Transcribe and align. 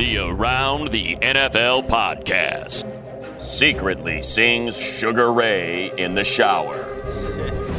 The 0.00 0.16
Around 0.16 0.92
the 0.92 1.16
NFL 1.16 1.86
podcast 1.86 2.86
secretly 3.38 4.22
sings 4.22 4.80
Sugar 4.80 5.30
Ray 5.30 5.92
in 5.94 6.14
the 6.14 6.24
shower. 6.24 6.86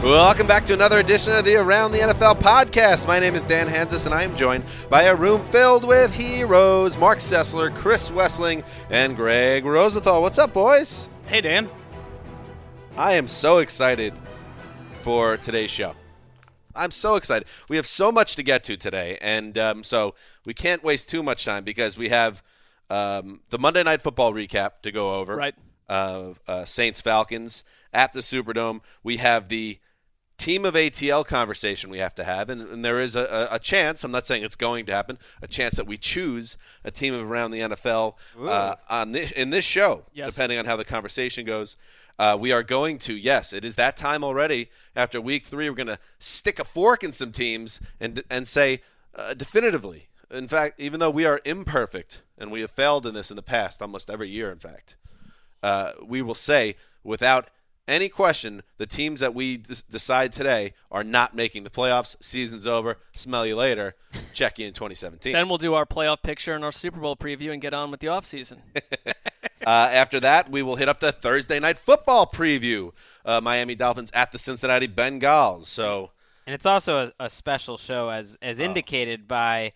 Welcome 0.03 0.45
back 0.45 0.63
to 0.65 0.73
another 0.75 0.99
edition 0.99 1.33
of 1.33 1.45
the 1.45 1.55
Around 1.55 1.93
the 1.93 1.97
NFL 1.97 2.35
podcast. 2.35 3.07
My 3.07 3.17
name 3.17 3.33
is 3.33 3.43
Dan 3.43 3.67
Hanzus, 3.67 4.05
and 4.05 4.13
I 4.13 4.21
am 4.21 4.35
joined 4.35 4.65
by 4.87 5.05
a 5.05 5.15
room 5.15 5.43
filled 5.47 5.83
with 5.83 6.13
heroes 6.13 6.95
Marc 6.95 7.17
Sessler, 7.17 7.73
Chris 7.73 8.11
Wesseling, 8.11 8.63
and 8.91 9.15
Gregg 9.15 9.65
Rosenthal. 9.65 10.21
What's 10.21 10.37
up, 10.37 10.53
boys? 10.53 11.09
Hey, 11.25 11.41
Dan. 11.41 11.71
I 12.97 13.13
am 13.13 13.25
so 13.25 13.57
excited 13.57 14.13
for 15.01 15.37
today's 15.37 15.71
show. 15.71 15.95
I'm 16.75 16.91
so 16.91 17.15
excited. 17.15 17.47
We 17.69 17.75
have 17.75 17.87
so 17.87 18.11
much 18.11 18.35
to 18.35 18.43
get 18.43 18.63
to 18.65 18.77
today, 18.77 19.17
and 19.21 19.57
um, 19.57 19.83
so 19.83 20.15
we 20.45 20.53
can't 20.53 20.83
waste 20.83 21.09
too 21.09 21.23
much 21.23 21.45
time 21.45 21.63
because 21.63 21.97
we 21.97 22.09
have 22.09 22.43
um, 22.89 23.41
the 23.49 23.59
Monday 23.59 23.83
Night 23.83 24.01
Football 24.01 24.33
recap 24.33 24.81
to 24.83 24.91
go 24.91 25.15
over. 25.15 25.35
Right. 25.35 25.55
Of 25.89 26.39
uh, 26.47 26.63
Saints 26.63 27.01
Falcons 27.01 27.65
at 27.91 28.13
the 28.13 28.21
Superdome. 28.21 28.79
We 29.03 29.17
have 29.17 29.49
the 29.49 29.77
team 30.41 30.65
of 30.65 30.73
ATL 30.73 31.25
conversation 31.25 31.89
we 31.91 31.99
have 31.99 32.15
to 32.15 32.23
have, 32.23 32.49
and, 32.49 32.61
and 32.61 32.83
there 32.83 32.99
is 32.99 33.15
a, 33.15 33.47
a, 33.51 33.59
chance. 33.59 34.03
I'm 34.03 34.11
not 34.11 34.25
saying 34.25 34.43
it's 34.43 34.55
going 34.55 34.85
to 34.87 34.91
happen. 34.91 35.19
A 35.41 35.47
chance 35.47 35.75
that 35.75 35.85
we 35.85 35.97
choose 35.97 36.57
a 36.83 36.89
team 36.91 37.13
around 37.13 37.51
the 37.51 37.59
NFL 37.59 38.15
uh, 38.41 38.75
on 38.89 39.11
this, 39.11 39.31
in 39.31 39.51
this 39.51 39.65
show, 39.65 40.05
Yes. 40.13 40.33
depending 40.33 40.57
on 40.57 40.65
how 40.65 40.75
the 40.75 40.85
conversation 40.85 41.45
goes. 41.45 41.77
Uh, 42.19 42.37
we 42.39 42.51
are 42.51 42.63
going 42.63 42.97
to, 42.99 43.13
yes, 43.13 43.53
it 43.53 43.65
is 43.65 43.75
that 43.75 43.97
time 43.97 44.23
already. 44.23 44.69
After 44.95 45.19
week 45.19 45.45
three, 45.45 45.69
we're 45.69 45.75
going 45.75 45.87
to 45.87 45.99
stick 46.19 46.59
a 46.59 46.63
fork 46.63 47.03
in 47.03 47.13
some 47.13 47.31
teams 47.31 47.79
and 47.99 48.23
and 48.29 48.47
say 48.47 48.81
uh, 49.15 49.33
definitively. 49.33 50.07
In 50.29 50.47
fact, 50.47 50.79
even 50.79 50.99
though 50.99 51.09
we 51.09 51.25
are 51.25 51.41
imperfect 51.43 52.21
and 52.37 52.51
we 52.51 52.61
have 52.61 52.71
failed 52.71 53.05
in 53.05 53.13
this 53.13 53.31
in 53.31 53.35
the 53.35 53.41
past, 53.41 53.81
almost 53.81 54.09
every 54.09 54.29
year, 54.29 54.51
in 54.51 54.59
fact, 54.59 54.95
uh, 55.61 55.91
we 56.03 56.21
will 56.21 56.35
say 56.35 56.75
without 57.03 57.49
any 57.87 58.07
question 58.07 58.63
the 58.77 58.85
teams 58.85 59.19
that 59.19 59.33
we 59.33 59.57
d- 59.57 59.75
decide 59.89 60.31
today 60.31 60.73
are 60.89 61.03
not 61.03 61.35
making 61.35 61.63
the 61.63 61.69
playoffs. 61.69 62.15
Season's 62.21 62.65
over. 62.65 62.97
Smell 63.13 63.45
you 63.45 63.55
later. 63.55 63.95
Check 64.33 64.59
you 64.59 64.67
in 64.67 64.73
2017. 64.73 65.33
Then 65.33 65.49
we'll 65.49 65.57
do 65.57 65.73
our 65.73 65.85
playoff 65.85 66.21
picture 66.21 66.53
and 66.53 66.63
our 66.63 66.71
Super 66.71 66.99
Bowl 66.99 67.15
preview 67.15 67.51
and 67.51 67.61
get 67.61 67.73
on 67.73 67.91
with 67.91 67.99
the 67.99 68.07
offseason. 68.07 68.59
Uh, 69.65 69.89
after 69.91 70.19
that, 70.19 70.49
we 70.49 70.63
will 70.63 70.75
hit 70.75 70.89
up 70.89 70.99
the 70.99 71.11
Thursday 71.11 71.59
night 71.59 71.77
football 71.77 72.25
preview. 72.25 72.91
Uh, 73.25 73.39
Miami 73.41 73.75
Dolphins 73.75 74.11
at 74.13 74.31
the 74.31 74.39
Cincinnati 74.39 74.87
Bengals. 74.87 75.65
So 75.65 76.11
And 76.45 76.53
it's 76.53 76.65
also 76.65 77.05
a, 77.19 77.25
a 77.25 77.29
special 77.29 77.77
show, 77.77 78.09
as 78.09 78.37
as 78.41 78.59
indicated 78.59 79.27
by 79.27 79.73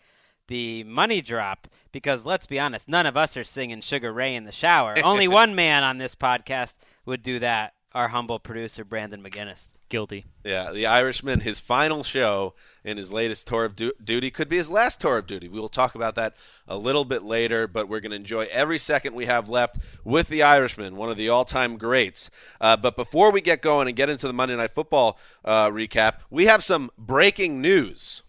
the 0.48 0.84
money 0.84 1.22
drop. 1.22 1.68
Because 1.92 2.26
let's 2.26 2.46
be 2.46 2.60
honest, 2.60 2.90
none 2.90 3.06
of 3.06 3.16
us 3.16 3.38
are 3.38 3.44
singing 3.44 3.82
Sugar 3.82 4.12
Ray 4.12 4.36
in 4.36 4.44
the 4.44 4.52
shower. 4.52 4.96
Only 5.04 5.28
one 5.30 5.56
man 5.56 5.84
on 5.84 5.98
this 5.98 6.16
podcast 6.16 6.74
would 7.06 7.24
do 7.24 7.40
that. 7.40 7.74
Our 7.94 8.10
humble 8.10 8.40
producer, 8.40 8.84
Brandon 8.84 9.24
McGinnis. 9.24 9.70
Guilty. 9.90 10.26
Yeah, 10.44 10.72
the 10.72 10.86
Irishman, 10.86 11.42
his 11.42 11.60
final 11.60 12.04
show 12.04 12.54
in 12.84 12.98
his 12.98 13.12
latest 13.12 13.48
tour 13.48 13.66
of 13.66 13.76
du- 13.76 13.94
duty 14.04 14.32
could 14.32 14.50
be 14.50 14.58
his 14.58 14.70
last 14.72 15.00
tour 15.00 15.18
of 15.18 15.28
duty. 15.28 15.48
We 15.48 15.60
will 15.60 15.70
talk 15.70 15.96
about 15.96 16.16
that 16.16 16.36
a 16.68 16.78
little 16.78 17.06
bit 17.06 17.24
later, 17.24 17.68
but 17.68 17.88
we're 17.88 18.00
going 18.00 18.12
to 18.12 18.16
enjoy 18.16 18.48
every 18.52 18.78
second 18.78 19.14
we 19.16 19.26
have 19.26 19.48
left 19.48 19.78
with 20.04 20.28
the 20.28 20.42
Irishman, 20.42 20.96
one 20.96 21.10
of 21.10 21.18
the 21.18 21.30
all 21.30 21.46
time 21.46 21.78
greats. 21.78 22.30
Uh, 22.60 22.76
but 22.78 22.96
before 22.96 23.32
we 23.32 23.42
get 23.42 23.62
going 23.62 23.88
and 23.88 23.96
get 23.96 24.10
into 24.10 24.28
the 24.28 24.34
Monday 24.34 24.56
Night 24.56 24.72
Football 24.72 25.20
uh, 25.44 25.70
recap, 25.70 26.16
we 26.30 26.46
have 26.46 26.64
some 26.64 26.92
breaking 26.98 27.62
news. 27.62 28.24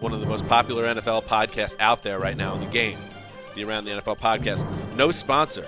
One 0.00 0.12
of 0.12 0.20
the 0.20 0.26
most 0.26 0.46
popular 0.48 0.84
NFL 0.84 1.24
podcasts 1.26 1.76
out 1.78 2.02
there 2.02 2.18
right 2.18 2.36
now 2.36 2.54
in 2.54 2.60
the 2.60 2.66
game, 2.66 2.98
the 3.54 3.64
Around 3.64 3.84
the 3.84 3.92
NFL 3.92 4.18
podcast. 4.18 4.66
No 4.96 5.12
sponsor 5.12 5.66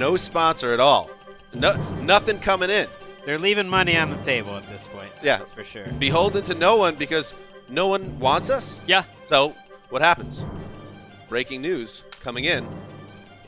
no 0.00 0.16
sponsor 0.16 0.72
at 0.72 0.80
all. 0.80 1.10
No, 1.54 1.76
nothing 2.00 2.38
coming 2.40 2.70
in. 2.70 2.88
They're 3.26 3.38
leaving 3.38 3.68
money 3.68 3.96
on 3.96 4.10
the 4.10 4.16
table 4.22 4.56
at 4.56 4.68
this 4.70 4.86
point. 4.86 5.12
Yeah. 5.22 5.38
That's 5.38 5.50
for 5.50 5.62
sure. 5.62 5.86
Beholden 5.98 6.42
to 6.44 6.54
no 6.54 6.76
one 6.78 6.96
because 6.96 7.34
no 7.68 7.86
one 7.88 8.18
wants 8.18 8.50
us. 8.50 8.80
yeah. 8.86 9.04
So 9.28 9.54
what 9.90 10.00
happens? 10.02 10.44
Breaking 11.28 11.60
news 11.60 12.02
coming 12.20 12.46
in. 12.46 12.64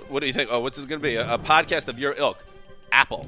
What 0.08 0.20
do 0.20 0.26
you 0.26 0.32
think? 0.32 0.50
Oh, 0.52 0.60
what's 0.60 0.76
this 0.76 0.84
going 0.86 1.00
to 1.00 1.02
be? 1.02 1.14
A, 1.16 1.34
a 1.34 1.38
podcast 1.38 1.88
of 1.88 1.98
your 1.98 2.14
ilk. 2.18 2.44
Apple, 2.92 3.26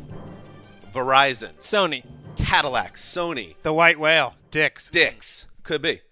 Verizon, 0.93 1.53
Sony. 1.59 2.05
Cadillac, 2.37 2.97
Sony, 2.97 3.55
The 3.63 3.73
white 3.73 3.99
whale, 3.99 4.35
Dix. 4.51 4.91
Dix. 4.91 5.47
Could 5.63 5.81
be. 5.81 6.03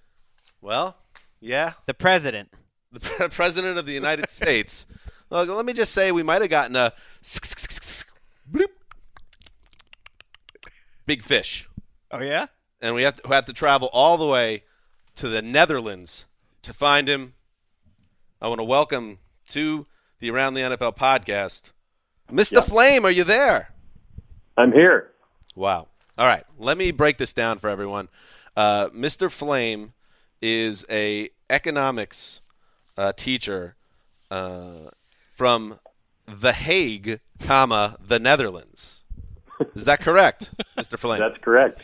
Well, 0.62 0.96
yeah. 1.40 1.72
The 1.86 1.94
president. 1.94 2.48
The 2.92 3.00
pre- 3.00 3.28
president 3.30 3.76
of 3.76 3.86
the 3.86 3.92
United 3.92 4.30
States. 4.30 4.86
Look, 5.32 5.48
let 5.48 5.64
me 5.64 5.72
just 5.72 5.92
say 5.94 6.12
we 6.12 6.22
might 6.22 6.42
have 6.42 6.50
gotten 6.50 6.76
a 6.76 6.92
bloop. 8.52 8.66
big 11.06 11.22
fish. 11.22 11.70
Oh 12.10 12.20
yeah. 12.20 12.48
and 12.82 12.94
we 12.94 13.02
have 13.04 13.14
to, 13.14 13.22
we 13.26 13.34
have 13.34 13.46
to 13.46 13.54
travel 13.54 13.88
all 13.94 14.18
the 14.18 14.26
way 14.26 14.64
to 15.16 15.30
the 15.30 15.40
Netherlands 15.40 16.26
to 16.60 16.74
find 16.74 17.08
him. 17.08 17.32
I 18.42 18.48
want 18.48 18.58
to 18.58 18.64
welcome 18.64 19.20
to 19.48 19.86
the 20.18 20.30
Around 20.30 20.52
the 20.52 20.60
NFL 20.60 20.98
podcast, 20.98 21.70
Mr. 22.30 22.62
Flaim. 22.62 23.06
Are 23.06 23.10
you 23.10 23.24
there? 23.24 23.70
I'm 24.58 24.70
here. 24.70 25.12
Wow. 25.54 25.88
All 26.18 26.26
right. 26.26 26.44
Let 26.58 26.76
me 26.76 26.90
break 26.90 27.16
this 27.16 27.32
down 27.32 27.58
for 27.58 27.70
everyone. 27.70 28.10
Uh, 28.54 28.90
Mr. 28.90 29.30
Flaim 29.32 29.94
is 30.42 30.84
a 30.90 31.30
economics 31.48 32.42
uh, 32.98 33.12
teacher 33.16 33.76
uh, 34.30 34.90
from 35.42 35.80
The 36.28 36.52
Hague, 36.52 37.18
comma 37.40 37.96
the 38.00 38.20
Netherlands. 38.20 39.02
Is 39.74 39.86
that 39.86 39.98
correct, 40.00 40.52
Mr. 40.78 40.96
Flaim? 40.96 41.18
That's 41.18 41.42
correct. 41.42 41.82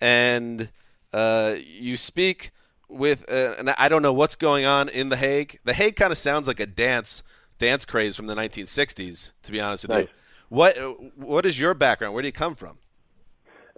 and 0.00 0.70
uh, 1.12 1.56
you 1.58 1.96
speak 1.96 2.52
with, 2.88 3.28
uh, 3.28 3.56
and 3.58 3.70
I 3.70 3.88
don't 3.88 4.02
know 4.02 4.12
what's 4.12 4.36
going 4.36 4.66
on 4.66 4.88
in 4.88 5.08
The 5.08 5.16
Hague. 5.16 5.58
The 5.64 5.72
Hague 5.72 5.96
kind 5.96 6.12
of 6.12 6.18
sounds 6.18 6.46
like 6.46 6.60
a 6.60 6.66
dance 6.66 7.24
dance 7.58 7.84
craze 7.84 8.14
from 8.14 8.28
the 8.28 8.36
1960s. 8.36 9.32
To 9.42 9.50
be 9.50 9.60
honest 9.60 9.82
with 9.82 9.90
Nice. 9.90 10.06
you, 10.06 10.14
what 10.48 10.76
what 11.18 11.44
is 11.44 11.58
your 11.58 11.74
background? 11.74 12.14
Where 12.14 12.22
do 12.22 12.28
you 12.28 12.32
come 12.32 12.54
from? 12.54 12.78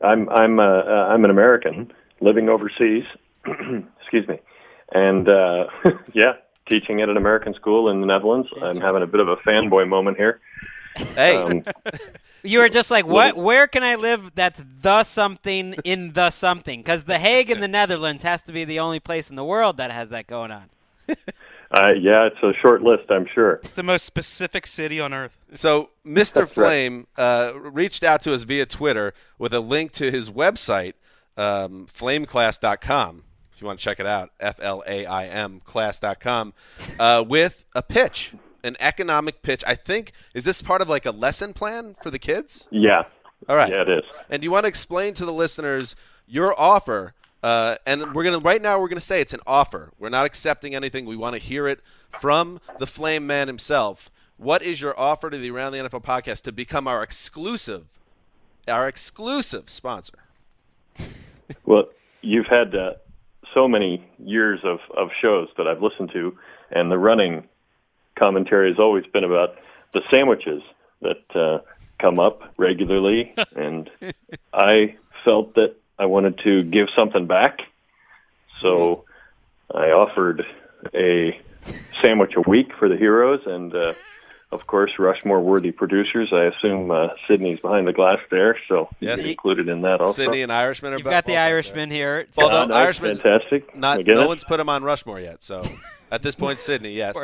I'm 0.05 0.29
I'm 0.29 0.61
uh, 0.61 0.65
uh, 0.65 1.09
I'm 1.09 1.25
an 1.25 1.31
American 1.31 1.91
living 2.21 2.51
overseas. 2.51 3.05
Excuse 4.03 4.29
me, 4.29 4.39
and 4.93 5.27
uh, 5.31 5.65
yeah, 6.13 6.35
teaching 6.69 7.01
at 7.03 7.09
an 7.09 7.17
American 7.17 7.55
school 7.55 7.89
in 7.89 8.01
the 8.01 8.07
Netherlands. 8.07 8.49
I'm 8.61 8.81
having 8.81 9.03
a 9.03 9.07
bit 9.07 9.21
of 9.21 9.29
a 9.29 9.37
fanboy 9.37 9.89
moment 9.89 10.17
here. 10.17 10.41
Hey, 11.15 11.37
Um, 11.37 11.63
You 12.47 12.59
were 12.59 12.69
just 12.69 12.91
like, 12.91 13.07
what? 13.07 13.39
Where 13.39 13.67
can 13.67 13.83
I 13.83 13.95
live 13.95 14.33
that's 14.35 14.63
the 14.83 15.03
something 15.03 15.75
in 15.83 16.13
the 16.13 16.29
something? 16.29 16.81
Because 16.81 17.05
The 17.05 17.19
Hague 17.19 17.51
in 17.51 17.61
the 17.61 17.69
Netherlands 17.69 18.23
has 18.23 18.43
to 18.43 18.53
be 18.53 18.65
the 18.65 18.81
only 18.81 19.01
place 19.01 19.31
in 19.31 19.37
the 19.37 19.45
world 19.45 19.79
that 19.79 19.91
has 19.91 20.11
that 20.11 20.27
going 20.27 20.51
on. 20.51 20.69
uh, 21.09 21.89
yeah, 21.99 22.27
it's 22.27 22.43
a 22.43 22.53
short 22.61 22.83
list, 22.83 23.05
I'm 23.11 23.27
sure. 23.35 23.55
It's 23.65 23.73
the 23.73 23.83
most 23.83 24.05
specific 24.05 24.67
city 24.67 25.01
on 25.01 25.15
earth. 25.15 25.39
so 25.55 25.89
Mr. 26.07 26.47
Flaim 26.47 27.07
uh, 27.17 27.53
reached 27.57 28.05
out 28.05 28.21
to 28.23 28.35
us 28.35 28.43
via 28.43 28.67
Twitter 28.67 29.15
with 29.39 29.55
a 29.55 29.61
link 29.61 29.93
to 29.93 30.11
his 30.11 30.29
website, 30.29 30.93
um, 31.39 31.87
flaimclass.com. 31.87 33.23
You 33.65 33.69
want 33.69 33.79
to 33.79 33.85
check 33.85 33.99
it 33.99 34.05
out, 34.05 34.31
F 34.41 34.61
L 34.61 34.85
A 34.87 35.07
I 35.07 35.25
M 35.25 35.63
class.com, 35.65 36.53
uh, 37.01 37.25
with 37.27 37.65
a 37.75 37.83
pitch, 37.83 38.35
an 38.63 38.77
economic 38.79 39.41
pitch. 39.41 39.65
I 39.67 39.75
think 39.75 40.13
is 40.35 40.45
this 40.45 40.61
part 40.61 40.83
of 40.83 40.91
like 40.91 41.07
a 41.07 41.11
lesson 41.11 41.55
plan 41.55 41.97
for 42.03 42.11
the 42.11 42.19
kids? 42.19 42.69
Yeah. 42.71 43.05
All 43.49 43.57
right. 43.57 43.71
Yeah, 43.71 43.81
it 43.81 43.89
is. 43.89 44.03
And 44.29 44.43
do 44.43 44.45
you 44.45 44.51
want 44.51 44.65
to 44.65 44.69
explain 44.69 45.15
to 45.15 45.25
the 45.25 45.33
listeners 45.33 45.97
your 46.27 46.55
offer? 46.61 47.15
Uh, 47.43 47.77
and 47.87 48.15
we're 48.15 48.23
gonna 48.23 48.39
right 48.39 48.61
now 48.61 48.79
we're 48.79 48.89
gonna 48.89 49.01
say 49.01 49.23
it's 49.23 49.33
an 49.33 49.41
offer. 49.47 49.93
We're 49.99 50.11
not 50.11 50.27
accepting 50.27 50.75
anything. 50.75 51.07
We 51.07 51.17
want 51.17 51.35
to 51.35 51.41
hear 51.41 51.67
it 51.67 51.81
from 52.21 52.61
the 52.79 52.87
Flame 52.87 53.27
Man 53.27 53.47
himself. 53.47 54.11
What 54.37 54.63
is 54.63 54.79
your 54.83 54.93
offer 55.01 55.31
to 55.31 55.39
the 55.39 55.51
Around 55.51 55.73
the 55.73 55.79
NFL 55.79 56.05
podcast 56.05 56.43
to 56.43 56.53
become 56.53 56.87
our 56.87 57.03
exclusive, 57.03 57.87
our 58.69 58.87
exclusive 58.87 59.71
sponsor? 59.71 60.19
Well, 61.65 61.85
you've 62.21 62.49
had 62.49 62.75
uh, 62.75 62.95
so 63.55 63.69
many 63.69 64.05
years 64.19 64.61
of, 64.65 64.81
of 64.95 65.11
shows 65.21 65.49
that 65.57 65.67
I've 65.67 65.81
listened 65.81 66.11
to, 66.13 66.37
and 66.71 66.91
the 66.91 66.99
running 66.99 67.45
commentary 68.17 68.71
has 68.71 68.79
always 68.79 69.07
been 69.07 69.25
about 69.25 69.57
the 69.93 70.03
sandwiches 70.11 70.63
that 71.01 71.37
uh, 71.37 71.61
come 71.99 72.19
up 72.19 72.43
regularly, 72.57 73.35
and 73.57 73.91
I 74.53 74.97
felt 75.25 75.55
that 75.55 75.77
I 75.99 76.07
wanted 76.07 76.39
to 76.39 76.65
give 76.65 76.89
something 76.95 77.27
back, 77.27 77.61
so 78.61 79.05
I 79.73 79.91
offered 79.91 80.45
a 80.93 81.41
sandwich 82.03 82.35
a 82.37 82.43
week 82.43 82.73
for 82.79 82.89
the 82.89 82.97
heroes, 82.97 83.41
and 83.47 83.75
uh, 83.75 83.95
of 84.55 84.67
course, 84.67 84.93
Rushmore 84.99 85.41
worthy 85.41 85.73
producers. 85.73 86.33
I 86.33 86.45
assume 86.45 86.91
uh, 86.91 87.09
Sydney's 87.29 87.61
behind 87.61 87.87
the 87.87 87.93
glass 87.93 88.19
there, 88.31 88.57
so 88.69 88.89
Yes. 89.01 89.21
he's 89.21 89.31
included 89.33 89.69
in 89.69 89.83
that 89.83 90.01
also. 90.01 90.13
Sydney 90.23 90.43
and 90.43 90.51
Irishman 90.53 90.93
are 90.95 90.97
You've 90.97 91.05
both- 91.05 91.11
got 91.11 91.25
the 91.25 91.33
both 91.33 91.37
there. 91.37 91.45
Irishman 91.47 91.91
here. 91.91 92.27
Well, 92.37 92.49
Ah, 92.51 92.65
no, 92.67 92.75
Irishman's 92.75 93.21
fantastic. 93.21 93.77
Not 93.77 94.01
McGinnis? 94.01 94.15
no 94.15 94.27
one's 94.29 94.45
put 94.45 94.59
him 94.61 94.69
on 94.69 94.83
Rushmore 94.85 95.21
yet. 95.21 95.43
So 95.43 95.63
at 96.11 96.23
this 96.23 96.35
point, 96.35 96.59
Sydney, 96.59 96.93
yes. 96.95 97.17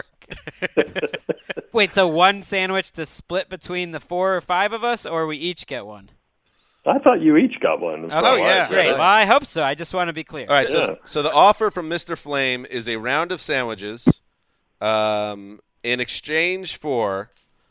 Wait, 1.72 1.94
so 1.94 2.08
one 2.08 2.42
sandwich 2.42 2.90
to 2.92 3.06
split 3.06 3.48
between 3.48 3.92
the 3.92 4.00
four 4.00 4.36
or 4.36 4.40
five 4.40 4.72
of 4.72 4.82
us, 4.84 5.06
or 5.06 5.26
we 5.26 5.36
each 5.36 5.66
get 5.66 5.86
one? 5.86 6.10
I 6.86 6.98
thought 6.98 7.20
you 7.20 7.36
each 7.36 7.60
got 7.60 7.80
one. 7.80 8.06
Okay, 8.06 8.14
Oh, 8.14 8.36
yeah. 8.36 8.66
great. 8.68 8.78
Really? 8.86 8.92
Well, 8.92 9.02
I 9.02 9.24
hope 9.26 9.44
so. 9.44 9.62
I 9.62 9.74
just 9.74 9.92
want 9.94 10.08
to 10.08 10.12
be 10.14 10.24
clear. 10.24 10.46
All 10.48 10.56
right, 10.56 10.68
Yeah. 10.68 10.74
so 10.74 10.98
so 11.04 11.22
the 11.22 11.32
offer 11.32 11.70
from 11.70 11.88
Mr. 11.90 12.16
Flaim 12.18 12.64
is 12.64 12.88
a 12.88 12.96
round 12.96 13.32
of 13.32 13.40
sandwiches, 13.40 14.20
um, 14.80 15.60
in 15.82 16.00
exchange 16.00 16.76
for. 16.76 17.30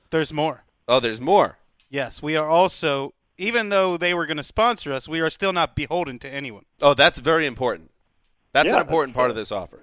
There's 0.10 0.34
more. 0.34 0.64
Oh, 0.88 1.00
there's 1.00 1.22
more. 1.22 1.58
Yes, 1.90 2.22
we 2.22 2.36
are 2.36 2.48
also, 2.48 3.14
even 3.38 3.70
though 3.70 3.98
they 3.98 4.14
were 4.14 4.26
going 4.26 4.38
to 4.38 4.44
sponsor 4.44 4.92
us, 4.94 5.08
we 5.08 5.22
are 5.22 5.30
still 5.30 5.54
not 5.54 5.76
beholden 5.76 6.20
to 6.20 6.30
anyone. 6.30 6.66
Oh, 6.82 6.94
that's 6.94 7.20
very 7.20 7.46
important. 7.46 7.92
That's 8.52 8.74
an 8.74 8.80
important 8.80 9.14
that's, 9.14 9.20
part 9.20 9.30
of 9.30 9.36
this 9.36 9.52
offer. 9.52 9.80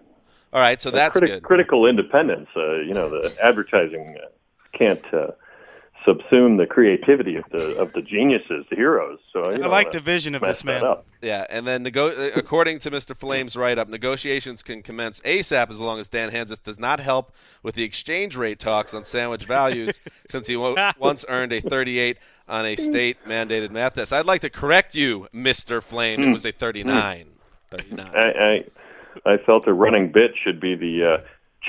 All 0.52 0.60
right, 0.60 0.80
so 0.80 0.90
that's 0.90 1.18
criti- 1.18 1.26
good. 1.26 1.42
critical 1.42 1.86
independence. 1.86 2.48
Uh, 2.56 2.76
you 2.76 2.94
know, 2.94 3.08
the 3.08 3.34
advertising 3.42 4.16
uh, 4.22 4.28
can't 4.72 5.04
uh, 5.12 5.28
subsume 6.06 6.56
the 6.58 6.66
creativity 6.66 7.36
of 7.36 7.44
the 7.50 7.76
of 7.76 7.92
the 7.92 8.02
geniuses, 8.02 8.64
the 8.70 8.76
heroes. 8.76 9.18
So 9.32 9.48
you 9.50 9.54
I 9.54 9.58
don't 9.58 9.70
like 9.70 9.92
the 9.92 10.00
vision 10.00 10.34
of 10.34 10.42
this 10.42 10.62
man. 10.64 10.84
up. 10.84 11.04
Yeah, 11.20 11.44
and 11.50 11.66
then 11.66 11.82
nego- 11.82 12.10
uh, 12.10 12.30
according 12.36 12.78
to 12.80 12.90
Mr. 12.90 13.16
Flaim's 13.16 13.56
write-up, 13.56 13.88
negotiations 13.88 14.62
can 14.62 14.82
commence 14.82 15.20
ASAP 15.20 15.70
as 15.70 15.80
long 15.80 15.98
as 15.98 16.08
Dan 16.08 16.30
Hanzus 16.30 16.62
does 16.62 16.78
not 16.78 17.00
help 17.00 17.34
with 17.62 17.74
the 17.74 17.82
exchange 17.82 18.36
rate 18.36 18.58
talks 18.60 18.94
on 18.94 19.04
sandwich 19.04 19.44
values, 19.44 19.98
since 20.28 20.46
he 20.46 20.56
wo- 20.56 20.76
once 20.98 21.24
earned 21.28 21.52
a 21.52 21.60
38 21.60 22.18
on 22.48 22.64
a 22.66 22.76
state-mandated 22.76 23.70
math 23.70 23.94
test. 23.94 24.12
I'd 24.12 24.26
like 24.26 24.42
to 24.42 24.50
correct 24.50 24.94
you, 24.94 25.26
Mr. 25.34 25.82
Flaim. 25.82 26.22
It 26.22 26.30
was 26.30 26.46
a 26.46 26.52
39. 26.52 27.26
39. 27.70 28.06
I, 28.14 28.20
I 28.20 28.64
I 29.24 29.36
felt 29.38 29.66
a 29.66 29.72
running 29.72 30.12
bit 30.12 30.34
should 30.40 30.60
be 30.60 30.76
the 30.76 31.04
uh, 31.04 31.18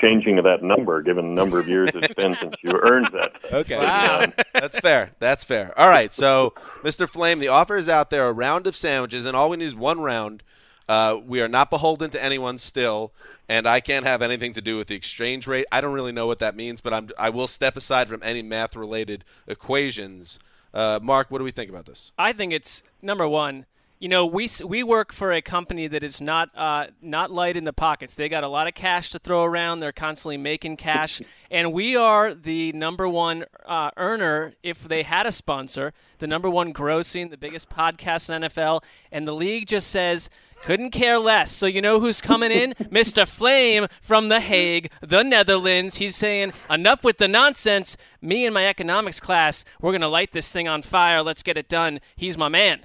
changing 0.00 0.38
of 0.38 0.44
that 0.44 0.62
number, 0.62 1.02
given 1.02 1.28
the 1.28 1.34
number 1.34 1.58
of 1.58 1.68
years 1.68 1.90
it's 1.94 2.14
been 2.14 2.36
since 2.40 2.54
you 2.62 2.72
earned 2.72 3.08
that. 3.12 3.32
Okay. 3.52 3.78
Wow. 3.78 4.26
That's 4.52 4.78
fair. 4.78 5.10
That's 5.18 5.44
fair. 5.44 5.78
All 5.78 5.88
right. 5.88 6.12
So, 6.12 6.52
Mr. 6.82 7.08
Flaim, 7.08 7.38
the 7.38 7.48
offer 7.48 7.76
is 7.76 7.88
out 7.88 8.10
there 8.10 8.28
a 8.28 8.32
round 8.32 8.66
of 8.66 8.76
sandwiches, 8.76 9.24
and 9.24 9.34
all 9.36 9.50
we 9.50 9.56
need 9.56 9.64
is 9.64 9.74
one 9.74 10.00
round. 10.00 10.42
Uh, 10.88 11.18
we 11.26 11.40
are 11.40 11.48
not 11.48 11.70
beholden 11.70 12.10
to 12.10 12.22
anyone 12.22 12.58
still, 12.58 13.12
and 13.48 13.66
I 13.66 13.80
can't 13.80 14.06
have 14.06 14.22
anything 14.22 14.52
to 14.54 14.60
do 14.60 14.76
with 14.76 14.88
the 14.88 14.94
exchange 14.94 15.46
rate. 15.46 15.66
I 15.72 15.80
don't 15.80 15.92
really 15.94 16.12
know 16.12 16.26
what 16.26 16.38
that 16.38 16.56
means, 16.56 16.80
but 16.80 16.92
I'm, 16.94 17.08
I 17.18 17.30
will 17.30 17.46
step 17.46 17.76
aside 17.76 18.08
from 18.08 18.22
any 18.22 18.42
math 18.42 18.76
related 18.76 19.24
equations. 19.46 20.38
Uh, 20.72 20.98
Mark, 21.02 21.30
what 21.30 21.38
do 21.38 21.44
we 21.44 21.50
think 21.50 21.70
about 21.70 21.86
this? 21.86 22.12
I 22.18 22.32
think 22.32 22.52
it's 22.52 22.82
number 23.02 23.26
one. 23.26 23.66
You 24.00 24.08
know, 24.08 24.26
we 24.26 24.48
we 24.64 24.84
work 24.84 25.12
for 25.12 25.32
a 25.32 25.42
company 25.42 25.88
that 25.88 26.04
is 26.04 26.20
not 26.20 26.56
uh, 26.56 26.86
not 27.02 27.32
light 27.32 27.56
in 27.56 27.64
the 27.64 27.72
pockets. 27.72 28.14
They 28.14 28.28
got 28.28 28.44
a 28.44 28.48
lot 28.48 28.68
of 28.68 28.74
cash 28.74 29.10
to 29.10 29.18
throw 29.18 29.42
around. 29.42 29.80
They're 29.80 29.90
constantly 29.90 30.36
making 30.36 30.76
cash, 30.76 31.20
and 31.50 31.72
we 31.72 31.96
are 31.96 32.32
the 32.32 32.70
number 32.72 33.08
one 33.08 33.44
uh, 33.66 33.90
earner 33.96 34.52
if 34.62 34.84
they 34.84 35.02
had 35.02 35.26
a 35.26 35.32
sponsor. 35.32 35.92
The 36.18 36.28
number 36.28 36.48
one 36.48 36.72
grossing, 36.72 37.30
the 37.30 37.36
biggest 37.36 37.68
podcast 37.70 38.32
in 38.32 38.42
NFL, 38.42 38.84
and 39.10 39.26
the 39.26 39.34
league 39.34 39.66
just 39.66 39.88
says. 39.88 40.30
Couldn't 40.60 40.90
care 40.90 41.20
less. 41.20 41.52
So 41.52 41.66
you 41.66 41.80
know 41.80 42.00
who's 42.00 42.20
coming 42.20 42.50
in? 42.50 42.72
Mr. 42.90 43.28
Flaim 43.28 43.86
from 44.02 44.28
The 44.28 44.40
Hague, 44.40 44.90
the 45.00 45.22
Netherlands. 45.22 45.98
He's 45.98 46.16
saying, 46.16 46.52
enough 46.68 47.04
with 47.04 47.18
the 47.18 47.28
nonsense. 47.28 47.96
Me 48.20 48.44
and 48.44 48.52
my 48.52 48.66
economics 48.66 49.20
class, 49.20 49.64
we're 49.80 49.92
going 49.92 50.00
to 50.00 50.08
light 50.08 50.32
this 50.32 50.50
thing 50.50 50.66
on 50.66 50.82
fire. 50.82 51.22
Let's 51.22 51.44
get 51.44 51.56
it 51.56 51.68
done. 51.68 52.00
He's 52.16 52.36
my 52.36 52.48
man. 52.48 52.80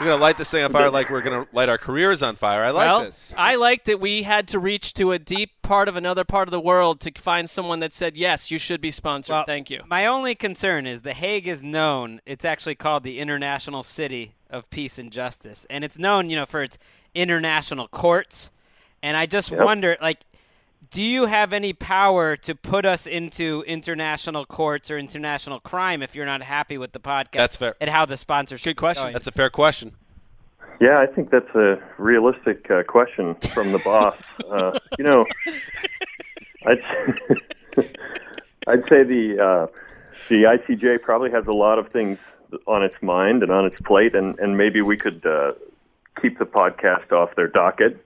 We're 0.00 0.06
going 0.06 0.18
to 0.18 0.22
light 0.22 0.38
this 0.38 0.50
thing 0.50 0.62
on 0.62 0.70
fire 0.70 0.90
like 0.90 1.10
we're 1.10 1.22
going 1.22 1.44
to 1.44 1.54
light 1.54 1.68
our 1.68 1.78
careers 1.78 2.22
on 2.22 2.36
fire. 2.36 2.62
I 2.62 2.70
like 2.70 2.88
well, 2.88 3.00
this. 3.00 3.34
I 3.36 3.56
like 3.56 3.84
that 3.86 3.98
we 4.00 4.22
had 4.22 4.46
to 4.48 4.60
reach 4.60 4.94
to 4.94 5.10
a 5.10 5.18
deep 5.18 5.60
part 5.62 5.88
of 5.88 5.96
another 5.96 6.22
part 6.22 6.46
of 6.46 6.52
the 6.52 6.60
world 6.60 7.00
to 7.00 7.12
find 7.20 7.50
someone 7.50 7.80
that 7.80 7.92
said, 7.92 8.16
yes, 8.16 8.48
you 8.50 8.58
should 8.58 8.80
be 8.80 8.92
sponsored. 8.92 9.32
Well, 9.34 9.44
Thank 9.44 9.70
you. 9.70 9.82
My 9.88 10.06
only 10.06 10.36
concern 10.36 10.86
is 10.86 11.02
The 11.02 11.14
Hague 11.14 11.48
is 11.48 11.64
known. 11.64 12.20
It's 12.26 12.44
actually 12.44 12.76
called 12.76 13.02
the 13.02 13.18
International 13.18 13.82
City 13.82 14.34
of 14.50 14.70
Peace 14.70 14.98
and 15.00 15.10
Justice, 15.10 15.66
and 15.68 15.82
it's 15.82 15.98
known, 15.98 16.30
you 16.30 16.36
know, 16.36 16.46
for 16.46 16.62
its 16.62 16.78
international 17.14 17.88
courts. 17.88 18.52
And 19.02 19.16
I 19.16 19.26
just 19.26 19.50
Yep. 19.50 19.64
wonder, 19.64 19.96
like, 20.00 20.20
do 20.90 21.02
you 21.02 21.26
have 21.26 21.52
any 21.52 21.72
power 21.72 22.36
to 22.36 22.54
put 22.54 22.84
us 22.84 23.06
into 23.06 23.62
international 23.66 24.44
courts 24.44 24.90
or 24.90 24.98
international 24.98 25.60
crime 25.60 26.02
if 26.02 26.14
you're 26.14 26.26
not 26.26 26.42
happy 26.42 26.78
with 26.78 26.92
the 26.92 27.00
podcast? 27.00 27.32
That's 27.32 27.56
fair. 27.56 27.74
And 27.80 27.90
how 27.90 28.06
the 28.06 28.16
sponsorship. 28.16 28.64
Good 28.64 28.76
question. 28.76 29.04
going? 29.04 29.12
That's 29.12 29.26
a 29.26 29.32
fair 29.32 29.50
question. 29.50 29.92
Yeah, 30.80 31.00
I 31.00 31.06
think 31.06 31.30
that's 31.30 31.52
a 31.54 31.82
realistic 31.98 32.70
uh, 32.70 32.84
question 32.84 33.34
from 33.52 33.72
the 33.72 33.78
boss. 33.78 34.16
Uh, 34.48 34.78
you 34.98 35.04
know, 35.04 35.26
I'd 36.66 36.82
I'd 38.66 38.88
say 38.88 39.02
the 39.02 39.38
uh, 39.38 39.66
the 40.28 40.44
ICJ 40.44 41.02
probably 41.02 41.30
has 41.30 41.46
a 41.46 41.52
lot 41.52 41.78
of 41.78 41.90
things 41.90 42.18
on 42.66 42.82
its 42.82 42.96
mind 43.02 43.42
and 43.42 43.52
on 43.52 43.66
its 43.66 43.78
plate, 43.80 44.14
and, 44.14 44.38
and 44.38 44.56
maybe 44.56 44.80
we 44.80 44.96
could 44.96 45.24
uh, 45.26 45.52
keep 46.20 46.38
the 46.38 46.46
podcast 46.46 47.12
off 47.12 47.34
their 47.36 47.48
docket. 47.48 48.04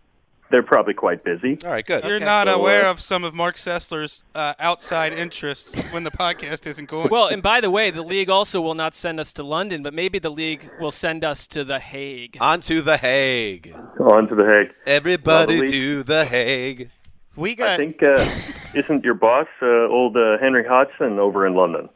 They're 0.53 0.63
probably 0.63 0.95
quite 0.95 1.25
busy. 1.25 1.59
All 1.65 1.71
right, 1.73 1.85
good. 1.85 2.05
You're 2.05 2.17
Okay. 2.17 2.25
not 2.25 2.47
So, 2.47 2.55
aware 2.61 2.87
uh, 2.87 2.91
of 2.93 3.01
some 3.01 3.25
of 3.25 3.33
Marc 3.35 3.57
Sessler's 3.57 4.23
uh, 4.35 4.53
outside 4.61 5.13
interests 5.15 5.75
when 5.93 6.05
the 6.05 6.11
podcast 6.11 6.67
isn't 6.67 6.89
going. 6.89 7.09
Well, 7.11 7.27
and 7.29 7.43
by 7.43 7.61
the 7.61 7.71
way, 7.71 7.91
the 7.91 8.03
league 8.03 8.29
also 8.31 8.61
will 8.61 8.75
not 8.75 8.95
send 8.95 9.19
us 9.19 9.33
to 9.33 9.43
London, 9.43 9.83
but 9.83 9.95
maybe 9.95 10.19
the 10.21 10.31
league 10.31 10.71
will 10.79 10.91
send 10.91 11.25
us 11.25 11.47
to 11.49 11.65
The 11.65 11.81
Hague. 11.81 12.37
On 12.41 12.61
to 12.61 12.83
The 12.83 12.99
Hague. 12.99 13.75
On 13.99 14.29
to 14.29 14.35
the 14.35 14.45
Hague. 14.45 14.73
Everybody 14.87 15.55
Well, 15.55 15.63
the 15.63 15.71
to 15.73 16.03
The 16.03 16.25
Hague. 16.27 16.91
we 17.35 17.53
I 17.53 17.55
got 17.55 17.77
think 17.79 18.03
uh, 18.03 18.29
isn't 18.75 19.03
your 19.05 19.15
boss 19.15 19.49
uh, 19.63 19.67
old 19.89 20.17
uh, 20.17 20.37
Henry 20.39 20.65
Hodgson 20.69 21.19
over 21.19 21.47
in 21.47 21.55
London? 21.55 21.89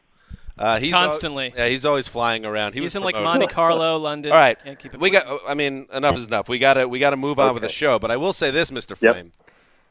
Uh, 0.57 0.79
he's 0.79 0.93
al- 0.93 1.01
Constantly. 1.01 1.53
yeah, 1.55 1.67
he's 1.67 1.85
always 1.85 2.07
flying 2.07 2.45
around. 2.45 2.73
He 2.73 2.79
He's 2.79 2.87
was 2.87 2.95
in 2.95 3.03
like. 3.03 3.15
Monte 3.15 3.47
Carlo, 3.47 3.97
London. 3.97 4.31
All 4.31 4.37
right, 4.37 4.57
Can't 4.63 4.79
keep 4.79 4.93
it 4.93 4.99
we 4.99 5.09
got. 5.09 5.25
I 5.47 5.53
mean, 5.53 5.87
enough 5.93 6.17
is 6.17 6.25
enough. 6.25 6.49
We 6.49 6.57
gotta 6.59 6.87
we 6.87 6.99
gotta 6.99 7.17
move 7.17 7.39
on 7.39 7.53
with 7.53 7.63
the 7.63 7.69
show. 7.69 7.99
But 7.99 8.09
I 8.11 8.17
will 8.17 8.33
say 8.33 8.49
this, 8.51 8.71
Mister 8.71 8.95
Yep. 8.99 9.13
Flame, 9.13 9.31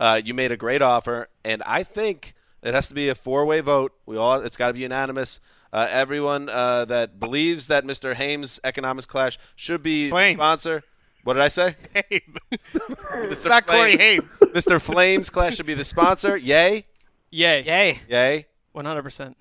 uh, 0.00 0.20
you 0.25 0.35
made 0.35 0.50
a 0.52 0.56
great 0.56 0.82
offer, 0.82 1.28
and 1.44 1.62
I 1.64 1.82
think 1.85 2.35
it 2.62 2.75
has 2.75 2.88
to 2.88 2.94
be 2.94 3.08
a 3.08 3.14
four 3.14 3.44
way 3.46 3.61
vote. 3.61 3.92
We 4.06 4.16
all 4.16 4.40
it's 4.40 4.56
got 4.56 4.68
to 4.68 4.73
be 4.73 4.80
unanimous. 4.80 5.38
Uh, 5.73 5.87
everyone 5.90 6.49
uh, 6.49 6.85
that 6.87 7.20
believes 7.20 7.66
that 7.68 7.85
Mister 7.85 8.14
Hames 8.14 8.58
Economics 8.64 9.06
Clash 9.06 9.38
should 9.54 9.82
be 9.82 10.11
Flame. 10.11 10.37
sponsor. 10.37 10.82
What 11.23 11.35
did 11.35 11.42
I 11.42 11.49
say? 11.49 11.75
Haim. 11.94 12.37
Mr. 12.73 13.30
It's 13.30 13.44
not 13.44 13.66
Corey 13.66 13.96
Haim. 13.96 14.30
Mr. 14.40 14.80
Flames 14.80 15.28
Clash 15.28 15.56
should 15.56 15.66
be 15.66 15.75
the 15.75 15.85
sponsor. 15.85 16.37
Yay, 16.37 16.87
Yay. 17.30 17.62
Yay. 17.64 18.00
yay, 18.08 18.46
100%. 18.75 19.35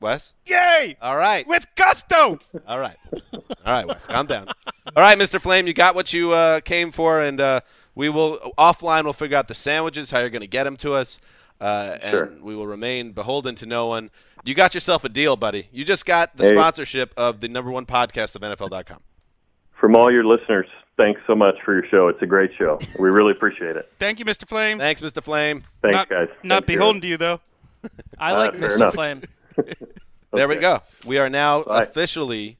Wes. 0.00 0.34
Yay! 0.46 0.96
All 1.02 1.16
right. 1.16 1.46
With 1.46 1.66
gusto! 1.74 2.38
All 2.66 2.78
right. 2.78 2.96
All 3.32 3.42
right, 3.66 3.86
Wes, 3.86 4.06
calm 4.06 4.26
down. 4.26 4.46
All 4.48 5.02
right, 5.02 5.18
Mr. 5.18 5.40
Flaim, 5.40 5.66
you 5.66 5.74
got 5.74 5.94
what 5.94 6.12
you 6.12 6.32
uh, 6.32 6.60
came 6.60 6.90
for, 6.92 7.20
and 7.20 7.40
uh, 7.40 7.60
we 7.94 8.08
will, 8.08 8.38
offline, 8.56 9.04
we'll 9.04 9.12
figure 9.12 9.36
out 9.36 9.48
the 9.48 9.54
sandwiches, 9.54 10.10
how 10.10 10.20
you're 10.20 10.30
going 10.30 10.40
to 10.42 10.46
get 10.46 10.64
them 10.64 10.76
to 10.78 10.92
us, 10.92 11.20
uh, 11.60 11.98
and 12.00 12.12
Sure. 12.12 12.32
we 12.40 12.54
will 12.54 12.66
remain 12.66 13.12
beholden 13.12 13.54
to 13.56 13.66
no 13.66 13.86
one. 13.88 14.10
You 14.44 14.54
got 14.54 14.72
yourself 14.74 15.04
a 15.04 15.08
deal, 15.08 15.36
buddy. 15.36 15.68
You 15.72 15.84
just 15.84 16.06
got 16.06 16.36
the 16.36 16.44
Hey. 16.44 16.50
sponsorship 16.54 17.12
of 17.16 17.40
the 17.40 17.48
number 17.48 17.70
one 17.70 17.84
podcast 17.86 18.36
of 18.36 18.42
NFL.com. 18.42 19.00
From 19.78 19.94
all 19.96 20.10
your 20.12 20.24
listeners, 20.24 20.66
thanks 20.96 21.20
so 21.26 21.34
much 21.34 21.56
for 21.64 21.74
your 21.74 21.86
show. 21.88 22.08
It's 22.08 22.22
a 22.22 22.26
great 22.26 22.50
show. 22.56 22.78
We 22.98 23.10
really 23.10 23.32
appreciate 23.32 23.76
it. 23.76 23.90
Thank 23.98 24.18
you, 24.20 24.24
Mr. 24.24 24.48
Flaim. 24.48 24.78
Thanks, 24.78 25.00
Mr. 25.00 25.22
Flaim. 25.22 25.62
Thanks, 25.82 25.94
not, 25.96 26.08
guys. 26.08 26.28
Not 26.42 26.62
Thank 26.66 26.70
you. 26.70 26.76
beholden 26.76 27.00
to 27.02 27.06
you, 27.08 27.16
though. 27.16 27.40
I 28.18 28.32
like 28.32 28.52
fair 28.54 28.68
Mr. 28.68 28.76
enough. 28.76 28.94
Flame. 28.94 29.22
There 30.32 30.46
we 30.46 30.56
go. 30.56 30.82
We 31.06 31.16
are 31.18 31.30
now 31.30 31.62
Bye. 31.62 31.84
officially 31.84 32.58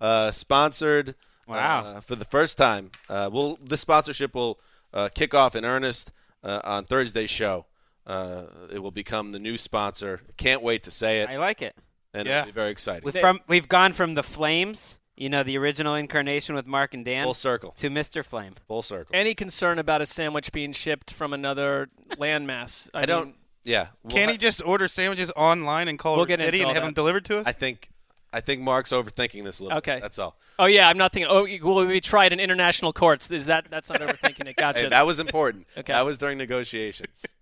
uh, 0.00 0.30
sponsored. 0.30 1.16
Wow. 1.48 1.84
uh, 1.84 2.00
for 2.00 2.14
the 2.14 2.24
first 2.24 2.56
time, 2.58 2.90
uh, 3.08 3.28
we'll 3.32 3.58
this 3.62 3.80
sponsorship 3.80 4.34
will 4.34 4.60
uh, 4.94 5.08
kick 5.12 5.34
off 5.34 5.56
in 5.56 5.64
earnest 5.64 6.12
uh, 6.44 6.60
on 6.62 6.84
Thursday's 6.84 7.30
show. 7.30 7.66
Uh, 8.06 8.44
it 8.72 8.78
will 8.78 8.92
become 8.92 9.32
the 9.32 9.38
new 9.40 9.58
sponsor. 9.58 10.20
Can't 10.36 10.62
wait 10.62 10.84
to 10.84 10.90
say 10.92 11.20
it, 11.22 11.28
I 11.28 11.38
like 11.38 11.60
it. 11.60 11.74
and 12.14 12.28
Yeah. 12.28 12.40
it'll 12.42 12.46
be 12.46 12.52
very 12.52 12.70
exciting. 12.70 13.02
We've, 13.04 13.18
from, 13.18 13.40
we've 13.48 13.68
gone 13.68 13.92
from 13.94 14.14
the 14.14 14.22
Flames 14.22 14.96
You 15.16 15.28
know, 15.28 15.42
the 15.42 15.58
original 15.58 15.96
incarnation 15.96 16.54
with 16.54 16.66
Mark 16.66 16.94
and 16.94 17.04
Dan 17.04 17.24
Full 17.24 17.34
circle. 17.34 17.72
to 17.72 17.90
Mr. 17.90 18.24
Flaim. 18.24 18.54
Full 18.68 18.82
circle. 18.82 19.10
Any 19.12 19.34
concern 19.34 19.78
about 19.80 20.00
a 20.02 20.06
sandwich 20.06 20.52
being 20.52 20.72
shipped 20.72 21.12
from 21.12 21.32
another 21.32 21.88
landmass? 22.12 22.88
I 22.94 23.04
don't. 23.06 23.26
mean, 23.26 23.34
Yeah. 23.68 23.88
Well, 24.02 24.16
Can 24.16 24.28
I- 24.30 24.32
he 24.32 24.38
just 24.38 24.62
order 24.64 24.88
sandwiches 24.88 25.30
online 25.36 25.88
and 25.88 25.98
call 25.98 26.16
We'll 26.16 26.24
get 26.24 26.38
City 26.38 26.60
and 26.62 26.68
have 26.70 26.76
that. 26.76 26.86
them 26.86 26.94
delivered 26.94 27.24
to 27.26 27.38
us? 27.38 27.46
I 27.46 27.52
think. 27.52 27.90
I 28.30 28.40
think 28.40 28.60
Mark's 28.60 28.92
overthinking 28.92 29.42
this 29.44 29.58
a 29.60 29.64
little. 29.64 29.80
bit. 29.80 29.88
Okay. 29.90 30.00
That's 30.00 30.18
all. 30.18 30.36
Oh 30.58 30.66
yeah, 30.66 30.88
I'm 30.88 30.98
not 30.98 31.12
thinking. 31.12 31.30
Oh, 31.30 31.46
well, 31.62 31.86
we 31.86 32.00
tried 32.00 32.32
in 32.32 32.40
international 32.40 32.92
courts. 32.92 33.30
Is 33.30 33.46
that 33.46 33.66
that's 33.70 33.88
not 33.88 34.00
overthinking 34.00 34.48
it? 34.48 34.56
Gotcha. 34.56 34.80
Hey, 34.80 34.88
that 34.88 35.06
was 35.06 35.18
important. 35.20 35.66
Okay. 35.78 35.92
That 35.92 36.04
was 36.04 36.18
during 36.18 36.36
negotiations. 36.38 37.24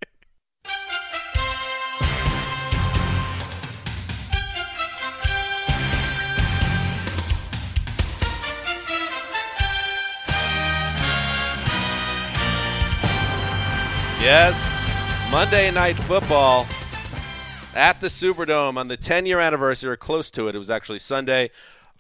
Yes, 14.21 14.81
Monday 15.31 15.71
Night 15.71 15.99
Football 15.99 16.67
at 17.75 18.01
the 18.01 18.07
Superdome 18.07 18.77
on 18.79 18.89
the 18.89 18.97
10 18.97 19.27
year 19.27 19.39
anniversary, 19.41 19.91
or 19.91 19.97
close 19.97 20.31
to 20.31 20.49
it. 20.49 20.55
It 20.55 20.59
was 20.59 20.71
actually 20.71 20.99
Sunday 20.99 21.51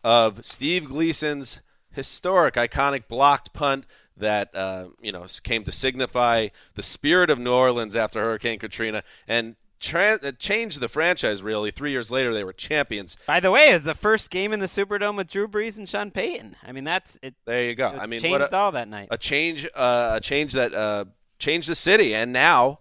of 0.02 0.44
Steve 0.44 0.86
Gleason's 0.86 1.60
historic, 1.90 2.54
iconic 2.54 3.08
blocked 3.08 3.52
punt 3.52 3.84
that 4.16 4.54
uh, 4.54 4.86
you 5.00 5.12
know 5.12 5.26
came 5.42 5.64
to 5.64 5.72
signify 5.72 6.48
the 6.74 6.82
spirit 6.82 7.28
of 7.28 7.38
New 7.38 7.52
Orleans 7.52 7.94
after 7.94 8.20
Hurricane 8.20 8.58
Katrina 8.58 9.02
and 9.28 9.56
uh, 9.92 10.32
changed 10.38 10.80
the 10.80 10.88
franchise. 10.88 11.42
Really, 11.42 11.70
three 11.70 11.90
years 11.90 12.10
later, 12.10 12.32
they 12.32 12.44
were 12.44 12.52
champions. 12.52 13.16
By 13.26 13.40
the 13.40 13.50
way, 13.50 13.70
it's 13.70 13.84
the 13.84 13.94
first 13.94 14.30
game 14.30 14.52
in 14.52 14.60
the 14.60 14.66
Superdome 14.66 15.16
with 15.16 15.30
Drew 15.30 15.48
Brees 15.48 15.76
and 15.76 15.88
Sean 15.88 16.10
Payton. 16.10 16.56
I 16.62 16.72
mean, 16.72 16.84
that's 16.84 17.18
it. 17.22 17.34
There 17.44 17.64
you 17.64 17.74
go. 17.74 17.88
it 17.88 17.98
I 18.00 18.06
mean, 18.06 18.20
changed 18.20 18.40
what 18.40 18.52
a, 18.52 18.56
all 18.56 18.72
that 18.72 18.88
night. 18.88 19.08
a 19.10 19.18
change, 19.18 19.68
uh, 19.74 20.12
a 20.14 20.20
change 20.20 20.54
that 20.54 20.72
uh, 20.72 21.04
changed 21.38 21.68
the 21.68 21.74
city, 21.74 22.14
and 22.14 22.32
now, 22.32 22.80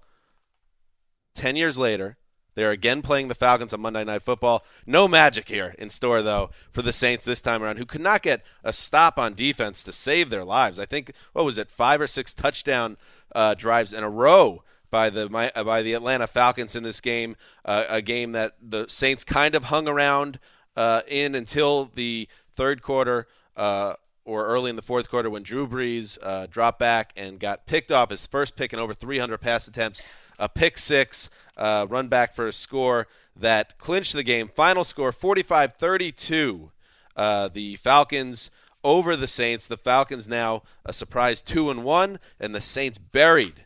ten 1.35 1.55
years 1.55 1.77
later, 1.77 2.17
they're 2.55 2.71
again 2.71 3.01
playing 3.01 3.27
the 3.27 3.35
Falcons 3.35 3.73
on 3.73 3.81
Monday 3.81 4.03
Night 4.05 4.21
Football. 4.21 4.63
No 4.85 5.07
magic 5.07 5.49
here 5.49 5.75
in 5.77 5.89
store 5.89 6.21
though 6.21 6.49
for 6.71 6.81
the 6.81 6.93
Saints 6.93 7.25
this 7.25 7.41
time 7.41 7.61
around, 7.61 7.77
who 7.77 7.85
could 7.85 8.01
not 8.01 8.23
get 8.23 8.43
a 8.63 8.71
stop 8.71 9.19
on 9.19 9.33
defense 9.33 9.83
to 9.83 9.91
save 9.91 10.29
their 10.29 10.45
lives. 10.45 10.79
I 10.79 10.85
think 10.85 11.11
what 11.33 11.45
was 11.45 11.57
it, 11.57 11.69
five 11.69 11.99
or 11.99 12.07
six 12.07 12.33
touchdown 12.33 12.97
uh, 13.35 13.55
drives 13.55 13.91
in 13.91 14.03
a 14.03 14.09
row 14.09 14.63
by 14.89 15.09
the 15.09 15.29
my, 15.29 15.51
uh, 15.53 15.65
by 15.65 15.81
the 15.81 15.93
Atlanta 15.93 16.27
Falcons 16.27 16.75
in 16.75 16.83
this 16.83 17.01
game, 17.01 17.35
uh, 17.65 17.83
a 17.89 18.01
game 18.01 18.31
that 18.31 18.53
the 18.61 18.85
Saints 18.87 19.25
kind 19.25 19.53
of 19.53 19.65
hung 19.65 19.87
around 19.89 20.39
uh, 20.77 21.01
in 21.07 21.35
until 21.35 21.91
the 21.93 22.29
third 22.53 22.81
quarter. 22.81 23.27
Uh, 23.57 23.95
or 24.25 24.47
early 24.47 24.69
in 24.69 24.75
the 24.75 24.81
fourth 24.81 25.09
quarter 25.09 25.29
when 25.29 25.43
Drew 25.43 25.67
Brees 25.67 26.17
uh, 26.21 26.47
dropped 26.47 26.79
back 26.79 27.13
and 27.15 27.39
got 27.39 27.65
picked 27.67 27.91
off 27.91 28.09
his 28.09 28.25
first 28.27 28.55
pick 28.55 28.73
in 28.73 28.79
over 28.79 28.93
300 28.93 29.37
pass 29.37 29.67
attempts, 29.67 30.01
a 30.37 30.49
pick 30.49 30.77
six, 30.77 31.29
uh, 31.55 31.85
run 31.87 32.07
back 32.07 32.33
for 32.33 32.47
a 32.47 32.51
score 32.51 33.07
that 33.35 33.77
clinched 33.77 34.13
the 34.13 34.23
game. 34.23 34.47
Final 34.47 34.83
score 34.83 35.11
45 35.11 35.75
32. 35.75 36.71
Uh, 37.15 37.47
the 37.47 37.75
Falcons 37.77 38.49
over 38.83 39.15
the 39.15 39.27
Saints. 39.27 39.67
The 39.67 39.77
Falcons 39.77 40.27
now 40.27 40.63
a 40.85 40.91
surprise 40.91 41.41
2 41.41 41.69
and 41.69 41.83
1, 41.83 42.19
and 42.39 42.53
the 42.53 42.61
Saints 42.61 42.97
buried. 42.97 43.65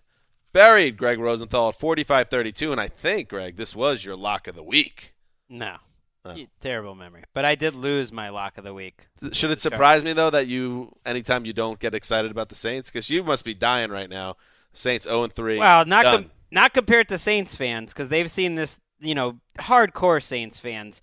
Buried 0.52 0.98
Gregg 0.98 1.20
Rosenthal 1.20 1.70
at 1.70 1.76
45 1.76 2.30
32. 2.30 2.72
And 2.72 2.82
I 2.82 2.88
think, 2.88 3.30
Greg, 3.30 3.56
this 3.56 3.76
was 3.76 4.04
your 4.04 4.16
lock 4.16 4.48
of 4.48 4.56
the 4.56 4.64
week. 4.64 5.14
no. 5.48 5.78
Oh. 6.26 6.36
Terrible 6.60 6.96
memory. 6.96 7.24
But 7.34 7.46
I 7.46 7.56
did 7.56 7.76
lose 7.76 8.12
my 8.12 8.30
lock 8.30 8.58
of 8.58 8.64
the 8.64 8.74
week. 8.74 9.08
Should 9.32 9.52
it 9.52 9.62
surprise 9.62 10.04
me 10.04 10.14
though 10.14 10.30
that 10.30 10.48
you 10.48 10.92
anytime 11.06 11.46
you 11.46 11.54
don't 11.54 11.80
get 11.80 11.96
excited 11.96 12.30
about 12.30 12.50
the 12.50 12.56
Saints 12.56 12.90
because 12.90 13.10
you 13.10 13.24
must 13.24 13.46
be 13.46 13.54
dying 13.54 13.90
right 13.90 14.10
now. 14.10 14.36
Saints 14.74 15.06
0 15.06 15.24
and 15.24 15.34
3. 15.34 15.58
Well, 15.58 15.86
not 15.86 16.06
com- 16.06 16.32
not 16.52 16.74
compared 16.74 17.10
to 17.10 17.18
Saints 17.18 17.56
fans 17.56 17.94
because 17.94 18.10
they've 18.10 18.30
seen 18.30 18.56
this. 18.56 18.80
You 19.00 19.16
know, 19.16 19.40
hardcore 19.58 20.22
Saints 20.22 20.58
fans. 20.58 21.02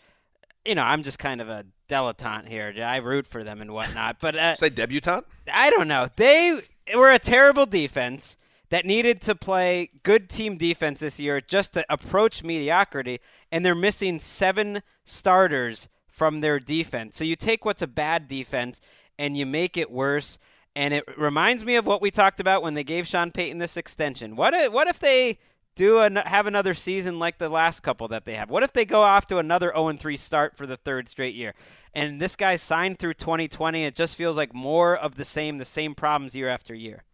You 0.64 0.74
know, 0.74 0.82
I'm 0.82 1.02
just 1.02 1.18
kind 1.18 1.40
of 1.40 1.48
a 1.48 1.64
dilettante 1.88 2.48
here. 2.48 2.74
I 2.84 2.96
root 2.96 3.26
for 3.26 3.42
them 3.42 3.60
and 3.60 3.72
whatnot. 3.72 4.18
But 4.20 4.36
uh, 4.36 4.54
say 4.54 4.68
debutante. 4.68 5.26
I 5.52 5.70
don't 5.70 5.88
know. 5.88 6.08
They 6.16 6.60
were 6.94 7.12
a 7.12 7.18
terrible 7.18 7.64
defense 7.66 8.36
that 8.68 8.84
needed 8.84 9.20
to 9.22 9.34
play 9.34 9.90
good 10.02 10.28
team 10.28 10.56
defense 10.56 11.00
this 11.00 11.20
year 11.20 11.40
just 11.40 11.74
to 11.74 11.84
approach 11.88 12.42
mediocrity, 12.42 13.20
and 13.52 13.64
they're 13.64 13.74
missing 13.74 14.18
seven 14.18 14.82
starters 15.06 15.88
from 16.10 16.40
their 16.40 16.60
defense. 16.60 17.16
So 17.16 17.24
you 17.24 17.36
take 17.36 17.64
what's 17.64 17.82
a 17.82 17.86
bad 17.86 18.28
defense 18.28 18.80
and 19.18 19.36
you 19.36 19.46
make 19.46 19.78
it 19.78 19.90
worse. 19.90 20.38
And 20.74 20.92
it 20.92 21.04
reminds 21.16 21.64
me 21.64 21.76
of 21.76 21.86
what 21.86 22.02
we 22.02 22.10
talked 22.10 22.40
about 22.40 22.62
when 22.62 22.74
they 22.74 22.84
gave 22.84 23.06
Sean 23.06 23.30
Payton 23.30 23.58
this 23.58 23.78
extension. 23.78 24.36
What 24.36 24.52
if, 24.52 24.70
what 24.70 24.88
if 24.88 24.98
they 24.98 25.38
do 25.74 26.00
an, 26.00 26.16
have 26.16 26.46
another 26.46 26.74
season 26.74 27.18
like 27.18 27.38
the 27.38 27.48
last 27.48 27.80
couple 27.80 28.08
that 28.08 28.24
they 28.24 28.34
have? 28.34 28.50
What 28.50 28.62
if 28.62 28.72
they 28.72 28.84
go 28.84 29.02
off 29.02 29.26
to 29.28 29.38
another 29.38 29.72
0 29.74 29.92
3 29.92 30.16
start 30.16 30.56
for 30.56 30.66
the 30.66 30.76
third 30.76 31.08
straight 31.08 31.34
year? 31.34 31.54
And 31.94 32.20
this 32.20 32.36
guy's 32.36 32.60
signed 32.60 32.98
through 32.98 33.14
2020. 33.14 33.84
It 33.84 33.94
just 33.94 34.16
feels 34.16 34.36
like 34.36 34.52
more 34.52 34.96
of 34.96 35.14
the 35.14 35.24
same, 35.24 35.56
the 35.56 35.64
same 35.64 35.94
problems 35.94 36.36
year 36.36 36.48
after 36.48 36.74
year. 36.74 37.04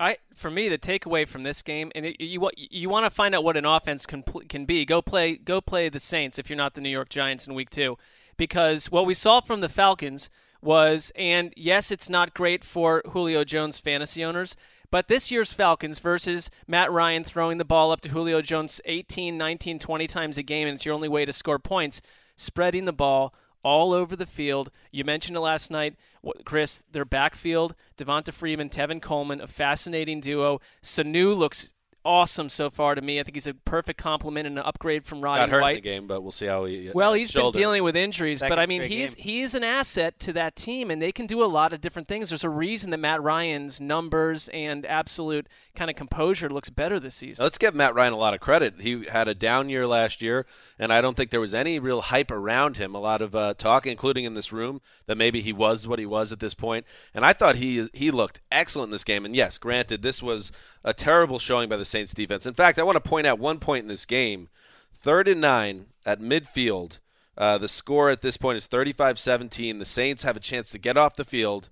I 0.00 0.18
for 0.34 0.50
me 0.50 0.68
the 0.68 0.78
takeaway 0.78 1.26
from 1.26 1.42
this 1.42 1.62
game, 1.62 1.90
and 1.94 2.06
it, 2.06 2.22
you 2.22 2.48
you 2.56 2.88
want 2.88 3.06
to 3.06 3.10
find 3.10 3.34
out 3.34 3.44
what 3.44 3.56
an 3.56 3.64
offense 3.64 4.06
can 4.06 4.22
can 4.22 4.64
be. 4.64 4.84
Go 4.84 5.02
play 5.02 5.36
go 5.36 5.60
play 5.60 5.88
the 5.88 6.00
Saints 6.00 6.38
if 6.38 6.48
you're 6.48 6.56
not 6.56 6.74
the 6.74 6.80
New 6.80 6.88
York 6.88 7.08
Giants 7.08 7.46
in 7.46 7.54
Week 7.54 7.70
Two, 7.70 7.98
because 8.36 8.90
what 8.90 9.06
we 9.06 9.14
saw 9.14 9.40
from 9.40 9.60
the 9.60 9.68
Falcons 9.68 10.30
was, 10.62 11.12
and 11.16 11.52
yes, 11.56 11.90
it's 11.90 12.08
not 12.08 12.34
great 12.34 12.64
for 12.64 13.02
Julio 13.10 13.44
Jones 13.44 13.78
fantasy 13.78 14.24
owners. 14.24 14.56
But 14.90 15.08
this 15.08 15.30
year's 15.30 15.52
Falcons 15.52 15.98
versus 15.98 16.50
Matt 16.66 16.90
Ryan 16.90 17.22
throwing 17.22 17.58
the 17.58 17.64
ball 17.64 17.90
up 17.92 18.00
to 18.02 18.08
Julio 18.08 18.40
Jones 18.40 18.80
18, 18.86 19.36
19, 19.36 19.78
20 19.78 20.06
times 20.06 20.38
a 20.38 20.42
game, 20.42 20.66
and 20.66 20.76
it's 20.76 20.86
your 20.86 20.94
only 20.94 21.10
way 21.10 21.26
to 21.26 21.32
score 21.32 21.58
points, 21.58 22.00
spreading 22.36 22.86
the 22.86 22.92
ball 22.92 23.34
all 23.62 23.92
over 23.92 24.16
the 24.16 24.24
field. 24.24 24.70
You 24.90 25.04
mentioned 25.04 25.36
it 25.36 25.40
last 25.40 25.70
night, 25.70 25.94
Chris. 26.44 26.82
Their 26.90 27.04
backfield, 27.04 27.74
Devonta 27.96 28.32
Freeman, 28.32 28.68
Tevin 28.68 29.00
Coleman, 29.00 29.40
a 29.40 29.46
fascinating 29.46 30.20
duo. 30.20 30.60
Sanu 30.82 31.36
looks 31.36 31.72
awesome 32.08 32.48
so 32.48 32.70
far 32.70 32.94
to 32.94 33.02
me. 33.02 33.20
I 33.20 33.22
think 33.22 33.36
he's 33.36 33.46
a 33.46 33.52
perfect 33.52 34.00
complement 34.00 34.46
and 34.46 34.58
an 34.58 34.64
upgrade 34.64 35.04
from 35.04 35.20
Roddy 35.20 35.42
Got 35.42 35.50
hurt 35.50 35.60
White. 35.60 35.76
in 35.76 35.76
the 35.76 35.80
game, 35.90 36.06
but 36.06 36.22
we'll 36.22 36.32
see 36.32 36.46
how 36.46 36.64
he. 36.64 36.90
Well, 36.94 37.10
uh, 37.10 37.14
he's 37.14 37.30
shoulder. 37.30 37.54
been 37.54 37.62
dealing 37.62 37.82
with 37.84 37.94
injuries, 37.94 38.40
but 38.40 38.58
I 38.58 38.64
mean, 38.64 38.82
he's 38.82 39.14
game. 39.14 39.24
he 39.24 39.42
is 39.42 39.54
an 39.54 39.62
asset 39.62 40.18
to 40.20 40.32
that 40.32 40.56
team, 40.56 40.90
and 40.90 41.02
they 41.02 41.12
can 41.12 41.26
do 41.26 41.44
a 41.44 41.46
lot 41.46 41.74
of 41.74 41.82
different 41.82 42.08
things. 42.08 42.30
There's 42.30 42.44
a 42.44 42.48
reason 42.48 42.90
that 42.90 42.98
Matt 42.98 43.22
Ryan's 43.22 43.80
numbers 43.80 44.48
and 44.48 44.86
absolute 44.86 45.46
kind 45.76 45.90
of 45.90 45.96
composure 45.96 46.48
looks 46.48 46.70
better 46.70 46.98
this 46.98 47.14
season. 47.14 47.44
Let's 47.44 47.58
give 47.58 47.74
Matt 47.74 47.94
Ryan 47.94 48.14
a 48.14 48.16
lot 48.16 48.32
of 48.32 48.40
credit. 48.40 48.80
He 48.80 49.04
had 49.04 49.28
a 49.28 49.34
down 49.34 49.68
year 49.68 49.86
last 49.86 50.22
year, 50.22 50.46
and 50.78 50.92
I 50.92 51.02
don't 51.02 51.16
think 51.16 51.30
there 51.30 51.40
was 51.40 51.54
any 51.54 51.78
real 51.78 52.00
hype 52.00 52.30
around 52.30 52.78
him. 52.78 52.94
A 52.94 53.00
lot 53.00 53.20
of 53.20 53.34
uh, 53.34 53.52
talk, 53.54 53.86
including 53.86 54.24
in 54.24 54.32
this 54.32 54.52
room, 54.52 54.80
that 55.06 55.18
maybe 55.18 55.42
he 55.42 55.52
was 55.52 55.86
what 55.86 55.98
he 55.98 56.06
was 56.06 56.32
at 56.32 56.40
this 56.40 56.54
point. 56.54 56.86
And 57.12 57.24
I 57.24 57.34
thought 57.34 57.56
he 57.56 57.88
he 57.92 58.10
looked 58.10 58.40
excellent 58.50 58.88
in 58.88 58.92
this 58.92 59.04
game. 59.04 59.24
And 59.24 59.36
yes, 59.36 59.58
granted, 59.58 60.02
this 60.02 60.22
was 60.22 60.52
a 60.84 60.94
terrible 60.94 61.38
showing 61.38 61.68
by 61.68 61.76
the 61.76 61.84
Saints 61.84 61.97
defense. 62.06 62.46
In 62.46 62.54
fact, 62.54 62.78
I 62.78 62.82
want 62.82 62.96
to 62.96 63.08
point 63.08 63.26
out 63.26 63.38
one 63.38 63.58
point 63.58 63.82
in 63.82 63.88
this 63.88 64.04
game: 64.04 64.48
third 64.92 65.28
and 65.28 65.40
nine 65.40 65.86
at 66.06 66.20
midfield. 66.20 66.98
Uh, 67.36 67.56
the 67.56 67.68
score 67.68 68.10
at 68.10 68.20
this 68.20 68.36
point 68.36 68.56
is 68.56 68.66
35-17. 68.66 69.78
The 69.78 69.84
Saints 69.84 70.24
have 70.24 70.34
a 70.34 70.40
chance 70.40 70.70
to 70.72 70.78
get 70.78 70.96
off 70.96 71.14
the 71.14 71.24
field, 71.24 71.68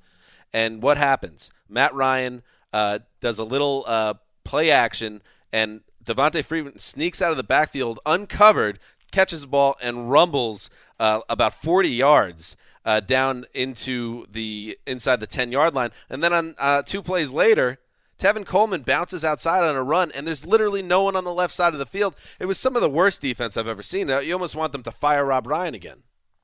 and 0.53 0.81
what 0.81 0.97
happens? 0.97 1.51
Matt 1.69 1.93
Ryan 1.93 2.43
uh, 2.73 3.01
does 3.21 3.41
a 3.41 3.45
little 3.45 3.85
uh, 3.87 4.15
play 4.45 4.71
action, 4.71 5.23
and 5.53 5.81
Devonta 6.05 6.45
Freeman 6.45 6.79
sneaks 6.79 7.21
out 7.21 7.33
of 7.33 7.37
the 7.37 7.43
backfield 7.43 7.99
uncovered, 8.07 8.79
catches 9.11 9.41
the 9.41 9.47
ball, 9.49 9.77
and 9.83 10.11
rumbles 10.11 10.71
uh, 11.01 11.21
about 11.29 11.55
40 11.55 11.89
yards 11.89 12.57
uh, 12.85 13.01
down 13.01 13.45
into 13.53 14.25
the 14.31 14.79
inside 14.87 15.21
the 15.21 15.27
10 15.27 15.53
yard 15.53 15.75
line. 15.75 15.91
And 16.09 16.23
then 16.23 16.33
on 16.33 16.55
uh, 16.59 16.83
two 16.83 17.03
plays 17.03 17.33
later, 17.33 17.79
Tevin 18.19 18.47
Coleman 18.47 18.83
bounces 18.83 19.25
outside 19.25 19.63
on 19.65 19.77
a 19.77 19.83
run, 19.83 20.11
and 20.13 20.27
there's 20.27 20.47
literally 20.47 20.83
no 20.83 21.03
one 21.03 21.17
on 21.17 21.25
the 21.25 21.35
left 21.35 21.53
side 21.53 21.73
of 21.75 21.79
the 21.79 21.87
field. 21.87 22.15
It 22.41 22.47
was 22.47 22.59
some 22.59 22.75
of 22.75 22.83
the 22.83 22.89
worst 22.89 23.21
defense 23.21 23.57
I've 23.57 23.69
ever 23.69 23.83
seen. 23.83 24.09
You 24.09 24.33
almost 24.33 24.57
want 24.57 24.73
them 24.73 24.83
to 24.85 24.91
fire 24.91 25.25
Rob 25.25 25.47
Ryan 25.47 25.75
again. 25.75 26.03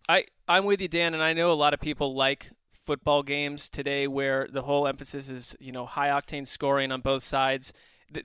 I 0.09 0.27
I'm 0.49 0.65
with 0.65 0.81
you, 0.81 0.89
Dan, 0.89 1.15
and 1.15 1.23
I 1.23 1.33
know 1.33 1.51
a 1.51 1.55
lot 1.55 1.73
of 1.75 1.81
people 1.81 2.15
like 2.15 2.51
football 2.85 3.23
games 3.23 3.69
today 3.69 4.07
where 4.09 4.49
the 4.53 4.63
whole 4.63 4.87
emphasis 4.89 5.29
is 5.29 5.57
you 5.61 5.71
know 5.73 5.87
high 5.87 6.09
octane 6.09 6.47
scoring 6.47 6.91
on 6.93 7.01
both 7.01 7.23
sides. 7.23 7.73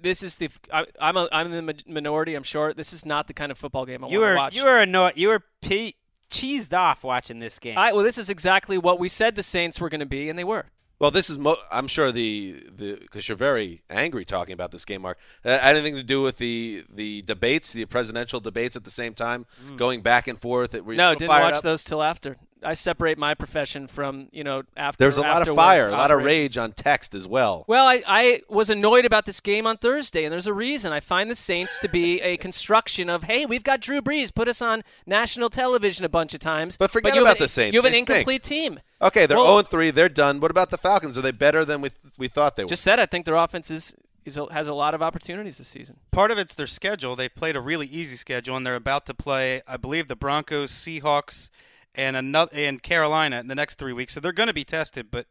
This 0.01 0.24
is 0.24 0.36
the 0.36 0.50
I, 0.74 0.86
I'm 1.00 1.16
a, 1.16 1.30
I'm 1.32 1.54
in 1.54 1.66
the 1.66 1.75
minority. 1.88 2.36
I'm 2.36 2.44
sure 2.44 2.74
this 2.74 2.92
is 2.92 3.06
not 3.06 3.27
the 3.27 3.34
kind 3.34 3.51
of 3.51 3.58
football 3.58 3.86
game 3.86 4.04
I 4.04 4.10
You 4.10 4.20
want 4.20 4.30
were 4.30 4.34
to 4.34 4.38
watch. 4.38 4.56
you 4.58 4.66
were 4.66 4.80
annoyed. 4.80 5.13
You 5.16 5.30
were 5.30 5.44
pe- 5.62 5.94
cheesed 6.30 6.74
off 6.77 7.04
watching 7.06 7.39
this 7.39 7.58
game. 7.60 7.77
I, 7.77 7.94
well, 7.94 8.04
this 8.04 8.18
is 8.18 8.30
exactly 8.30 8.77
what 8.77 9.00
we 9.00 9.08
said 9.08 9.36
the 9.36 9.44
Saints 9.44 9.80
were 9.80 9.88
going 9.88 10.01
to 10.01 10.06
be, 10.06 10.30
and 10.30 10.38
they 10.38 10.44
were. 10.44 10.66
Well, 11.00 11.12
this 11.12 11.30
is 11.30 11.38
mo- 11.38 11.58
I'm 11.72 11.88
sure 11.88 12.12
the 12.12 12.63
the 12.75 12.96
because 13.00 13.30
you're 13.30 13.38
very 13.38 13.82
angry 13.89 14.25
talking 14.25 14.54
about 14.54 14.72
this 14.72 14.84
game, 14.84 15.04
Mark. 15.04 15.20
Uh, 15.46 15.50
anything 15.62 15.94
to 15.96 16.04
do 16.04 16.24
with 16.24 16.38
the 16.38 16.84
the 16.89 17.22
debates, 17.22 17.72
the 17.72 17.86
presidential 17.86 18.39
debates 18.39 18.75
at 18.75 18.84
the 18.84 18.89
same 18.92 19.13
time, 19.13 19.46
going 19.75 20.01
back 20.01 20.27
and 20.27 20.42
forth. 20.42 20.74
It, 20.74 20.86
No, 20.86 21.13
didn't 21.13 21.30
watch 21.30 21.62
those 21.62 21.84
till 21.84 22.01
after. 22.01 22.38
I 22.64 22.74
separate 22.74 23.18
my 23.18 23.34
profession 23.34 23.88
from 23.88 24.30
you 24.32 24.44
know 24.44 24.64
after. 24.76 24.98
There's 25.04 25.18
a 25.18 25.22
lot 25.22 25.48
of 25.48 25.56
fire, 25.56 25.90
a 25.90 25.92
lot 25.92 26.12
of 26.12 26.24
rage 26.24 26.58
on 26.58 26.72
text 26.74 27.14
as 27.16 27.28
well. 27.28 27.66
Well, 27.68 27.86
I, 27.88 28.02
I 28.08 28.42
was 28.50 28.70
annoyed 28.70 29.06
about 29.06 29.26
this 29.26 29.40
game 29.40 29.68
on 29.68 29.78
Thursday, 29.78 30.24
and 30.26 30.32
there's 30.34 30.48
a 30.48 30.54
reason. 30.54 30.92
I 30.92 31.00
find 31.00 31.30
the 31.30 31.36
Saints 31.36 31.80
to 31.80 31.88
be 31.88 32.20
a 32.22 32.38
construction 32.48 33.10
of, 33.10 33.24
hey, 33.26 33.46
we've 33.46 33.64
got 33.64 33.80
Drew 33.82 34.02
Brees, 34.02 34.34
put 34.34 34.48
us 34.48 34.62
on 34.62 34.84
national 35.06 35.50
television 35.50 36.06
a 36.06 36.10
bunch 36.10 36.34
of 36.34 36.40
times. 36.40 36.78
But 36.78 36.92
forget 36.92 37.14
you 37.14 37.20
have 37.22 37.28
about 37.28 37.38
an- 37.38 37.44
the 37.44 37.48
Saints. 37.48 37.74
You 37.74 37.80
have 37.80 37.86
an 37.86 37.92
They 37.92 37.98
stink. 38.00 38.10
incomplete 38.10 38.44
team. 38.44 38.80
Okay, 39.02 39.26
they're 39.26 39.38
Well- 39.38 39.60
0 39.60 39.62
3. 39.64 39.92
They're 39.92 40.10
done. 40.10 40.40
What 40.40 40.52
about 40.52 40.70
the 40.70 40.78
Falcons? 40.78 41.18
Are 41.18 41.22
they 41.22 41.32
better 41.32 41.64
than 41.66 41.82
we 41.82 41.92
we 42.18 42.28
thought 42.28 42.56
they 42.56 42.64
were? 42.64 42.70
Just 42.70 42.84
said, 42.84 43.00
I 43.00 43.06
think 43.06 43.26
their 43.26 43.36
offense 43.36 43.70
is, 43.70 43.94
is 44.26 44.40
has 44.52 44.68
a 44.68 44.74
lot 44.74 44.94
of 44.96 45.02
opportunities 45.04 45.60
this 45.60 45.68
season. 45.68 45.98
Part 46.12 46.32
of 46.32 46.38
it's 46.40 46.56
their 46.56 46.66
schedule. 46.68 47.16
They've 47.16 47.34
played 47.34 47.56
a 47.56 47.62
really 47.62 47.86
easy 47.88 48.16
schedule, 48.16 48.58
and 48.58 48.66
they're 48.66 48.76
about 48.76 49.06
to 49.06 49.14
play, 49.14 49.62
I 49.68 49.78
believe, 49.78 50.08
the 50.08 50.16
Broncos, 50.16 50.72
Seahawks, 50.72 51.50
and 51.98 52.16
another 52.16 52.51
and 52.54 52.82
Carolina 52.82 53.39
in 53.39 53.48
the 53.48 53.56
next 53.56 53.75
three 53.75 53.94
weeks. 53.94 54.13
So 54.13 54.20
they're 54.20 54.32
going 54.32 54.48
to 54.48 54.54
be 54.54 54.63
tested. 54.63 55.12
But 55.12 55.25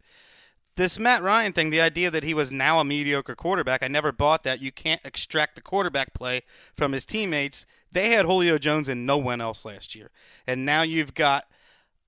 this 0.77 0.99
Matt 0.99 1.23
Ryan 1.23 1.53
thing, 1.53 1.71
the 1.71 1.81
idea 1.81 2.11
that 2.11 2.25
he 2.25 2.35
was 2.35 2.53
now 2.53 2.81
a 2.81 2.85
mediocre 2.85 3.35
quarterback, 3.35 3.83
I 3.83 3.89
never 3.89 4.13
bought 4.13 4.43
that. 4.43 4.61
You 4.61 4.73
can't 4.73 5.01
extract 5.05 5.55
the 5.55 5.63
quarterback 5.63 6.13
play 6.13 6.43
from 6.75 6.93
his 6.93 7.07
teammates. 7.07 7.65
They 7.91 8.11
had 8.11 8.27
Julio 8.27 8.59
Jones 8.59 8.89
and 8.89 9.07
no 9.07 9.17
one 9.17 9.41
else 9.41 9.65
last 9.65 9.95
year, 9.95 10.11
and 10.47 10.67
now 10.67 10.83
you've 10.83 11.15
got, 11.15 11.45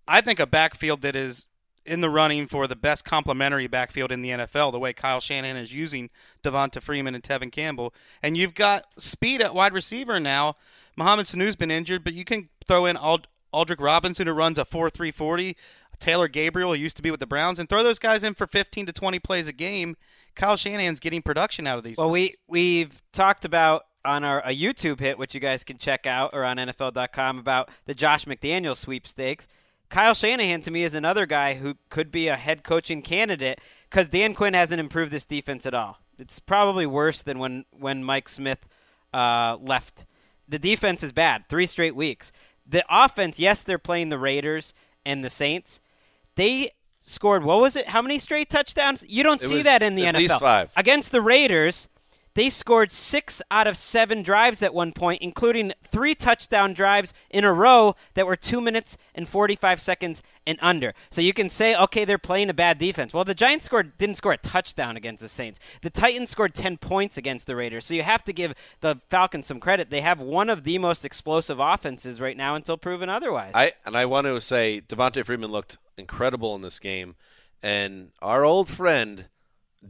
I 0.07 0.21
think, 0.21 0.39
a 0.39 0.47
backfield 0.47 1.01
that 1.01 1.17
is 1.17 1.47
in 1.87 2.03
the 2.03 2.11
running 2.11 2.47
for 2.47 2.67
the 2.67 2.77
best 2.77 3.05
complementary 3.07 3.67
backfield 3.67 4.13
in 4.13 4.21
the 4.21 4.29
NFL, 4.29 4.73
the 4.73 4.79
way 4.79 4.93
Kyle 4.93 5.21
Shanahan 5.21 5.57
is 5.57 5.73
using 5.73 6.11
Devonta 6.45 6.83
Freeman 6.83 7.15
and 7.15 7.25
Tevin 7.25 7.51
Campbell. 7.51 7.95
And 8.23 8.37
you've 8.37 8.55
got 8.55 8.85
speed 8.99 9.41
at 9.41 9.55
wide 9.55 9.73
receiver 9.73 10.21
now. 10.21 10.57
Mohamed 10.97 11.27
Sanu's 11.27 11.57
been 11.57 11.71
injured, 11.71 12.05
but 12.05 12.13
you 12.13 12.25
can 12.25 12.51
throw 12.67 12.85
in 12.85 12.97
Ald- 12.97 13.29
Aldrick 13.53 13.81
Robinson, 13.81 14.27
who 14.27 14.33
runs 14.33 14.59
a 14.59 14.65
4 14.65 14.91
3 14.91 15.11
40. 15.11 15.57
Taylor 15.99 16.29
Gabriel, 16.29 16.73
who 16.73 16.81
used 16.81 16.97
to 16.97 17.03
be 17.03 17.11
with 17.11 17.21
the 17.21 17.27
Browns, 17.27 17.59
and 17.59 17.69
throw 17.69 17.83
those 17.83 17.99
guys 17.99 18.23
in 18.23 18.35
for 18.35 18.47
15 18.47 18.87
to 18.87 18.93
20 18.93 19.19
plays 19.19 19.47
a 19.49 19.53
game. 19.53 19.97
Kyle 20.35 20.57
Shanahan's 20.57 21.01
getting 21.01 21.23
production 21.23 21.67
out 21.67 21.79
of 21.79 21.85
these. 21.85 21.97
Well, 21.97 22.09
guys. 22.09 22.13
we 22.13 22.35
we've 22.47 23.03
talked 23.13 23.45
about 23.45 23.87
on 24.05 24.25
our 24.25 24.41
a 24.41 24.55
YouTube 24.57 25.01
hit, 25.01 25.19
which 25.19 25.35
you 25.35 25.41
guys 25.41 25.65
can 25.65 25.79
check 25.79 26.07
out, 26.07 26.31
or 26.33 26.45
on 26.45 26.57
NFL.com 26.57 27.39
about 27.39 27.71
the 27.87 27.95
Josh 27.95 28.25
McDaniel 28.25 28.77
sweepstakes. 28.77 29.49
Kyle 29.89 30.15
Shanahan 30.15 30.61
to 30.63 30.71
me 30.71 30.83
is 30.85 30.95
another 30.95 31.27
guy 31.27 31.55
who 31.55 31.77
could 31.89 32.13
be 32.13 32.29
a 32.29 32.37
head 32.37 32.63
coaching 32.63 33.03
candidate 33.03 33.61
because 33.91 34.09
Dan 34.09 34.35
Quinn 34.35 34.55
hasn't 34.55 34.81
improved 34.81 35.13
this 35.13 35.25
defense 35.25 35.67
at 35.67 35.75
all. 35.75 35.99
It's 36.19 36.39
probably 36.39 36.87
worse 36.87 37.23
than 37.23 37.39
when 37.39 37.65
when 37.71 38.05
Mike 38.05 38.29
Smith 38.29 38.69
uh, 39.13 39.57
left. 39.61 40.05
The 40.47 40.59
defense 40.59 41.03
is 41.03 41.13
bad. 41.13 41.45
Three 41.49 41.67
straight 41.67 41.95
weeks. 41.95 42.33
The 42.69 42.85
offense, 42.91 43.39
yes, 43.39 43.63
they're 43.63 43.79
playing 43.79 44.11
the 44.11 44.19
Raiders 44.19 44.75
and 45.07 45.25
the 45.25 45.31
Saints. 45.31 45.81
They 46.35 46.71
scored 47.01 47.43
what 47.45 47.61
was 47.61 47.77
it? 47.77 47.89
How 47.89 48.03
many 48.03 48.19
straight 48.19 48.51
touchdowns? 48.51 49.05
You 49.09 49.23
don't 49.23 49.43
It 49.43 49.49
see 49.49 49.63
that 49.63 49.83
in 49.83 49.95
the 49.95 50.07
at 50.07 50.15
NFL. 50.15 50.19
least 50.19 50.41
five. 50.41 50.73
Against 50.77 51.11
the 51.13 51.21
Raiders, 51.23 51.89
they 52.35 52.51
scored 52.51 52.91
six 52.91 53.43
out 53.51 53.67
of 53.67 53.77
seven 53.77 54.23
drives 54.23 54.63
at 54.63 54.75
one 54.75 54.93
point, 54.93 55.23
including 55.23 55.73
three 55.83 56.15
touchdown 56.15 56.73
drives 56.73 57.15
in 57.31 57.45
a 57.45 57.53
row 57.53 57.95
that 58.15 58.27
were 58.27 58.37
two 58.37 58.61
minutes 58.61 58.97
and 59.15 59.29
45 59.29 59.81
seconds 59.81 60.23
and 60.47 60.59
under. 60.63 60.95
So 61.11 61.21
you 61.21 61.33
can 61.33 61.49
say, 61.51 61.77
okay, 61.77 62.05
they're 62.05 62.19
playing 62.19 62.49
a 62.49 62.55
bad 62.55 62.79
defense. 62.79 63.13
Well, 63.13 63.25
the 63.25 63.35
Giants 63.35 63.67
scored 63.67 63.99
didn't 63.99 64.17
score 64.17 64.33
a 64.33 64.39
touchdown 64.39 64.97
against 64.97 65.23
the 65.23 65.29
Saints. 65.29 65.59
The 65.83 65.91
Titans 65.91 66.31
scored 66.31 66.55
10 66.55 66.79
points 66.79 67.17
against 67.17 67.47
the 67.47 67.57
Raiders. 67.57 67.85
So 67.85 67.95
you 67.95 68.03
have 68.03 68.25
to 68.25 68.33
give 68.33 68.55
the 68.81 69.01
Falcons 69.11 69.47
some 69.47 69.61
credit. 69.61 69.91
They 69.91 70.01
have 70.01 70.21
one 70.21 70.49
of 70.49 70.65
the 70.65 70.79
most 70.79 71.05
explosive 71.05 71.59
offenses 71.61 72.21
right 72.21 72.37
now 72.37 72.55
until 72.55 72.77
proven 72.77 73.09
otherwise. 73.09 73.53
I 73.55 73.73
and 73.85 73.97
I 73.97 74.07
want 74.07 74.27
to 74.27 74.41
say 74.41 74.81
Devonta 74.81 75.25
Freeman 75.25 75.51
looked 75.51 75.79
incredible 75.97 76.55
in 76.55 76.63
this 76.63 76.79
game, 76.79 77.17
and 77.63 78.11
our 78.23 78.45
old 78.45 78.69
friend 78.69 79.29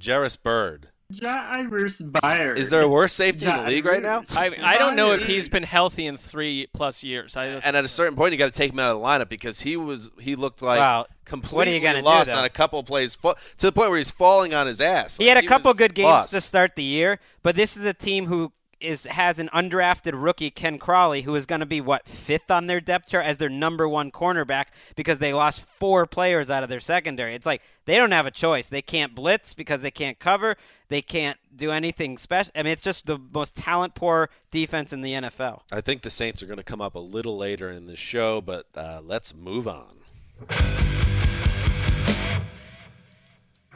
Jairus 0.02 0.36
Byrd. 0.36 0.88
Jairus 1.10 2.02
Byrd. 2.02 2.58
Is 2.58 2.68
there 2.68 2.82
a 2.82 2.88
worse 2.88 3.14
safety 3.14 3.46
in 3.46 3.56
the 3.56 3.62
league 3.70 3.86
right 3.86 4.02
now? 4.02 4.22
I, 4.36 4.54
I 4.60 4.76
don't 4.76 4.94
know 4.94 5.12
if 5.12 5.26
he's 5.26 5.48
been 5.48 5.62
healthy 5.62 6.06
in 6.06 6.18
three 6.18 6.66
plus 6.74 7.02
years. 7.02 7.34
I 7.36 7.50
just, 7.52 7.66
And 7.66 7.74
at 7.76 7.84
a 7.84 7.88
certain 7.88 8.14
point, 8.14 8.32
you 8.32 8.38
got 8.38 8.46
to 8.52 8.58
take 8.58 8.72
him 8.72 8.78
out 8.78 8.94
of 8.94 9.00
the 9.00 9.06
lineup 9.06 9.30
because 9.30 9.60
he 9.60 9.76
was 9.78 10.10
he 10.20 10.36
looked 10.36 10.60
like 10.60 10.78
Well, 10.78 11.06
completely 11.24 11.56
what 11.56 11.68
are 11.68 11.70
you 11.72 11.80
gonna 11.80 11.98
do, 12.00 12.04
lost 12.04 12.30
on 12.30 12.44
a 12.44 12.50
couple 12.50 12.82
plays 12.82 13.16
to 13.16 13.34
the 13.58 13.72
point 13.72 13.88
where 13.88 13.96
he's 13.98 14.10
falling 14.10 14.52
on 14.52 14.66
his 14.66 14.82
ass. 14.82 15.16
He 15.16 15.26
had 15.28 15.38
a 15.38 15.40
Like, 15.40 15.48
couple 15.48 15.72
good 15.72 15.94
games 15.94 16.04
lost. 16.04 16.30
to 16.34 16.40
start 16.42 16.76
the 16.76 16.82
year, 16.84 17.20
but 17.42 17.56
this 17.56 17.76
is 17.76 17.84
a 17.84 17.94
team 17.94 18.26
who 18.26 18.52
is 18.80 19.04
has 19.04 19.38
an 19.38 19.48
undrafted 19.54 20.12
rookie 20.14 20.50
Ken 20.50 20.78
Crawley 20.78 21.22
who 21.22 21.34
is 21.34 21.46
going 21.46 21.60
to 21.60 21.66
be 21.66 21.80
what 21.80 22.08
fifth 22.08 22.50
on 22.50 22.66
their 22.66 22.80
depth 22.80 23.08
chart 23.08 23.26
as 23.26 23.36
their 23.36 23.48
number 23.48 23.88
one 23.88 24.10
cornerback 24.10 24.66
because 24.96 25.18
they 25.18 25.32
lost 25.32 25.60
four 25.60 26.06
players 26.06 26.50
out 26.50 26.62
of 26.62 26.68
their 26.68 26.80
secondary. 26.80 27.34
It's 27.34 27.46
like 27.46 27.62
they 27.84 27.96
don't 27.96 28.12
have 28.12 28.26
a 28.26 28.30
choice. 28.30 28.68
They 28.68 28.82
can't 28.82 29.14
blitz 29.14 29.54
because 29.54 29.80
they 29.80 29.90
can't 29.90 30.18
cover. 30.18 30.56
They 30.88 31.02
can't 31.02 31.38
do 31.54 31.70
anything 31.70 32.18
special. 32.18 32.52
I 32.54 32.62
mean, 32.62 32.72
it's 32.72 32.82
just 32.82 33.06
the 33.06 33.18
most 33.18 33.56
talent 33.56 33.94
poor 33.94 34.30
defense 34.50 34.92
in 34.92 35.02
the 35.02 35.12
NFL. 35.12 35.60
I 35.72 35.80
think 35.80 36.02
the 36.02 36.10
Saints 36.10 36.42
are 36.42 36.46
going 36.46 36.58
to 36.58 36.64
come 36.64 36.80
up 36.80 36.94
a 36.94 37.00
little 37.00 37.36
later 37.36 37.70
in 37.70 37.86
the 37.86 37.96
show, 37.96 38.40
but 38.40 38.66
uh, 38.74 39.00
let's 39.04 39.34
move 39.34 39.68
on. 39.68 39.96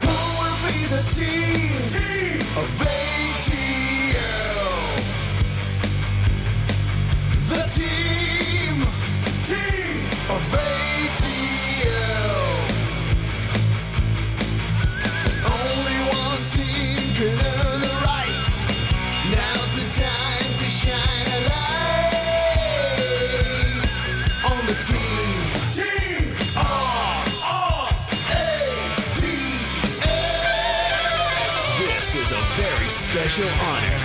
Who 0.00 0.08
will 0.08 0.56
be 0.68 0.86
the 0.86 1.02
team, 1.14 1.52
of 2.54 2.91
special 33.32 33.50
honor. 33.64 33.96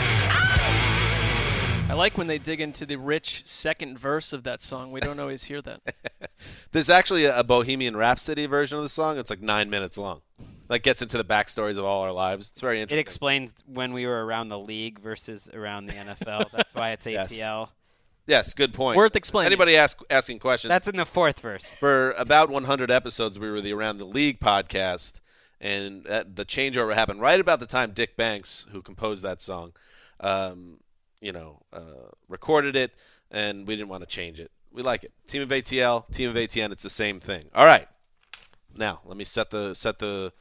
I 1.89 1.93
like 1.95 2.17
when 2.17 2.27
they 2.27 2.37
dig 2.37 2.61
into 2.61 2.85
the 2.85 2.95
rich 2.95 3.41
second 3.45 3.99
verse 3.99 4.31
of 4.31 4.43
that 4.43 4.61
song. 4.61 4.93
We 4.93 5.01
don't 5.01 5.19
always 5.19 5.43
hear 5.43 5.61
that. 5.63 5.81
There's 6.71 6.89
actually 6.89 7.25
a, 7.25 7.39
a 7.39 7.43
Bohemian 7.43 7.97
Rhapsody 7.97 8.45
version 8.45 8.77
of 8.77 8.83
the 8.83 8.89
song. 8.89 9.17
It's 9.17 9.29
like 9.29 9.41
nine 9.41 9.69
minutes 9.69 9.97
long. 9.97 10.21
That 10.69 10.79
gets 10.79 11.01
into 11.01 11.17
the 11.17 11.25
backstories 11.25 11.77
of 11.77 11.83
all 11.83 12.03
our 12.03 12.11
lives. 12.13 12.49
It's 12.51 12.61
very 12.61 12.79
interesting. 12.79 12.99
It 12.99 13.01
explains 13.01 13.53
when 13.65 13.91
we 13.91 14.05
were 14.05 14.25
around 14.25 14.47
the 14.47 14.59
league 14.59 14.99
versus 14.99 15.49
around 15.53 15.87
the 15.87 15.93
NFL. 15.93 16.51
That's 16.53 16.73
why 16.73 16.91
it's 16.91 17.05
Yes. 17.05 17.37
ATL. 17.37 17.69
yes, 18.27 18.53
good 18.53 18.73
point. 18.73 18.95
Worth 18.95 19.17
explaining. 19.17 19.47
Anybody 19.47 19.75
ask, 19.75 19.99
asking 20.09 20.39
questions? 20.39 20.69
That's 20.69 20.87
in 20.87 20.95
the 20.95 21.05
fourth 21.05 21.41
verse. 21.41 21.73
for 21.81 22.11
about 22.11 22.49
100 22.49 22.89
episodes, 22.91 23.37
we 23.37 23.49
were 23.51 23.59
the 23.59 23.73
Around 23.73 23.97
the 23.97 24.05
League 24.05 24.39
podcast, 24.39 25.19
and 25.59 26.03
that, 26.05 26.35
the 26.35 26.45
changeover 26.45 26.93
happened 26.93 27.21
right 27.21 27.39
about 27.39 27.59
the 27.59 27.65
time 27.65 27.91
Dick 27.91 28.15
Banks, 28.15 28.65
who 28.71 28.81
composed 28.81 29.23
that 29.23 29.41
song, 29.41 29.73
um, 30.19 30.79
you 31.19 31.31
know, 31.31 31.61
uh, 31.73 32.11
recorded 32.27 32.75
it, 32.75 32.91
and 33.31 33.67
we 33.67 33.75
didn't 33.75 33.89
want 33.89 34.01
to 34.01 34.07
change 34.07 34.39
it. 34.39 34.51
We 34.71 34.83
like 34.83 35.03
it. 35.03 35.11
Team 35.27 35.41
of 35.41 35.49
ATL, 35.49 36.11
Team 36.11 36.29
of 36.29 36.35
ATN, 36.35 36.71
it's 36.71 36.83
the 36.83 36.89
same 36.89 37.19
thing. 37.19 37.45
All 37.55 37.65
right. 37.65 37.87
Now 38.75 39.01
let 39.05 39.17
me 39.17 39.23
set 39.23 39.49
the 39.49 39.73
set 39.73 39.99
the 39.99 40.31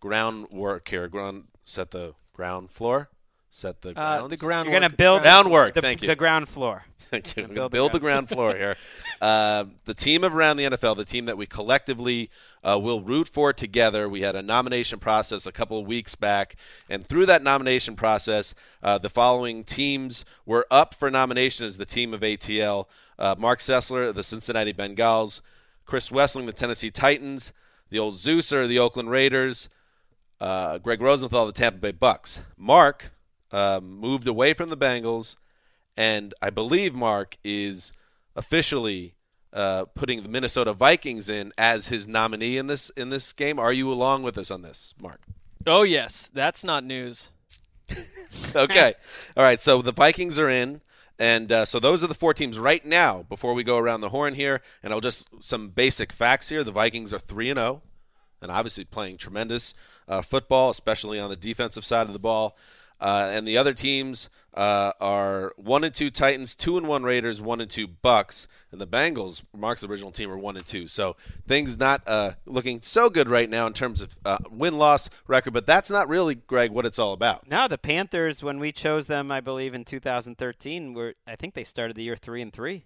groundwork 0.00 0.88
here. 0.88 1.08
Ground 1.08 1.44
set 1.64 1.90
the 1.90 2.14
ground 2.34 2.70
floor. 2.70 3.08
Set 3.50 3.80
the 3.80 3.98
Uh, 3.98 4.26
the 4.28 4.36
ground. 4.36 4.68
You're 4.68 4.78
going 4.78 4.90
to 4.90 4.96
build 4.96 5.22
Groundwork, 5.22 5.74
The, 5.74 5.80
thank 5.80 6.02
you. 6.02 6.08
the 6.08 6.16
ground 6.16 6.48
floor. 6.48 6.84
Thank 6.98 7.36
you. 7.36 7.44
Gonna 7.44 7.48
We're 7.48 7.54
build 7.54 7.56
gonna 7.56 7.68
the 7.68 7.70
build 7.70 7.92
the 7.92 8.00
ground 8.00 8.28
floor 8.28 8.54
here. 8.54 8.76
Uh, 9.20 9.64
the 9.84 9.94
team 9.94 10.22
of 10.22 10.32
around 10.32 10.58
the 10.58 10.64
NFL, 10.64 10.96
the 10.96 11.04
team 11.04 11.24
that 11.24 11.36
we 11.36 11.44
collectively 11.44 12.30
uh, 12.62 12.78
will 12.80 13.00
root 13.00 13.26
for 13.26 13.52
together. 13.52 14.08
We 14.08 14.20
had 14.20 14.36
a 14.36 14.42
nomination 14.42 15.00
process 15.00 15.44
a 15.44 15.50
couple 15.50 15.80
of 15.80 15.88
weeks 15.88 16.14
back, 16.14 16.54
and 16.88 17.04
through 17.04 17.26
that 17.26 17.42
nomination 17.42 17.96
process, 17.96 18.54
uh, 18.80 18.98
the 18.98 19.10
following 19.10 19.64
teams 19.64 20.24
were 20.46 20.68
up 20.70 20.94
for 20.94 21.10
nomination 21.10 21.66
as 21.66 21.78
the 21.78 21.84
team 21.84 22.14
of 22.14 22.20
ATL: 22.20 22.86
uh, 23.18 23.34
Marc 23.36 23.58
Sessler, 23.58 24.14
the 24.14 24.22
Cincinnati 24.22 24.72
Bengals; 24.72 25.40
Chris 25.84 26.10
Wesseling, 26.10 26.46
the 26.46 26.52
Tennessee 26.52 26.92
Titans; 26.92 27.52
the 27.90 27.98
old 27.98 28.14
Zeuser, 28.14 28.68
the 28.68 28.78
Oakland 28.78 29.10
Raiders; 29.10 29.68
uh, 30.40 30.78
Gregg 30.78 31.02
Rosenthal, 31.02 31.46
the 31.46 31.52
Tampa 31.52 31.78
Bay 31.78 31.90
Bucks. 31.90 32.42
Mark 32.56 33.10
um, 33.50 33.98
moved 33.98 34.26
away 34.26 34.52
from 34.54 34.70
the 34.70 34.76
Bengals 34.76 35.36
and 35.98 36.32
I 36.40 36.50
believe 36.50 36.94
Mark 36.94 37.36
is 37.42 37.92
officially 38.36 39.16
uh, 39.52 39.86
putting 39.96 40.22
the 40.22 40.28
Minnesota 40.28 40.72
Vikings 40.72 41.28
in 41.28 41.52
as 41.58 41.88
his 41.88 42.06
nominee 42.06 42.56
in 42.56 42.68
this 42.68 42.90
in 42.90 43.08
this 43.08 43.32
game. 43.32 43.58
Are 43.58 43.72
you 43.72 43.90
along 43.90 44.22
with 44.22 44.38
us 44.38 44.52
on 44.52 44.62
this, 44.62 44.94
Mark? 45.02 45.22
Oh 45.66 45.82
yes, 45.82 46.30
that's 46.32 46.64
not 46.64 46.84
news. 46.84 47.30
Okay, 48.54 48.94
all 49.36 49.42
right. 49.42 49.60
So 49.60 49.82
the 49.82 49.92
Vikings 49.92 50.38
are 50.38 50.48
in, 50.48 50.80
And 51.18 51.50
uh, 51.50 51.64
so 51.64 51.80
those 51.80 52.04
are 52.04 52.06
the 52.06 52.14
four 52.14 52.32
teams 52.32 52.58
right 52.58 52.84
now. 52.84 53.24
Before 53.28 53.52
we 53.52 53.64
go 53.64 53.76
around 53.78 54.00
the 54.02 54.10
horn 54.10 54.34
here, 54.34 54.62
and 54.82 54.92
I'll 54.92 55.00
just 55.00 55.26
some 55.40 55.70
basic 55.70 56.12
facts 56.12 56.48
here. 56.48 56.62
The 56.62 56.70
Vikings 56.70 57.12
are 57.12 57.18
three 57.18 57.50
and 57.50 57.58
zero, 57.58 57.82
and 58.40 58.52
obviously 58.52 58.84
playing 58.84 59.16
tremendous 59.16 59.74
uh, 60.06 60.22
football, 60.22 60.70
especially 60.70 61.18
on 61.18 61.28
the 61.28 61.36
defensive 61.36 61.84
side 61.84 62.06
of 62.06 62.12
the 62.12 62.18
ball. 62.20 62.56
Uh, 63.00 63.30
and 63.32 63.46
the 63.46 63.56
other 63.56 63.72
teams 63.74 64.28
uh, 64.54 64.92
are 65.00 65.52
one 65.56 65.84
and 65.84 65.94
two 65.94 66.10
Titans, 66.10 66.56
two 66.56 66.76
and 66.76 66.88
one 66.88 67.04
Raiders, 67.04 67.40
one 67.40 67.60
and 67.60 67.70
two 67.70 67.86
Bucks, 67.86 68.48
and 68.72 68.80
the 68.80 68.86
Bengals. 68.86 69.42
Mark's 69.56 69.84
original 69.84 70.10
team 70.10 70.30
are 70.30 70.38
one 70.38 70.56
and 70.56 70.66
two. 70.66 70.88
So 70.88 71.14
things 71.46 71.78
not 71.78 72.02
uh, 72.08 72.32
looking 72.44 72.82
so 72.82 73.08
good 73.08 73.30
right 73.30 73.48
now 73.48 73.68
in 73.68 73.72
terms 73.72 74.00
of 74.00 74.16
uh, 74.24 74.38
win 74.50 74.78
loss 74.78 75.08
record. 75.28 75.52
But 75.52 75.66
that's 75.66 75.90
not 75.90 76.08
really, 76.08 76.34
Greg, 76.34 76.72
what 76.72 76.86
it's 76.86 76.98
all 76.98 77.12
about. 77.12 77.48
No, 77.48 77.68
the 77.68 77.78
Panthers, 77.78 78.42
when 78.42 78.58
we 78.58 78.72
chose 78.72 79.06
them, 79.06 79.30
I 79.30 79.40
believe 79.40 79.74
in 79.74 79.84
2013, 79.84 80.92
were 80.92 81.14
I 81.26 81.36
think 81.36 81.54
they 81.54 81.64
started 81.64 81.96
the 81.96 82.02
year 82.02 82.16
three 82.16 82.42
and 82.42 82.52
three, 82.52 82.84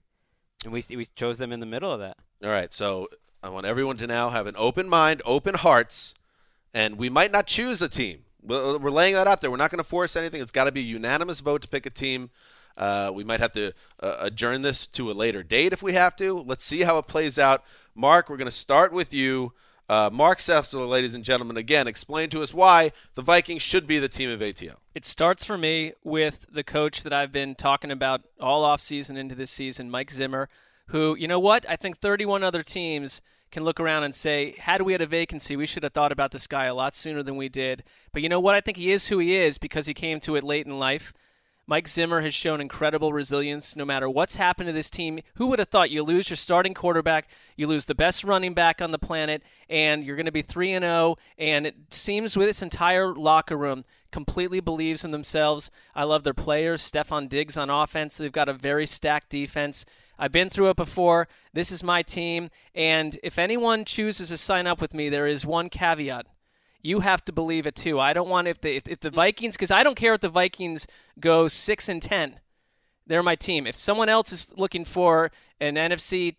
and 0.65 0.75
we 0.75 0.85
we 0.91 1.07
chose 1.17 1.39
them 1.39 1.53
in 1.53 1.61
the 1.61 1.67
middle 1.67 1.91
of 1.91 2.01
that. 2.01 2.19
All 2.45 2.51
right, 2.51 2.73
so 2.73 3.09
I 3.43 3.49
want 3.49 3.65
everyone 3.65 3.97
to 3.97 4.07
now 4.07 4.29
have 4.29 4.47
an 4.47 4.57
open 4.59 4.89
mind, 4.91 5.23
open 5.25 5.55
hearts, 5.55 6.15
and 6.75 6.99
we 6.99 7.09
might 7.09 7.33
not 7.33 7.47
choose 7.47 7.81
a 7.81 7.89
team. 7.89 8.25
We're 8.43 8.91
laying 8.91 9.15
that 9.15 9.27
out 9.27 9.41
there. 9.41 9.51
We're 9.51 9.57
not 9.57 9.71
going 9.71 9.79
to 9.79 9.89
force 9.89 10.17
anything. 10.17 10.43
It's 10.43 10.53
got 10.53 10.65
to 10.65 10.73
be 10.73 10.81
a 10.81 10.85
unanimous 10.85 11.41
vote 11.41 11.63
to 11.63 11.69
pick 11.69 11.87
a 11.87 11.91
team. 11.91 12.31
Uh, 12.77 13.11
we 13.13 13.25
might 13.25 13.41
have 13.41 13.53
to 13.53 13.73
uh, 14.01 14.17
adjourn 14.21 14.63
this 14.63 14.87
to 14.89 15.11
a 15.11 15.13
later 15.13 15.43
date 15.43 15.73
if 15.73 15.83
we 15.83 15.93
have 15.93 16.17
to. 16.17 16.41
Let's 16.41 16.65
see 16.65 16.81
how 16.81 16.99
it 16.99 17.07
plays 17.07 17.39
out. 17.39 17.65
Mark, 17.95 18.29
we're 18.29 18.37
going 18.37 18.47
to 18.47 18.51
start 18.51 18.93
with 18.93 19.13
you. 19.13 19.53
Uh, 19.89 20.09
Marc 20.11 20.39
Sessler, 20.39 20.89
ladies 20.89 21.15
and 21.15 21.23
gentlemen, 21.23 21.57
again, 21.57 21.87
explain 21.87 22.31
to 22.31 22.43
us 22.43 22.55
why 22.55 22.93
the 23.15 23.21
Vikings 23.21 23.63
should 23.63 23.87
be 23.87 23.99
the 23.99 24.09
team 24.09 24.31
of 24.31 24.41
ATL. 24.41 24.77
It 24.95 25.05
starts 25.05 25.45
for 25.45 25.59
me 25.59 25.93
with 26.03 26.47
the 26.51 26.65
coach 26.65 27.03
that 27.03 27.13
I've 27.13 27.33
been 27.33 27.55
talking 27.55 27.91
about 27.91 28.23
all 28.41 28.65
offseason 28.65 29.19
into 29.19 29.35
this 29.35 29.51
season, 29.51 29.91
Mike 29.91 30.11
Zimmer, 30.11 30.49
who, 30.87 31.15
you 31.17 31.29
know 31.29 31.41
what? 31.41 31.69
I 31.69 31.77
think 31.77 31.99
31 31.99 32.43
other 32.43 32.63
teams 32.63 33.21
can 33.53 33.65
look 33.65 33.79
around 33.79 34.03
and 34.03 34.15
say, 34.15 34.57
had 34.59 34.83
we 34.83 34.93
had 34.93 35.03
a 35.03 35.07
vacancy, 35.07 35.55
we 35.55 35.67
should 35.67 35.85
have 35.85 35.93
thought 35.93 36.11
about 36.11 36.33
this 36.33 36.47
guy 36.47 36.65
a 36.65 36.75
lot 36.75 36.95
sooner 36.95 37.23
than 37.23 37.37
we 37.37 37.49
did. 37.49 37.85
But 38.13 38.23
you 38.23 38.29
know 38.29 38.41
what? 38.41 38.55
I 38.55 38.61
think 38.61 38.79
he 38.79 38.91
is 38.91 39.09
who 39.09 39.19
he 39.19 39.37
is 39.37 39.59
because 39.59 39.87
he 39.87 39.95
came 39.95 40.19
to 40.21 40.35
it 40.35 40.43
late 40.43 40.67
in 40.67 40.79
life. 40.79 41.13
Mike 41.67 41.87
Zimmer 41.87 42.23
has 42.23 42.35
shown 42.35 42.61
incredible 42.61 43.13
resilience 43.13 43.77
no 43.77 43.85
matter 43.85 44.11
what's 44.11 44.37
happened 44.37 44.67
to 44.67 44.73
this 44.73 44.91
team. 44.91 45.21
Who 45.37 45.47
would 45.47 45.61
have 45.61 45.69
thought 45.69 45.91
you 45.91 46.03
lose 46.03 46.29
your 46.29 46.37
starting 46.37 46.75
quarterback, 46.75 47.29
you 47.57 47.69
lose 47.69 47.85
the 47.85 47.95
best 47.95 48.25
running 48.25 48.53
back 48.53 48.83
on 48.83 48.91
the 48.91 48.99
planet, 48.99 49.43
and 49.71 50.03
you're 50.03 50.17
going 50.17 50.27
to 50.27 50.33
be 50.33 50.43
3 50.43 50.73
and 50.73 50.83
0 50.83 51.17
and 51.39 51.67
it 51.67 51.77
seems 51.91 52.37
with 52.37 52.49
this 52.49 52.63
entire 52.63 53.15
locker 53.15 53.57
room 53.57 53.85
completely 54.11 54.61
believes 54.61 55.05
in 55.05 55.13
themselves. 55.13 55.71
I 55.95 56.05
love 56.05 56.25
their 56.25 56.35
players, 56.35 56.83
Stefan 56.83 57.29
Diggs 57.29 57.57
on 57.57 57.71
offense. 57.71 58.17
They've 58.17 58.31
got 58.31 58.49
a 58.49 58.55
very 58.55 58.87
stacked 58.87 59.31
defense. 59.31 59.87
I've 60.23 60.33
been 60.33 60.49
through 60.49 60.71
it 60.71 60.77
before. 60.77 61.27
This 61.53 61.73
is 61.73 61.83
my 61.83 62.03
team, 62.03 62.49
and 62.75 63.19
if 63.25 63.39
anyone 63.39 63.85
chooses 63.85 64.29
to 64.29 64.37
sign 64.37 64.69
up 64.69 64.81
with 64.81 64.95
me, 64.95 65.09
there 65.09 65.27
is 65.27 65.45
one 65.45 65.69
caveat 65.69 66.27
you 66.83 67.01
have 67.01 67.25
to 67.25 67.33
believe 67.33 67.67
it 67.67 67.77
too. 67.77 68.01
I 68.01 68.13
don't 68.13 68.29
want 68.29 68.49
if 68.49 68.61
the 68.61 68.77
if, 68.77 68.89
if 68.89 69.01
the 69.01 69.11
Vikings 69.11 69.57
because 69.57 69.71
I 69.71 69.83
don't 69.83 69.95
care 69.95 70.15
if 70.15 70.21
the 70.21 70.29
Vikings 70.29 70.87
go 71.19 71.49
six 71.49 71.89
and 71.89 72.03
ten. 72.03 72.41
They're 73.07 73.23
my 73.23 73.37
team. 73.37 73.67
If 73.67 73.79
someone 73.79 74.09
else 74.09 74.33
is 74.33 74.53
looking 74.57 74.85
for 74.85 75.31
an 75.61 75.75
NFC, 75.75 76.37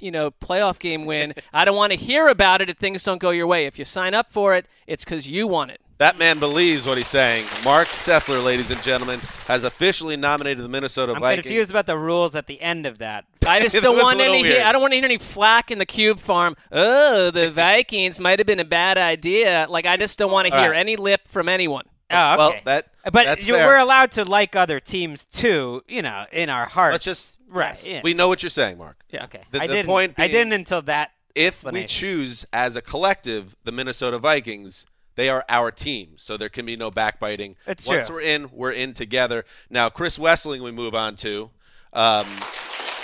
you 0.00 0.10
know, 0.10 0.30
playoff 0.30 0.78
game 0.78 1.04
win, 1.04 1.34
I 1.52 1.64
don't 1.64 1.76
want 1.76 1.92
to 1.92 1.98
hear 1.98 2.28
about 2.28 2.60
it 2.60 2.70
if 2.70 2.78
things 2.78 3.02
don't 3.02 3.18
go 3.18 3.30
your 3.30 3.46
way. 3.46 3.66
If 3.66 3.78
you 3.78 3.84
sign 3.84 4.14
up 4.14 4.32
for 4.32 4.54
it, 4.54 4.66
it's 4.86 5.04
because 5.04 5.28
you 5.28 5.46
want 5.46 5.70
it. 5.70 5.80
That 5.98 6.18
man 6.18 6.38
believes 6.38 6.86
what 6.86 6.98
he's 6.98 7.08
saying. 7.08 7.46
Marc 7.64 7.88
Sessler, 7.88 8.44
ladies 8.44 8.70
and 8.70 8.82
gentlemen, 8.82 9.20
has 9.46 9.64
officially 9.64 10.16
nominated 10.16 10.62
the 10.62 10.68
Minnesota 10.68 11.14
Vikings. 11.14 11.24
I'm 11.38 11.42
confused 11.42 11.70
about 11.70 11.86
the 11.86 11.96
rules 11.96 12.34
at 12.34 12.46
the 12.46 12.60
end 12.60 12.84
of 12.84 12.98
that. 12.98 13.24
I 13.46 13.60
just 13.60 13.80
don't 13.82 13.96
want 13.96 14.20
any. 14.20 14.42
weird. 14.42 14.60
I 14.60 14.72
don't 14.72 14.82
want 14.82 14.92
to 14.92 14.96
hear 14.96 15.04
any 15.06 15.16
flack 15.16 15.70
in 15.70 15.78
the 15.78 15.86
cube 15.86 16.18
farm. 16.18 16.54
Oh, 16.70 17.30
the 17.30 17.50
Vikings 17.52 18.20
might 18.20 18.38
have 18.38 18.46
been 18.46 18.60
a 18.60 18.64
bad 18.64 18.98
idea. 18.98 19.66
Like 19.70 19.86
I 19.86 19.96
just 19.96 20.18
don't 20.18 20.30
want 20.30 20.48
to 20.48 20.54
All 20.54 20.60
hear 20.62 20.72
right. 20.72 20.80
any 20.80 20.96
lip 20.96 21.22
from 21.28 21.48
anyone. 21.48 21.84
Oh, 22.10 22.34
okay. 22.34 22.36
Well, 22.38 22.54
that 22.66 22.88
but 23.04 23.24
that's 23.24 23.46
you, 23.46 23.54
fair. 23.54 23.66
we're 23.66 23.78
allowed 23.78 24.12
to 24.12 24.24
like 24.24 24.54
other 24.54 24.80
teams 24.80 25.24
too, 25.26 25.82
you 25.88 26.02
know, 26.02 26.26
in 26.30 26.50
our 26.50 26.66
hearts. 26.66 26.92
Let's 26.92 27.04
just- 27.04 27.36
right. 27.48 27.88
yeah. 27.88 28.00
we 28.04 28.12
know 28.14 28.28
what 28.28 28.42
you're 28.42 28.50
saying, 28.50 28.76
Mark. 28.78 28.98
Yeah. 29.08 29.24
okay. 29.24 29.42
the- 29.50 29.62
I 29.62 29.66
the 29.66 29.72
didn't. 29.72 29.86
point 29.88 30.14
I 30.18 30.28
didn't 30.28 30.52
until 30.52 30.82
that. 30.82 31.12
If 31.34 31.64
we 31.64 31.84
choose 31.84 32.46
as 32.52 32.76
a 32.76 32.82
collective 32.82 33.56
the 33.64 33.72
Minnesota 33.72 34.18
Vikings, 34.18 34.86
they 35.16 35.28
are 35.28 35.44
our 35.48 35.70
team, 35.70 36.12
so 36.16 36.36
there 36.36 36.48
can 36.48 36.64
be 36.64 36.76
no 36.76 36.90
backbiting. 36.90 37.56
It's 37.66 37.86
Once 37.86 38.06
true. 38.06 38.16
we're 38.16 38.22
in, 38.22 38.50
we're 38.52 38.70
in 38.70 38.94
together. 38.94 39.44
Now, 39.68 39.88
Chris 39.88 40.18
Wesseling, 40.18 40.60
we 40.60 40.70
move 40.70 40.94
on 40.94 41.16
to. 41.16 41.50
Um, 41.92 42.26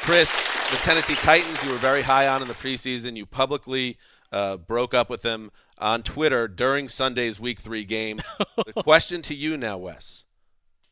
Chris, 0.02 0.36
the 0.70 0.76
Tennessee 0.78 1.14
Titans, 1.14 1.62
you 1.62 1.70
were 1.70 1.78
very 1.78 2.02
high 2.02 2.28
on 2.28 2.42
in 2.42 2.48
the 2.48 2.54
preseason. 2.54 3.16
You 3.16 3.24
publicly 3.24 3.96
uh, 4.30 4.58
broke 4.58 4.94
up 4.94 5.08
with 5.08 5.22
them 5.22 5.50
on 5.78 6.02
Twitter 6.02 6.48
during 6.48 6.88
Sunday's 6.88 7.40
Week 7.40 7.60
Three 7.60 7.84
game. 7.84 8.20
the 8.66 8.82
question 8.82 9.22
to 9.22 9.34
you 9.34 9.56
now, 9.56 9.78
Wes: 9.78 10.24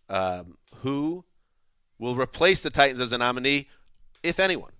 um, 0.08 0.56
Who 0.78 1.24
will 1.98 2.16
replace 2.16 2.60
the 2.62 2.70
Titans 2.70 3.00
as 3.00 3.12
a 3.12 3.18
nominee, 3.18 3.68
if 4.22 4.40
anyone? 4.40 4.72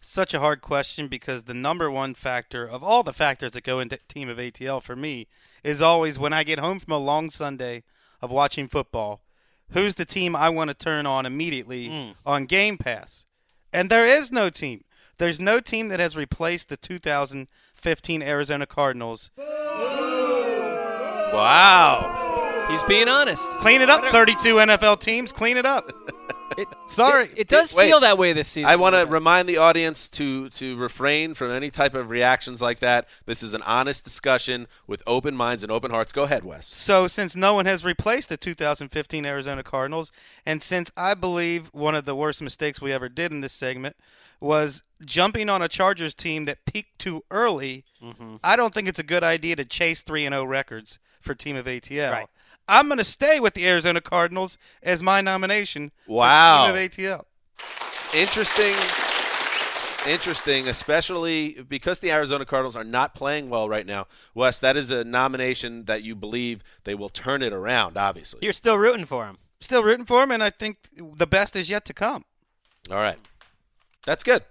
Such 0.00 0.32
a 0.32 0.40
hard 0.40 0.62
question 0.62 1.08
because 1.08 1.44
the 1.44 1.52
number 1.54 1.90
one 1.90 2.14
factor 2.14 2.66
of 2.66 2.82
all 2.82 3.02
the 3.02 3.12
factors 3.12 3.52
that 3.52 3.64
go 3.64 3.80
into 3.80 3.98
team 4.08 4.30
of 4.30 4.38
ATL 4.38 4.82
for 4.82 4.96
me 4.96 5.28
is 5.62 5.82
always 5.82 6.18
when 6.18 6.32
I 6.32 6.42
get 6.42 6.58
home 6.58 6.80
from 6.80 6.94
a 6.94 6.98
long 6.98 7.28
Sunday 7.28 7.82
of 8.22 8.30
watching 8.30 8.66
football, 8.66 9.20
who's 9.72 9.96
the 9.96 10.06
team 10.06 10.34
I 10.34 10.48
want 10.48 10.68
to 10.68 10.74
turn 10.74 11.04
on 11.04 11.26
immediately 11.26 11.88
mm. 11.88 12.14
on 12.24 12.46
Game 12.46 12.78
Pass? 12.78 13.24
And 13.72 13.90
there 13.90 14.06
is 14.06 14.32
no 14.32 14.48
team. 14.50 14.84
There's 15.18 15.38
no 15.38 15.60
team 15.60 15.88
that 15.88 16.00
has 16.00 16.16
replaced 16.16 16.70
the 16.70 16.78
2015 16.78 18.22
Arizona 18.22 18.64
Cardinals. 18.66 19.30
Wow. 21.32 22.66
He's 22.70 22.82
being 22.84 23.08
honest. 23.08 23.46
Clean 23.58 23.82
it 23.82 23.90
up, 23.90 24.02
32 24.12 24.54
NFL 24.54 25.00
teams. 25.00 25.32
Clean 25.32 25.58
it 25.58 25.66
up. 25.66 25.92
It, 26.56 26.68
Sorry. 26.86 27.26
It, 27.26 27.38
it 27.38 27.48
does 27.48 27.74
Wait. 27.74 27.88
feel 27.88 28.00
that 28.00 28.18
way 28.18 28.32
this 28.32 28.48
season. 28.48 28.68
I 28.68 28.76
want 28.76 28.96
to 28.96 29.06
remind 29.06 29.48
the 29.48 29.58
audience 29.58 30.08
to 30.08 30.48
to 30.50 30.76
refrain 30.76 31.34
from 31.34 31.50
any 31.50 31.70
type 31.70 31.94
of 31.94 32.10
reactions 32.10 32.60
like 32.60 32.80
that. 32.80 33.08
This 33.26 33.42
is 33.42 33.54
an 33.54 33.62
honest 33.62 34.04
discussion 34.04 34.66
with 34.86 35.02
open 35.06 35.36
minds 35.36 35.62
and 35.62 35.70
open 35.70 35.90
hearts. 35.90 36.12
Go 36.12 36.24
ahead, 36.24 36.44
Wes. 36.44 36.66
So, 36.66 37.06
since 37.06 37.36
no 37.36 37.54
one 37.54 37.66
has 37.66 37.84
replaced 37.84 38.28
the 38.28 38.36
2015 38.36 39.24
Arizona 39.24 39.62
Cardinals, 39.62 40.12
and 40.44 40.62
since 40.62 40.90
I 40.96 41.14
believe 41.14 41.68
one 41.72 41.94
of 41.94 42.04
the 42.04 42.16
worst 42.16 42.42
mistakes 42.42 42.80
we 42.80 42.92
ever 42.92 43.08
did 43.08 43.32
in 43.32 43.40
this 43.40 43.52
segment 43.52 43.96
was 44.40 44.82
jumping 45.04 45.48
on 45.48 45.62
a 45.62 45.68
Chargers 45.68 46.14
team 46.14 46.46
that 46.46 46.64
peaked 46.64 46.98
too 46.98 47.24
early, 47.30 47.84
mm-hmm. 48.02 48.36
I 48.42 48.56
don't 48.56 48.72
think 48.72 48.88
it's 48.88 48.98
a 48.98 49.04
good 49.04 49.22
idea 49.22 49.54
to 49.56 49.64
chase 49.64 50.02
3 50.02 50.26
and 50.26 50.32
0 50.32 50.44
records 50.44 50.98
for 51.20 51.34
Team 51.34 51.56
of 51.56 51.66
ATL. 51.66 52.12
Right. 52.12 52.28
I'm 52.68 52.86
going 52.86 52.98
to 52.98 53.04
stay 53.04 53.40
with 53.40 53.54
the 53.54 53.66
Arizona 53.66 54.00
Cardinals 54.00 54.56
as 54.82 55.02
my 55.02 55.20
nomination 55.20 55.90
Wow. 56.06 56.66
for 56.66 56.72
Team 56.72 56.84
of 56.84 56.90
ATL. 56.90 57.24
Interesting. 58.14 58.76
Interesting, 60.06 60.66
especially 60.66 61.62
because 61.68 62.00
the 62.00 62.10
Arizona 62.10 62.46
Cardinals 62.46 62.74
are 62.74 62.84
not 62.84 63.14
playing 63.14 63.50
well 63.50 63.68
right 63.68 63.84
now. 63.84 64.06
Wes, 64.34 64.58
that 64.60 64.74
is 64.76 64.90
a 64.90 65.04
nomination 65.04 65.84
that 65.84 66.02
you 66.02 66.14
believe 66.14 66.62
they 66.84 66.94
will 66.94 67.10
turn 67.10 67.42
it 67.42 67.52
around, 67.52 67.98
obviously. 67.98 68.40
You're 68.42 68.54
still 68.54 68.78
rooting 68.78 69.04
for 69.04 69.26
him. 69.26 69.36
Still 69.60 69.84
rooting 69.84 70.06
for 70.06 70.22
him, 70.22 70.30
and 70.30 70.42
I 70.42 70.48
think 70.48 70.78
the 70.96 71.26
best 71.26 71.54
is 71.54 71.68
yet 71.68 71.84
to 71.84 71.92
come. 71.92 72.24
All 72.90 72.96
right. 72.96 73.18
That's 74.06 74.24
good. 74.24 74.42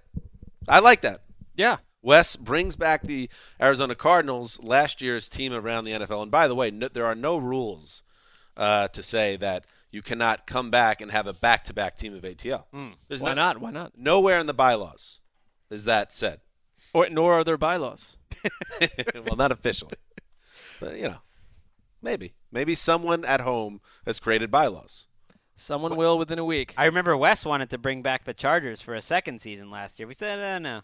I 0.67 0.79
like 0.79 1.01
that. 1.01 1.21
Yeah. 1.55 1.77
Wes 2.01 2.35
brings 2.35 2.75
back 2.75 3.03
the 3.03 3.29
Arizona 3.61 3.95
Cardinals, 3.95 4.59
last 4.63 5.01
year's 5.01 5.27
team 5.27 5.53
around 5.53 5.83
the 5.83 5.91
NFL. 5.91 6.23
And 6.23 6.31
by 6.31 6.47
the 6.47 6.55
way, 6.55 6.71
no, 6.71 6.87
there 6.87 7.05
are 7.05 7.15
no 7.15 7.37
rules 7.37 8.03
uh, 8.55 8.87
to 8.89 9.03
say 9.03 9.35
that 9.37 9.65
you 9.91 10.01
cannot 10.01 10.47
come 10.47 10.69
back 10.69 11.01
and 11.01 11.11
have 11.11 11.27
a 11.27 11.33
back-to-back 11.33 11.97
team 11.97 12.13
of 12.13 12.21
ATL. 12.21 12.65
There's 13.07 13.21
Why 13.21 13.29
no, 13.29 13.35
not? 13.35 13.59
Why 13.59 13.71
not? 13.71 13.93
Nowhere 13.97 14.39
in 14.39 14.47
the 14.47 14.53
bylaws 14.53 15.19
is 15.69 15.85
that 15.85 16.13
said. 16.13 16.41
Or 16.93 17.09
nor 17.09 17.33
are 17.33 17.43
there 17.43 17.57
bylaws. 17.57 18.17
well, 19.15 19.35
not 19.35 19.51
officially, 19.51 19.97
but 20.79 20.95
you 20.95 21.09
know, 21.09 21.17
maybe, 22.01 22.33
maybe 22.51 22.73
someone 22.73 23.25
at 23.25 23.41
home 23.41 23.81
has 24.05 24.19
created 24.19 24.49
bylaws. 24.49 25.07
Someone 25.57 25.97
will 25.97 26.17
within 26.17 26.39
a 26.39 26.45
week. 26.45 26.73
I 26.77 26.85
remember 26.85 27.17
Wes 27.17 27.43
wanted 27.43 27.69
to 27.71 27.77
bring 27.77 28.01
back 28.01 28.23
the 28.23 28.33
Chargers 28.33 28.79
for 28.79 28.95
a 28.95 29.01
second 29.01 29.41
season 29.41 29.69
last 29.69 29.99
year. 29.99 30.07
We 30.07 30.13
said, 30.13 30.39
uh, 30.39 30.59
no, 30.59 30.81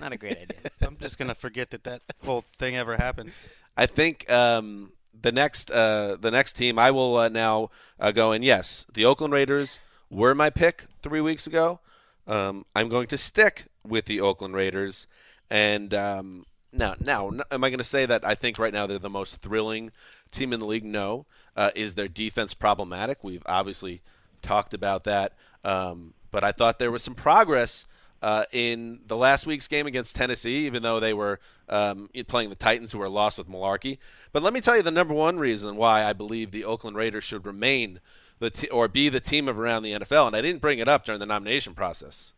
not 0.00 0.12
a 0.12 0.16
great 0.16 0.36
idea. 0.36 0.70
I'm 0.82 0.96
just 0.98 1.18
going 1.18 1.28
to 1.28 1.34
forget 1.34 1.70
that 1.70 1.84
that 1.84 2.02
whole 2.24 2.44
thing 2.58 2.76
ever 2.76 2.96
happened. 2.96 3.32
I 3.76 3.86
think 3.86 4.30
um, 4.30 4.92
the 5.20 5.32
next 5.32 5.70
uh, 5.70 6.16
the 6.20 6.30
next 6.30 6.54
team 6.54 6.78
I 6.78 6.90
will 6.90 7.16
uh, 7.16 7.28
now 7.28 7.70
uh, 7.98 8.12
go 8.12 8.32
in. 8.32 8.42
Yes, 8.42 8.86
the 8.92 9.04
Oakland 9.04 9.32
Raiders 9.32 9.78
were 10.10 10.34
my 10.34 10.50
pick 10.50 10.86
three 11.02 11.20
weeks 11.20 11.46
ago. 11.46 11.80
Um, 12.26 12.64
I'm 12.76 12.88
going 12.88 13.06
to 13.08 13.18
stick 13.18 13.66
with 13.84 14.04
the 14.04 14.20
Oakland 14.20 14.54
Raiders, 14.54 15.06
and 15.50 15.92
um, 15.94 16.44
now 16.72 16.94
now 17.00 17.30
am 17.50 17.64
I 17.64 17.70
going 17.70 17.78
to 17.78 17.84
say 17.84 18.06
that 18.06 18.24
I 18.24 18.34
think 18.34 18.58
right 18.58 18.72
now 18.72 18.86
they're 18.86 18.98
the 18.98 19.10
most 19.10 19.40
thrilling 19.40 19.92
team 20.30 20.52
in 20.52 20.60
the 20.60 20.66
league? 20.66 20.84
No. 20.84 21.26
Uh, 21.54 21.70
is 21.74 21.94
their 21.94 22.08
defense 22.08 22.54
problematic? 22.54 23.22
We've 23.22 23.42
obviously 23.44 24.00
talked 24.40 24.72
about 24.72 25.04
that. 25.04 25.34
Um, 25.64 26.14
but 26.30 26.42
I 26.42 26.52
thought 26.52 26.78
there 26.78 26.90
was 26.90 27.02
some 27.02 27.14
progress 27.14 27.86
uh, 28.22 28.44
in 28.52 29.00
the 29.06 29.16
last 29.16 29.46
week's 29.46 29.68
game 29.68 29.86
against 29.86 30.16
Tennessee, 30.16 30.64
even 30.66 30.82
though 30.82 31.00
they 31.00 31.12
were 31.12 31.40
um, 31.68 32.08
playing 32.28 32.50
the 32.50 32.56
Titans, 32.56 32.92
who 32.92 32.98
were 32.98 33.08
lost 33.08 33.36
with 33.36 33.48
Mularkey. 33.48 33.98
But 34.32 34.42
let 34.42 34.54
me 34.54 34.60
tell 34.60 34.76
you 34.76 34.82
the 34.82 34.90
number 34.90 35.12
one 35.12 35.38
reason 35.38 35.76
why 35.76 36.04
I 36.04 36.12
believe 36.12 36.50
the 36.50 36.64
Oakland 36.64 36.96
Raiders 36.96 37.24
should 37.24 37.44
remain 37.44 38.00
the 38.38 38.50
t- 38.50 38.68
or 38.68 38.88
be 38.88 39.08
the 39.08 39.20
team 39.20 39.48
of 39.48 39.58
around 39.58 39.82
the 39.82 39.92
NFL, 39.92 40.28
and 40.28 40.36
I 40.36 40.40
didn't 40.40 40.60
bring 40.60 40.78
it 40.78 40.88
up 40.88 41.04
during 41.04 41.20
the 41.20 41.26
nomination 41.26 41.74
process. 41.74 42.32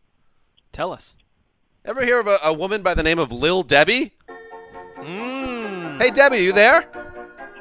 Tell 0.73 0.92
us. 0.92 1.16
Ever 1.85 2.05
hear 2.05 2.18
of 2.18 2.27
a, 2.27 2.38
a 2.42 2.53
woman 2.53 2.83
by 2.83 2.94
the 2.94 3.03
name 3.03 3.18
of 3.18 3.31
Lil 3.31 3.62
Debbie? 3.62 4.12
Mm. 4.97 5.99
Hey, 6.01 6.11
Debbie, 6.11 6.38
you 6.38 6.53
there? 6.53 6.88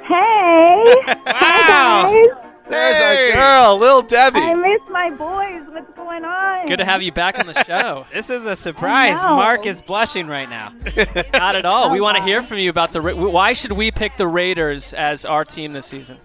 Hey! 0.05 0.95
Wow. 1.33 2.39
There's 2.73 2.95
Hey. 2.97 3.31
a 3.31 3.33
girl, 3.35 3.77
Lil 3.77 4.01
Debbie. 4.03 4.39
I 4.39 4.53
miss 4.55 4.81
my 4.89 5.09
boys. 5.11 5.67
What's 5.73 5.91
going 5.93 6.25
on? 6.25 6.67
Good 6.67 6.77
to 6.77 6.85
have 6.85 7.01
you 7.01 7.11
back 7.11 7.39
on 7.39 7.45
the 7.45 7.63
show. 7.65 8.05
This 8.13 8.29
is 8.29 8.45
a 8.45 8.55
surprise. 8.55 9.21
Mark 9.21 9.65
is 9.65 9.81
blushing 9.81 10.27
right 10.27 10.49
now. 10.49 10.71
Not 11.33 11.55
at 11.55 11.65
all. 11.65 11.91
We 11.91 11.99
Oh, 11.99 12.03
want 12.03 12.17
to 12.17 12.23
hear 12.23 12.41
from 12.43 12.57
you 12.57 12.69
about 12.69 12.91
the. 12.93 13.01
Ra- 13.01 13.13
Why 13.13 13.53
should 13.53 13.71
we 13.73 13.91
pick 13.91 14.17
the 14.17 14.27
Raiders 14.27 14.93
as 14.93 15.25
our 15.25 15.45
team 15.45 15.73
this 15.73 15.85
season? 15.85 16.17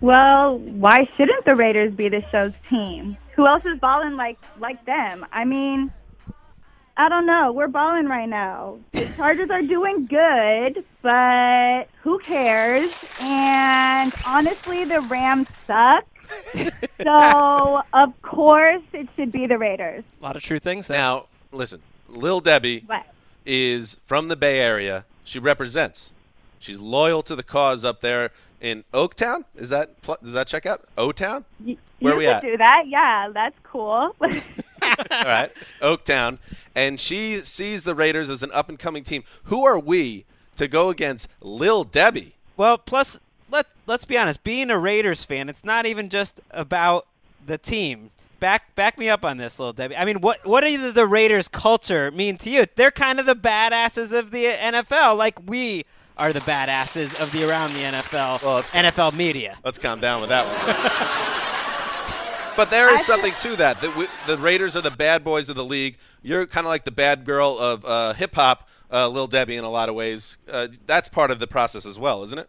Well, 0.00 0.58
why 0.58 1.08
shouldn't 1.16 1.44
the 1.44 1.54
Raiders 1.54 1.92
be 1.94 2.08
the 2.08 2.22
show's 2.30 2.52
team? 2.68 3.16
Who 3.36 3.46
else 3.46 3.64
is 3.64 3.78
balling 3.78 4.16
like 4.16 4.38
like 4.58 4.84
them? 4.84 5.24
I 5.32 5.44
mean, 5.44 5.90
I 6.96 7.08
don't 7.08 7.26
know. 7.26 7.52
We're 7.52 7.68
balling 7.68 8.06
right 8.06 8.28
now. 8.28 8.78
The 8.92 9.06
Chargers 9.16 9.50
are 9.50 9.62
doing 9.62 10.06
good, 10.06 10.84
but 11.02 11.88
who 12.02 12.18
cares? 12.20 12.92
And 13.20 14.12
honestly, 14.24 14.84
the 14.84 15.00
Rams 15.00 15.48
suck. 15.66 16.04
so 17.02 17.82
of 17.92 18.22
course 18.22 18.82
it 18.92 19.08
should 19.16 19.32
be 19.32 19.46
the 19.46 19.58
Raiders. 19.58 20.04
A 20.20 20.22
lot 20.22 20.36
of 20.36 20.42
true 20.42 20.58
things 20.58 20.86
there. 20.86 20.98
Now, 20.98 21.26
listen, 21.52 21.82
Lil 22.08 22.40
Debbie 22.40 22.84
But 22.86 23.06
is 23.44 23.98
from 24.04 24.28
the 24.28 24.36
Bay 24.36 24.60
Area. 24.60 25.04
She 25.24 25.38
represents. 25.38 26.12
She's 26.58 26.80
loyal 26.80 27.22
to 27.24 27.36
the 27.36 27.42
cause 27.42 27.84
up 27.84 28.00
there 28.00 28.30
in 28.60 28.84
Oaktown. 28.94 29.44
Is 29.56 29.68
that 29.70 30.00
does 30.22 30.32
that 30.32 30.46
check 30.46 30.64
out? 30.64 30.82
O 30.96 31.12
Town? 31.12 31.44
Y- 32.04 32.10
Where 32.10 32.12
you 32.14 32.18
we 32.18 32.24
could 32.26 32.32
at? 32.34 32.42
do 32.42 32.56
that. 32.58 32.82
Yeah, 32.86 33.28
that's 33.32 33.56
cool. 33.64 34.14
All 34.20 35.24
right, 35.24 35.50
Oaktown, 35.80 36.38
and 36.74 37.00
she 37.00 37.36
sees 37.36 37.84
the 37.84 37.94
Raiders 37.94 38.28
as 38.30 38.42
an 38.42 38.50
up 38.52 38.68
and 38.68 38.78
coming 38.78 39.02
team. 39.04 39.24
Who 39.44 39.64
are 39.64 39.78
we 39.78 40.24
to 40.56 40.68
go 40.68 40.90
against 40.90 41.28
Lil 41.40 41.84
Debbie? 41.84 42.34
Well, 42.56 42.78
plus 42.78 43.18
let 43.50 43.66
let's 43.86 44.04
be 44.04 44.18
honest, 44.18 44.44
being 44.44 44.70
a 44.70 44.78
Raiders 44.78 45.24
fan, 45.24 45.48
it's 45.48 45.64
not 45.64 45.86
even 45.86 46.08
just 46.10 46.40
about 46.50 47.06
the 47.46 47.56
team. 47.58 48.10
Back 48.40 48.74
back 48.74 48.98
me 48.98 49.08
up 49.08 49.24
on 49.24 49.38
this, 49.38 49.58
little 49.58 49.72
Debbie. 49.72 49.96
I 49.96 50.04
mean, 50.04 50.20
what 50.20 50.44
what 50.46 50.60
does 50.62 50.92
the 50.92 51.06
Raiders 51.06 51.48
culture 51.48 52.10
mean 52.10 52.36
to 52.38 52.50
you? 52.50 52.66
They're 52.76 52.90
kind 52.90 53.18
of 53.18 53.24
the 53.24 53.34
badasses 53.36 54.12
of 54.16 54.32
the 54.32 54.44
NFL, 54.44 55.16
like 55.16 55.38
we 55.48 55.86
are 56.18 56.32
the 56.34 56.40
badasses 56.40 57.18
of 57.18 57.32
the 57.32 57.48
around 57.48 57.72
the 57.72 57.80
NFL 57.80 58.42
Well, 58.42 58.58
it's- 58.58 58.70
NFL 58.72 59.14
media. 59.14 59.56
Let's 59.64 59.78
calm 59.78 59.98
down 59.98 60.20
with 60.20 60.28
that 60.30 60.46
one. 60.46 61.53
but 62.56 62.70
there 62.70 62.92
is 62.94 63.04
something 63.04 63.32
to 63.38 63.56
that. 63.56 63.80
The, 63.80 63.90
we- 63.92 64.06
the 64.26 64.38
Raiders 64.38 64.76
are 64.76 64.80
the 64.82 64.90
bad 64.90 65.24
boys 65.24 65.48
of 65.48 65.56
the 65.56 65.64
league. 65.64 65.96
You're 66.22 66.46
kind 66.46 66.66
of 66.66 66.70
like 66.70 66.84
the 66.84 66.90
bad 66.92 67.24
girl 67.24 67.58
of 67.58 67.84
uh, 67.84 68.12
hip 68.14 68.34
hop, 68.34 68.68
uh, 68.92 69.08
Lil 69.08 69.26
Debbie, 69.26 69.56
in 69.56 69.64
a 69.64 69.70
lot 69.70 69.88
of 69.88 69.94
ways. 69.94 70.38
Uh, 70.50 70.68
that's 70.86 71.08
part 71.08 71.30
of 71.30 71.38
the 71.38 71.46
process 71.46 71.84
as 71.86 71.98
well, 71.98 72.22
isn't 72.22 72.38
it? 72.38 72.48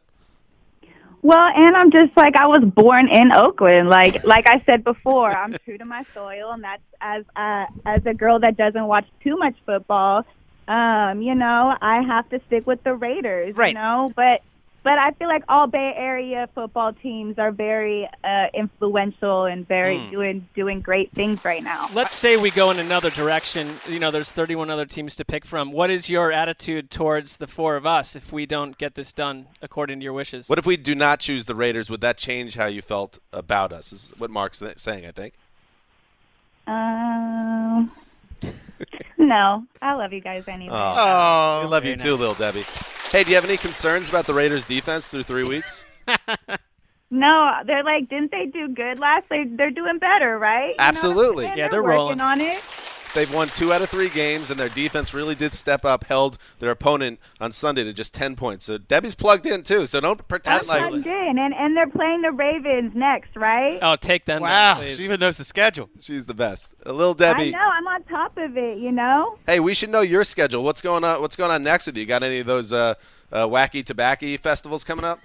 Well, 1.21 1.39
and 1.55 1.75
I'm 1.75 1.89
just 1.89 2.15
like 2.15 2.35
I 2.35 2.45
was 2.45 2.63
born 2.63 3.07
in 3.09 3.31
Oakland. 3.33 3.89
Like 3.89 4.23
like 4.25 4.47
I 4.47 4.61
said 4.67 4.83
before, 4.83 5.31
I'm 5.31 5.55
true 5.65 5.75
to 5.77 5.85
my 5.85 6.03
soil, 6.13 6.51
and 6.51 6.63
that's 6.63 6.83
as 7.01 7.25
uh, 7.35 7.65
as 7.83 8.05
a 8.05 8.13
girl 8.13 8.37
that 8.41 8.57
doesn't 8.57 8.85
watch 8.85 9.07
too 9.23 9.35
much 9.35 9.55
football. 9.65 10.23
Um, 10.67 11.23
you 11.23 11.33
know, 11.33 11.75
I 11.81 12.03
have 12.03 12.29
to 12.29 12.39
stick 12.45 12.67
with 12.67 12.83
the 12.83 12.93
Raiders. 12.93 13.55
Right. 13.55 13.69
You 13.69 13.73
know, 13.81 14.13
but 14.15 14.43
but 14.85 14.99
I 14.99 15.11
feel 15.13 15.27
like 15.27 15.43
all 15.49 15.65
Bay 15.65 15.93
Area 15.97 16.47
football 16.53 16.93
teams 16.93 17.39
are 17.39 17.51
very 17.51 18.07
uh, 18.23 18.45
influential 18.53 19.45
and 19.45 19.67
very 19.67 19.97
Hmm. 19.97 20.11
doing 20.11 20.49
doing 20.55 20.79
great 20.79 21.11
things 21.13 21.43
right 21.43 21.63
now. 21.63 21.89
Let's 21.91 22.13
say 22.13 22.37
we 22.37 22.51
go 22.51 22.69
in 22.69 22.77
another 22.77 23.09
direction. 23.09 23.79
You 23.87 23.97
know, 23.97 24.11
there's 24.11 24.31
31 24.31 24.69
other 24.69 24.85
teams 24.85 25.15
to 25.15 25.25
pick 25.25 25.43
from. 25.43 25.71
What 25.71 25.89
is 25.89 26.07
your 26.07 26.31
attitude 26.31 26.91
towards 26.91 27.37
the 27.37 27.47
four 27.47 27.75
of 27.75 27.87
us 27.87 28.15
if 28.15 28.31
we 28.31 28.45
don't 28.45 28.77
get 28.77 28.93
this 28.93 29.11
done 29.11 29.47
according 29.59 29.99
to 30.01 30.03
your 30.03 30.13
wishes? 30.13 30.47
What 30.47 30.59
if 30.59 30.67
we 30.67 30.77
do 30.77 30.93
not 30.93 31.19
choose 31.19 31.45
the 31.45 31.55
Raiders? 31.55 31.89
Would 31.89 32.01
that 32.01 32.17
change 32.17 32.53
how 32.53 32.67
you 32.67 32.83
felt 32.83 33.17
about 33.33 33.73
us? 33.73 33.91
Is 33.91 34.11
what 34.19 34.29
Mark's 34.29 34.59
th- 34.59 34.77
saying, 34.77 35.07
I 35.07 35.11
think. 35.11 35.33
Um, 36.67 37.91
no, 39.17 39.65
I 39.81 39.93
love 39.95 40.13
you 40.13 40.21
guys 40.21 40.47
anyway. 40.47 40.75
Oh, 40.77 41.61
we 41.63 41.67
love 41.69 41.85
you 41.85 41.95
very 41.95 42.09
too, 42.09 42.15
little 42.15 42.35
Debbie. 42.35 42.65
Hey, 43.15 43.23
do 43.23 43.29
you 43.29 43.35
have 43.35 43.45
any 43.45 43.55
concerns 43.55 44.09
about 44.09 44.27
the 44.27 44.33
Raiders' 44.33 44.65
defense 44.65 45.07
through 45.07 45.23
three 45.23 45.45
weeks? 45.45 45.85
No, 47.11 47.53
they're 47.65 47.83
like, 47.83 48.09
didn't 48.09 48.31
they 48.31 48.47
do 48.47 48.67
good 48.67 48.99
last? 48.99 49.25
They 49.29 49.45
they're 49.45 49.69
doing 49.69 49.99
better, 49.99 50.39
right? 50.39 50.69
You 50.69 50.69
know 50.69 50.73
what 50.73 50.81
I'm 50.81 50.95
Absolutely. 50.95 51.45
saying? 51.45 51.57
Yeah, 51.59 51.67
they're 51.69 51.83
working 51.83 51.97
rolling. 51.97 52.19
on 52.19 52.41
it. 52.41 52.59
They've 53.15 53.33
won 53.33 53.47
two 53.47 53.71
out 53.71 53.81
of 53.81 53.89
three 53.89 54.09
games, 54.09 54.51
and 54.51 54.59
their 54.59 54.67
defense 54.67 55.13
really 55.13 55.35
did 55.35 55.53
step 55.53 55.85
up, 55.85 56.03
held 56.03 56.37
their 56.59 56.69
opponent 56.71 57.17
on 57.39 57.53
Sunday 57.53 57.85
to 57.85 57.93
just 57.93 58.13
10 58.13 58.35
points. 58.35 58.65
So 58.65 58.77
Debbie's 58.77 59.15
plugged 59.15 59.45
in, 59.45 59.63
too, 59.63 59.85
so 59.85 60.01
don't 60.01 60.27
pretend 60.27 60.59
Absolutely. 60.59 60.97
like. 60.97 61.03
Plugged 61.05 61.07
in, 61.07 61.39
and 61.39 61.53
and 61.53 61.77
they're 61.77 61.87
playing 61.87 62.23
the 62.23 62.33
Ravens 62.33 62.91
next, 62.93 63.33
right? 63.37 63.79
Oh, 63.81 63.95
take 63.95 64.25
them. 64.25 64.41
Wow, 64.41 64.73
down, 64.73 64.83
please. 64.83 64.97
she 64.97 65.05
even 65.05 65.21
knows 65.21 65.37
the 65.37 65.45
schedule. 65.45 65.89
She's 66.01 66.25
the 66.25 66.33
best. 66.33 66.75
Lil 66.85 67.11
I 67.11 67.13
Debbie. 67.13 67.51
know. 67.51 67.59
I'm 67.59 67.87
on 67.87 68.03
top 68.03 68.37
of 68.37 68.57
it. 68.57 68.79
You 68.79 68.91
know. 68.91 69.37
Hey, 69.47 69.61
we 69.61 69.73
should 69.75 69.91
know 69.91 70.01
your 70.01 70.25
schedule. 70.25 70.61
What's 70.65 70.81
going 70.81 71.05
on? 71.05 71.21
What's 71.21 71.37
going 71.37 71.51
on 71.51 71.63
next 71.63 71.85
with 71.85 71.95
you? 71.95 72.05
Got 72.05 72.21
any 72.21 72.39
of 72.39 72.47
those 72.47 72.73
uh, 72.73 72.95
uh, 73.31 73.47
wacky 73.47 73.83
tobacco 73.85 74.35
festivals 74.35 74.83
coming 74.83 75.05
up? 75.05 75.21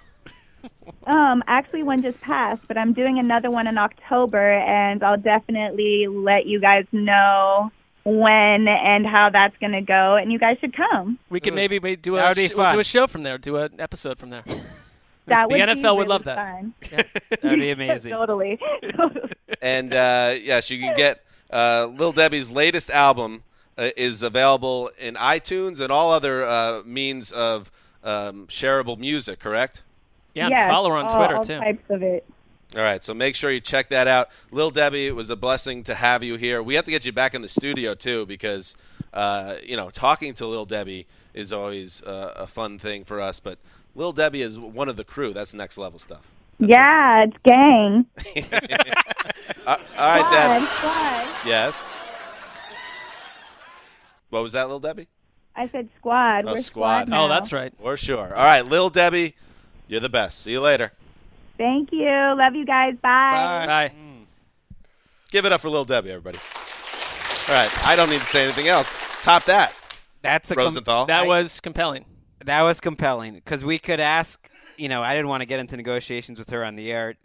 Um, 1.07 1.43
actually, 1.47 1.83
one 1.83 2.03
just 2.03 2.21
passed, 2.21 2.63
but 2.69 2.77
I'm 2.77 2.93
doing 2.93 3.19
another 3.19 3.51
one 3.51 3.67
in 3.67 3.79
October, 3.79 4.53
and 4.59 5.03
I'll 5.03 5.17
definitely 5.17 6.07
let 6.07 6.45
you 6.47 6.61
guys 6.61 6.85
know 6.93 7.73
when 8.05 8.67
and 8.69 9.07
how 9.07 9.31
that's 9.31 9.57
gonna 9.59 9.83
go, 9.83 10.17
and 10.17 10.33
you 10.33 10.39
guys 10.39 10.59
should 10.61 10.75
come. 10.77 11.19
We 11.29 11.41
can 11.41 11.55
maybe 11.55 11.79
we 11.79 11.97
do 11.97 12.17
a 12.17 12.19
That 12.21 12.29
would 12.31 12.37
be 12.37 12.49
sh- 12.49 12.55
we'll 12.55 12.73
do 12.73 12.79
a 12.79 12.85
show 12.85 13.07
from 13.07 13.23
there, 13.23 13.39
do 13.39 13.57
an 13.57 13.81
episode 13.81 14.19
from 14.19 14.31
there. 14.31 14.45
That 15.27 15.49
The 15.49 15.59
would 15.59 15.69
NFL 15.69 15.93
be 15.95 15.99
would 15.99 16.09
love 16.09 16.25
that. 16.25 16.37
Fun. 16.37 16.75
That'd 17.43 17.61
be 17.61 17.71
amazing. 17.71 18.11
totally. 18.19 18.59
totally. 18.97 19.31
And 19.63 19.95
uh, 19.95 20.35
yes, 20.43 20.71
you 20.71 20.81
can 20.81 20.97
get 20.97 21.23
uh, 21.53 21.87
Lil 21.97 22.11
Debbie's 22.11 22.51
latest 22.51 22.91
album 22.91 23.45
uh, 23.79 23.91
is 23.97 24.25
available 24.25 24.91
in 24.99 25.15
iTunes 25.15 25.79
and 25.79 25.93
all 25.93 26.11
other 26.11 26.43
uh, 26.45 26.83
means 26.85 27.31
of 27.31 27.71
um, 28.03 28.47
shareable 28.49 28.99
music. 28.99 29.39
Correct? 29.39 29.85
Yeah, 30.35 30.47
and 30.47 30.53
Yes, 30.53 30.69
follow 30.69 30.91
her 30.91 30.97
on 30.97 31.05
all- 31.05 31.17
Twitter 31.17 31.37
all 31.37 31.45
too. 31.45 31.59
types 31.61 31.85
of 31.91 32.03
it. 32.03 32.25
All 32.77 32.83
right, 32.83 33.03
so 33.03 33.13
make 33.15 33.35
sure 33.35 33.51
you 33.51 33.61
check 33.61 33.89
that 33.89 34.07
out. 34.07 34.29
Lil 34.53 34.71
Debbie, 34.71 35.09
it 35.09 35.17
was 35.17 35.29
a 35.31 35.37
blessing 35.37 35.83
to 35.85 35.95
have 35.95 36.23
you 36.23 36.37
here. 36.37 36.63
We 36.63 36.75
have 36.77 36.85
to 36.85 36.91
get 36.93 37.05
you 37.05 37.11
back 37.13 37.35
in 37.35 37.43
the 37.43 37.49
studio 37.49 37.95
too 37.95 38.27
because 38.27 38.77
uh, 39.13 39.57
you 39.65 39.77
know 39.77 39.91
talking 39.91 40.35
to 40.35 40.47
Lil 40.47 40.67
Debbie 40.67 41.07
is 41.35 41.53
always 41.53 42.01
uh, 42.03 42.35
a 42.37 42.47
fun 42.47 42.79
thing 42.79 43.03
for 43.05 43.21
us. 43.21 43.41
But 43.41 43.59
Lil 43.97 44.13
Debbie 44.13 44.43
is 44.43 44.57
one 44.59 44.89
of 44.89 44.97
the 44.97 45.03
crew. 45.05 45.33
That's 45.33 45.53
next 45.53 45.79
level 45.79 45.99
stuff. 45.99 46.29
Yeah, 46.59 47.25
it's 47.25 47.37
gang. 47.45 48.07
Uh, 49.67 49.77
all 49.99 50.09
right, 50.09 50.21
Squad, 50.21 50.59
Deb. 50.61 50.69
squad. 50.69 51.49
Yes. 51.49 51.87
What 54.31 54.43
was 54.43 54.53
that, 54.53 54.69
Lil 54.69 54.79
Debbie? 54.81 55.09
I 55.57 55.69
said 55.69 55.89
squad. 55.99 56.45
Oh, 56.47 56.53
We're 56.53 56.57
squad. 56.59 57.09
now. 57.09 57.25
Oh, 57.25 57.29
that's 57.29 57.53
right. 57.53 57.73
For 57.81 57.97
sure. 57.97 58.35
All 58.35 58.45
right, 58.45 58.65
Lil 58.65 58.91
Debbie, 58.91 59.35
you're 59.89 60.01
the 60.01 60.09
best. 60.09 60.41
See 60.43 60.53
you 60.53 60.61
later. 60.61 60.93
Thank 61.61 61.93
you. 61.93 62.09
Love 62.09 62.55
you 62.55 62.65
guys. 62.65 62.95
Bye. 63.03 63.67
Bye. 63.67 63.93
Mm. 63.95 64.25
Give 65.31 65.45
it 65.45 65.53
up 65.53 65.61
for 65.61 65.69
Lil 65.69 65.85
Debbie, 65.85 66.11
everybody. 66.11 66.39
All 67.49 67.55
right, 67.55 67.71
I 67.87 67.97
don't 67.97 68.09
need 68.09 68.23
to 68.23 68.27
say 68.27 68.45
anything 68.45 68.69
else. 68.69 68.95
Top 69.21 69.45
that, 69.45 69.75
That's 70.23 70.51
a 70.51 70.55
com- 70.55 70.65
Rosenthal. 70.65 71.05
That 71.05 71.25
I- 71.25 71.27
was 71.27 71.61
compelling. 71.61 72.07
That 72.47 72.63
was 72.63 72.81
compelling 72.81 73.35
because 73.35 73.63
we 73.63 73.79
could 73.79 74.01
ask. 74.01 74.49
You 74.79 74.89
know, 74.89 75.03
I 75.03 75.15
didn't 75.15 75.29
want 75.29 75.43
to 75.43 75.47
get 75.47 75.61
into 75.61 75.77
negotiations 75.77 76.39
with 76.39 76.49
her 76.49 76.65
on 76.65 76.77
the 76.77 76.91
air. 76.91 77.17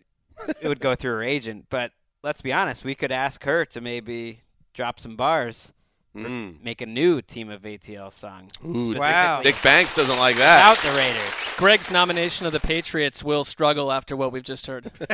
It 0.61 0.67
would 0.67 0.81
go 0.81 0.95
through 0.95 1.13
her 1.13 1.23
agent, 1.23 1.67
but 1.69 1.91
let's 2.21 2.41
be 2.41 2.51
honest. 2.51 2.83
We 2.83 2.93
could 2.93 3.13
ask 3.13 3.45
her 3.45 3.63
to 3.67 3.79
maybe 3.79 4.39
drop 4.73 4.99
some 4.99 5.15
bars, 5.15 5.71
Mm. 6.15 6.63
make 6.63 6.81
a 6.81 6.85
new 6.85 7.21
Team 7.21 7.49
of 7.49 7.63
ATL 7.63 8.11
song. 8.11 8.49
Ooh, 8.65 8.95
Wow. 8.97 9.41
Dick 9.41 9.55
Banks 9.61 9.93
doesn't 9.93 10.17
like 10.17 10.37
that. 10.37 10.63
Out 10.63 10.81
the 10.81 10.97
Raiders. 10.97 11.29
Greg's 11.57 11.91
nomination 11.91 12.45
of 12.45 12.53
the 12.53 12.59
Patriots 12.59 13.23
will 13.23 13.43
struggle 13.43 13.91
after 13.91 14.15
what 14.15 14.31
we've 14.31 14.43
just 14.43 14.67
heard. 14.67 14.91
Uh, 15.01 15.05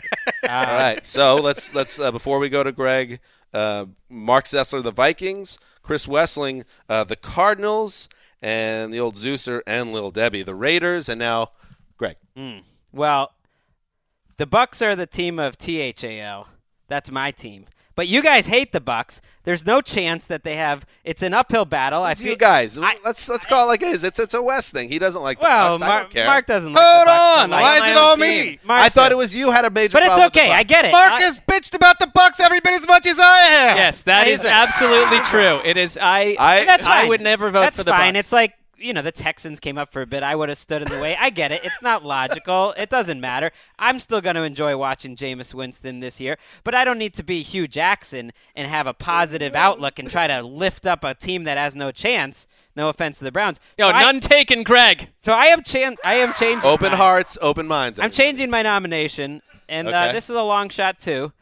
All 0.50 0.64
right, 0.76 1.06
so 1.06 1.36
let's 1.38 1.74
let's 1.74 2.00
uh, 2.00 2.12
before 2.12 2.38
we 2.40 2.50
go 2.50 2.64
to 2.64 2.72
Greg, 2.72 3.20
uh, 3.54 3.86
Marc 4.10 4.46
Sessler, 4.46 4.84
the 4.84 4.92
Vikings, 4.92 5.58
Chris 5.82 6.06
Wesseling, 6.06 6.64
uh, 6.88 7.04
the 7.04 7.16
Cardinals, 7.16 8.08
and 8.42 8.94
the 8.94 9.00
old 9.00 9.16
Zeuser 9.16 9.62
and 9.66 9.92
Lil 9.92 10.12
Debbie, 10.12 10.44
the 10.44 10.56
Raiders, 10.56 11.10
and 11.10 11.18
now 11.20 11.52
Greg. 11.98 12.18
Mm. 12.38 12.62
Well, 12.92 13.32
The 14.38 14.46
Bucks 14.46 14.82
are 14.82 14.96
the 14.96 15.08
team 15.08 15.40
of 15.40 15.58
THAL. 15.58 16.48
That's 16.88 17.10
my 17.12 17.32
team. 17.32 17.66
But 17.96 18.08
you 18.08 18.24
guys 18.24 18.48
hate 18.48 18.72
the 18.72 18.80
Bucks. 18.80 19.22
There's 19.44 19.66
no 19.66 19.82
chance 19.82 20.26
that 20.28 20.44
they 20.44 20.56
have. 20.56 20.86
It's 21.04 21.22
an 21.24 21.34
uphill 21.34 21.66
battle. 21.66 22.04
I 22.04 22.14
feel 22.14 22.30
you 22.30 22.38
guys. 22.38 22.78
let's 22.78 23.28
let's 23.28 23.46
call 23.46 23.66
it 23.66 23.68
like 23.68 23.82
it 23.82 23.90
is. 23.90 24.04
It's 24.04 24.20
it's 24.20 24.34
a 24.34 24.42
West 24.42 24.72
thing. 24.72 24.88
He 24.90 24.98
doesn't 25.00 25.22
like 25.22 25.40
the 25.40 25.44
Well, 25.44 25.80
Bucks. 25.80 25.82
I 25.82 26.00
don't 26.00 26.10
care. 26.12 26.26
Mark 26.26 26.46
doesn't 26.46 26.72
like 26.74 26.84
Hold 26.84 27.02
the 27.02 27.06
Bucks. 27.06 27.40
on. 27.42 27.50
like 27.50 27.62
Why 27.64 27.76
is 27.78 27.84
it 27.84 27.92
own 27.92 27.98
all 27.98 28.18
me? 28.18 28.60
Mark 28.64 28.82
I 28.82 28.90
thought 28.90 29.10
does. 29.10 29.12
it 29.14 29.18
was 29.18 29.36
you 29.36 29.52
had 29.52 29.66
a 29.66 29.70
major. 29.70 29.94
But 29.94 30.04
it's 30.04 30.10
problem 30.10 30.26
with 30.28 30.34
the 30.34 30.40
okay. 30.42 30.52
I 30.52 30.64
get 30.64 30.86
it. 30.86 30.92
Marcus 30.92 31.40
bitched 31.50 31.74
about 31.76 32.00
the 32.00 32.08
Bucks 32.08 32.40
every 32.40 32.60
bit 32.60 32.74
as 32.74 32.88
much 32.88 33.06
as 33.08 33.20
I 33.20 33.38
have. 33.40 33.78
Yes, 33.78 34.04
that 34.04 34.28
is 34.28 34.40
Listen. 34.40 34.52
absolutely 34.52 35.20
true. 35.22 35.60
It 35.66 35.76
is. 35.78 35.98
I. 36.02 36.36
I- 36.40 36.66
That's 36.66 36.86
I 36.86 37.08
would 37.08 37.22
never 37.22 37.50
vote 37.52 37.62
That's 37.62 37.78
for 37.80 37.84
the 37.84 37.92
fine. 37.92 38.14
Bucks. 38.14 38.26
It's 38.26 38.32
like 38.32 38.54
you 38.82 38.94
know 38.94 39.02
the 39.02 39.12
Texans 39.12 39.60
came 39.60 39.78
up 39.78 39.92
for 39.92 40.02
a 40.02 40.06
bit. 40.08 40.24
I 40.24 40.36
would 40.36 40.50
have 40.50 40.58
stood 40.58 40.82
in 40.82 40.90
the 40.90 41.00
way. 41.00 41.16
I 41.20 41.30
get 41.30 41.52
it. 41.52 41.62
It's 41.64 41.82
not 41.82 42.04
logical. 42.04 42.74
it 42.78 42.90
doesn't 42.90 43.22
matter. 43.22 43.52
I'm 43.80 44.00
still 44.00 44.22
going 44.22 44.36
to 44.36 44.44
enjoy 44.44 44.76
watching 44.78 45.16
Jameis 45.16 45.54
Winston 45.54 46.00
this 46.00 46.20
year, 46.20 46.38
but 46.64 46.74
I 46.76 46.84
don't 46.86 46.98
need 46.98 47.14
to 47.16 47.24
be 47.24 47.42
Hue 47.42 47.68
Jackson 47.68 48.32
and 48.56 48.68
have 48.68 48.88
a 48.88 48.94
positive 48.94 49.56
outlook 49.56 50.00
and 50.00 50.10
try 50.10 50.28
to 50.28 50.42
lift 50.42 50.86
up 50.86 51.04
a 51.04 51.14
team 51.14 51.44
that 51.46 51.58
has 51.58 51.76
no 51.76 51.92
chance. 51.92 52.48
No 52.76 52.88
offense 52.90 53.18
to 53.20 53.26
the 53.26 53.32
Browns. 53.34 53.60
Yo, 53.78 53.90
So 53.90 53.96
I- 53.96 54.02
none 54.02 54.20
taken, 54.22 54.64
Gregg. 54.64 55.10
So 55.18 55.34
I 55.34 55.46
am 55.48 55.62
chan- 55.62 55.98
I 56.06 56.16
am 56.16 56.34
changing. 56.34 56.70
Open 56.70 56.92
my- 56.92 56.98
hearts, 56.98 57.38
open 57.42 57.68
minds. 57.68 58.00
I'm 58.00 58.12
changing 58.12 58.50
my 58.50 58.62
nomination, 58.62 59.42
and 59.68 59.88
uh, 59.90 60.12
this 60.14 60.30
is 60.30 60.36
a 60.38 60.42
long 60.44 60.70
shot 60.70 60.98
too. 61.00 61.34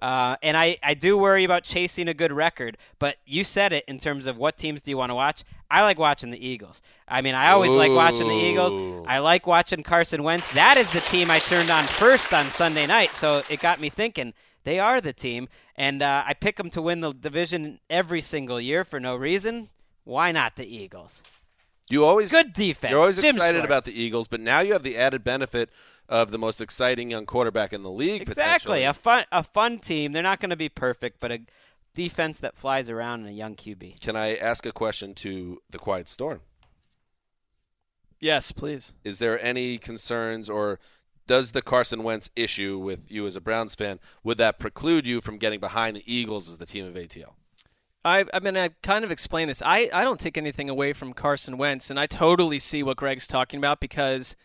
Uh, 0.00 0.36
and 0.42 0.56
I, 0.58 0.76
I 0.82 0.92
do 0.94 1.16
worry 1.16 1.42
about 1.44 1.64
chasing 1.64 2.06
a 2.06 2.14
good 2.14 2.30
record, 2.30 2.76
but 2.98 3.16
you 3.24 3.44
said 3.44 3.72
it 3.72 3.82
in 3.88 3.98
terms 3.98 4.26
of 4.26 4.36
what 4.36 4.58
teams 4.58 4.82
do 4.82 4.90
you 4.90 4.96
want 4.98 5.08
to 5.10 5.14
watch. 5.14 5.42
I 5.70 5.82
like 5.82 5.98
watching 5.98 6.30
the 6.30 6.44
Eagles. 6.44 6.80
I 7.08 7.22
mean, 7.22 7.34
I 7.34 7.50
always 7.50 7.72
like 7.72 7.90
watching 7.90 8.28
the 8.28 8.34
Eagles. 8.34 9.04
I 9.06 9.18
like 9.18 9.46
watching 9.46 9.82
Carson 9.82 10.22
Wentz. 10.22 10.46
That 10.54 10.76
is 10.76 10.90
the 10.92 11.00
team 11.00 11.30
I 11.30 11.38
turned 11.40 11.70
on 11.70 11.86
first 11.86 12.32
on 12.32 12.50
Sunday 12.50 12.86
night, 12.86 13.16
so 13.16 13.42
it 13.48 13.60
got 13.60 13.80
me 13.80 13.90
thinking. 13.90 14.32
They 14.64 14.78
are 14.80 15.00
the 15.00 15.12
team, 15.12 15.48
and 15.76 16.02
uh, 16.02 16.24
I 16.26 16.34
pick 16.34 16.56
them 16.56 16.70
to 16.70 16.82
win 16.82 17.00
the 17.00 17.12
division 17.12 17.78
every 17.88 18.20
single 18.20 18.60
year 18.60 18.84
for 18.84 18.98
no 18.98 19.14
reason. 19.14 19.70
Why 20.04 20.32
not 20.32 20.56
the 20.56 20.66
Eagles? 20.66 21.22
You 21.88 22.04
always 22.04 22.30
Good 22.32 22.52
defense. 22.52 22.90
You're 22.90 23.00
always 23.00 23.20
Jim 23.20 23.36
excited 23.36 23.58
Schwartz. 23.58 23.66
about 23.66 23.84
the 23.84 24.00
Eagles, 24.00 24.26
but 24.26 24.40
now 24.40 24.60
you 24.60 24.72
have 24.72 24.82
the 24.82 24.96
added 24.96 25.22
benefit 25.22 25.70
of 26.08 26.30
the 26.32 26.38
most 26.38 26.60
exciting 26.60 27.10
young 27.10 27.26
quarterback 27.26 27.72
in 27.72 27.82
the 27.82 27.90
league. 27.90 28.22
Exactly. 28.22 28.82
A 28.84 28.92
fun 28.92 29.24
a 29.30 29.42
fun 29.42 29.78
team. 29.78 30.12
They're 30.12 30.22
not 30.22 30.40
going 30.40 30.50
to 30.50 30.56
be 30.56 30.68
perfect, 30.68 31.20
but 31.20 31.30
a 31.30 31.40
defense 31.96 32.38
that 32.38 32.56
flies 32.56 32.88
around 32.88 33.20
and 33.20 33.30
a 33.30 33.32
young 33.32 33.56
QB. 33.56 34.00
Can 34.00 34.14
I 34.14 34.36
ask 34.36 34.64
a 34.64 34.72
question 34.72 35.14
to 35.14 35.60
the 35.68 35.78
Quiet 35.78 36.06
Storm? 36.06 36.42
Yes, 38.20 38.52
please. 38.52 38.94
Is 39.02 39.18
there 39.18 39.42
any 39.42 39.78
concerns 39.78 40.48
or 40.48 40.78
does 41.26 41.50
the 41.50 41.62
Carson 41.62 42.04
Wentz 42.04 42.30
issue 42.36 42.78
with 42.78 43.10
you 43.10 43.26
as 43.26 43.34
a 43.34 43.40
Browns 43.40 43.74
fan 43.74 43.98
would 44.22 44.38
that 44.38 44.60
preclude 44.60 45.06
you 45.06 45.20
from 45.20 45.38
getting 45.38 45.58
behind 45.58 45.96
the 45.96 46.04
Eagles 46.06 46.48
as 46.48 46.58
the 46.58 46.66
team 46.66 46.86
of 46.86 46.94
ATL? 46.94 47.32
I, 48.04 48.24
I 48.32 48.38
mean, 48.38 48.56
I 48.56 48.68
kind 48.84 49.04
of 49.04 49.10
explained 49.10 49.50
this. 49.50 49.62
I, 49.62 49.90
I 49.92 50.04
don't 50.04 50.20
take 50.20 50.38
anything 50.38 50.70
away 50.70 50.92
from 50.92 51.12
Carson 51.12 51.58
Wentz, 51.58 51.90
and 51.90 51.98
I 51.98 52.06
totally 52.06 52.60
see 52.60 52.84
what 52.84 52.96
Gregg's 52.96 53.26
talking 53.26 53.58
about 53.58 53.80
because, 53.80 54.36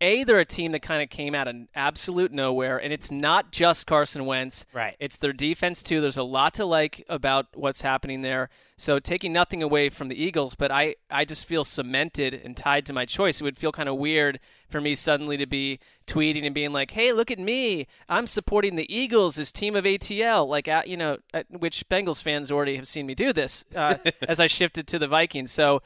A, 0.00 0.24
they're 0.24 0.38
a 0.38 0.44
team 0.44 0.72
that 0.72 0.80
kind 0.80 1.02
of 1.02 1.10
came 1.10 1.34
out 1.34 1.46
of 1.46 1.56
absolute 1.74 2.32
nowhere, 2.32 2.78
and 2.78 2.92
it's 2.92 3.10
not 3.10 3.52
just 3.52 3.86
Carson 3.86 4.24
Wentz. 4.24 4.64
Right. 4.72 4.96
It's 4.98 5.18
their 5.18 5.32
defense, 5.32 5.82
too. 5.82 6.00
There's 6.00 6.16
a 6.16 6.22
lot 6.22 6.54
to 6.54 6.64
like 6.64 7.04
about 7.08 7.48
what's 7.54 7.82
happening 7.82 8.22
there. 8.22 8.48
So, 8.78 8.98
taking 8.98 9.32
nothing 9.32 9.62
away 9.62 9.90
from 9.90 10.08
the 10.08 10.22
Eagles, 10.22 10.54
but 10.54 10.72
I, 10.72 10.94
I 11.10 11.26
just 11.26 11.44
feel 11.44 11.64
cemented 11.64 12.32
and 12.32 12.56
tied 12.56 12.86
to 12.86 12.94
my 12.94 13.04
choice. 13.04 13.40
It 13.40 13.44
would 13.44 13.58
feel 13.58 13.72
kind 13.72 13.90
of 13.90 13.96
weird 13.96 14.40
for 14.70 14.80
me 14.80 14.94
suddenly 14.94 15.36
to 15.36 15.46
be 15.46 15.80
tweeting 16.06 16.46
and 16.46 16.54
being 16.54 16.72
like, 16.72 16.92
"Hey, 16.92 17.12
look 17.12 17.30
at 17.30 17.38
me! 17.38 17.86
I'm 18.08 18.26
supporting 18.26 18.76
the 18.76 18.94
Eagles 18.94 19.34
this 19.36 19.52
team 19.52 19.76
of 19.76 19.84
ATL." 19.84 20.48
Like, 20.48 20.66
uh, 20.66 20.82
you 20.86 20.96
know, 20.96 21.18
uh, 21.34 21.42
which 21.50 21.86
Bengals 21.90 22.22
fans 22.22 22.50
already 22.50 22.76
have 22.76 22.88
seen 22.88 23.04
me 23.04 23.14
do 23.14 23.34
this 23.34 23.66
uh, 23.76 23.96
as 24.22 24.40
I 24.40 24.46
shifted 24.46 24.86
to 24.86 24.98
the 24.98 25.08
Vikings. 25.08 25.52
So, 25.52 25.82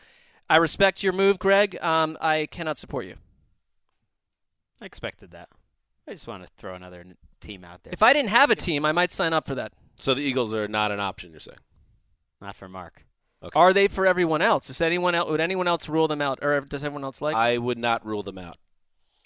I 0.48 0.56
respect 0.56 1.02
your 1.02 1.14
move, 1.14 1.40
Gregg. 1.40 1.76
Um, 1.82 2.16
I 2.20 2.46
cannot 2.50 2.78
support 2.78 3.06
you. 3.06 3.16
I 4.80 4.84
expected 4.86 5.30
that. 5.32 5.48
I 6.06 6.12
just 6.12 6.26
want 6.26 6.44
to 6.44 6.50
throw 6.56 6.74
another 6.74 7.00
n- 7.00 7.16
team 7.40 7.64
out 7.64 7.82
there. 7.82 7.92
If 7.92 8.02
I 8.02 8.12
didn't 8.12 8.28
have 8.30 8.50
a 8.50 8.56
team, 8.56 8.84
I 8.84 8.92
might 8.92 9.10
sign 9.12 9.32
up 9.32 9.46
for 9.46 9.54
that. 9.54 9.72
So 9.96 10.12
the 10.14 10.22
Eagles 10.22 10.52
are 10.52 10.68
not 10.68 10.90
an 10.92 11.00
option, 11.00 11.30
you're 11.30 11.40
saying? 11.40 11.58
Not 12.40 12.56
for 12.56 12.68
Marc. 12.68 13.06
Okay. 13.42 13.58
Are 13.58 13.72
they 13.72 13.88
for 13.88 14.06
everyone 14.06 14.42
else? 14.42 14.66
Does 14.66 14.80
anyone 14.80 15.14
else? 15.14 15.30
Would 15.30 15.40
anyone 15.40 15.68
else 15.68 15.88
rule 15.88 16.08
them 16.08 16.20
out, 16.22 16.38
or 16.42 16.56
er, 16.56 16.60
does 16.62 16.82
everyone 16.82 17.04
else 17.04 17.20
like? 17.22 17.36
I 17.36 17.58
would 17.58 17.78
not 17.78 18.04
rule 18.04 18.22
them 18.22 18.38
out. 18.38 18.56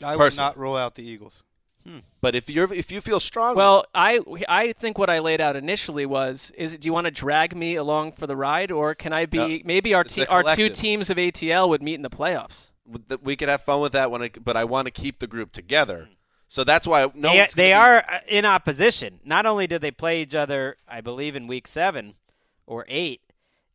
I 0.03 0.17
would 0.17 0.23
Personally. 0.23 0.49
not 0.49 0.59
rule 0.59 0.77
out 0.77 0.95
the 0.97 1.09
Eagles. 1.09 1.43
Hmm. 1.87 1.99
But 2.21 2.35
if 2.35 2.51
you're 2.51 2.73
if 2.73 2.91
you 2.91 3.01
feel 3.01 3.21
strong, 3.21 3.55
Well, 3.57 3.85
I 3.95 4.21
I 4.49 4.73
think 4.73 4.99
what 4.99 5.09
I 5.09 5.21
laid 5.21 5.41
out 5.41 5.55
initially 5.57 6.05
was 6.07 6.51
is 6.59 6.77
do 6.77 6.87
you 6.87 6.93
want 6.93 7.05
to 7.07 7.11
drag 7.13 7.55
me 7.57 7.77
along 7.77 8.13
for 8.13 8.27
the 8.27 8.37
ride 8.37 8.73
or 8.73 8.95
can 8.97 9.13
I 9.13 9.27
be 9.27 9.39
No, 9.39 9.59
maybe 9.65 9.95
our 9.95 10.01
it's 10.03 10.15
te- 10.15 10.23
a 10.23 10.27
our 10.27 10.43
two 10.43 10.55
collective. 10.55 10.73
teams 10.77 11.11
of 11.11 11.17
ATL 11.17 11.69
would 11.69 11.83
meet 11.83 11.95
in 11.95 12.03
the 12.03 12.11
playoffs. 12.11 12.73
Th- 13.09 13.21
we 13.23 13.37
could 13.37 13.49
have 13.49 13.63
fun 13.63 13.81
with 13.81 13.93
that 13.93 14.11
when 14.11 14.23
it, 14.23 14.45
but 14.45 14.57
I 14.57 14.65
want 14.65 14.87
to 14.87 14.91
keep 14.91 15.19
the 15.19 15.27
group 15.27 15.53
together. 15.53 16.09
So 16.47 16.65
that's 16.65 16.87
why 16.87 17.11
no 17.15 17.33
they 17.33 17.47
they 17.55 17.71
gonna 17.71 17.83
are 17.83 17.97
uh, 18.11 18.19
in 18.27 18.45
opposition. 18.45 19.21
Not 19.25 19.45
only 19.47 19.67
did 19.67 19.83
they 19.83 19.91
play 19.91 20.23
each 20.23 20.35
other, 20.35 20.77
I 20.89 21.01
believe 21.03 21.37
in 21.37 21.47
week 21.47 21.67
seven 21.67 22.15
or 22.67 22.85
eight. 22.89 23.21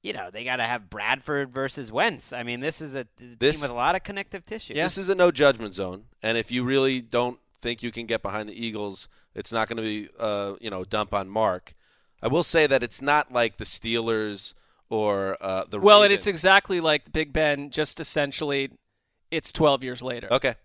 You 0.01 0.11
know, 0.13 0.29
they 0.31 0.43
got 0.43 0.57
to 0.57 0.65
have 0.65 0.89
Bradford 0.89 1.53
versus 1.53 1.89
Wentz. 1.91 2.33
I 2.33 2.43
mean, 2.43 2.59
this 2.59 2.81
is 2.81 2.93
a 2.95 3.07
This- 3.19 3.55
team 3.55 3.61
with 3.61 3.71
a 3.71 3.75
lot 3.75 3.95
of 3.95 4.03
connective 4.03 4.45
tissue. 4.45 4.73
be, 4.73 4.83
This 4.83 4.97
is 4.97 5.07
a 5.07 5.15
no 5.15 5.31
judgment 5.31 5.73
zone, 5.73 6.05
and 6.21 6.37
if 6.37 6.51
you 6.51 6.63
really 6.63 6.99
don't 6.99 7.39
think 7.61 7.81
you 7.83 7.91
can 7.91 8.05
get 8.05 8.21
behind 8.21 8.49
the 8.49 8.65
Eagles, 8.65 9.07
it's 9.33 9.53
not 9.53 9.69
going 9.69 9.77
to 9.77 9.83
be 9.83 10.09
uh, 10.19 10.55
you 10.59 10.69
know 10.69 10.83
dump 10.83 11.13
on 11.13 11.29
Marc. 11.29 11.73
I 12.21 12.27
will 12.27 12.43
say 12.43 12.67
that 12.67 12.81
it's 12.83 13.01
not 13.01 13.31
like 13.31 13.57
the 13.57 13.65
Steelers 13.65 14.53
or 14.89 15.37
uh, 15.41 15.65
the 15.69 15.79
Well, 15.79 16.01
Ravens. 16.01 16.17
it's 16.19 16.27
exactly 16.27 16.79
like 16.81 17.11
Big 17.13 17.31
Ben, 17.33 17.69
just 17.69 17.99
essentially 17.99 18.71
it's 19.33 19.51
12 19.51 19.83
years 19.83 20.01
later. 20.01 20.27
okay. 20.31 20.55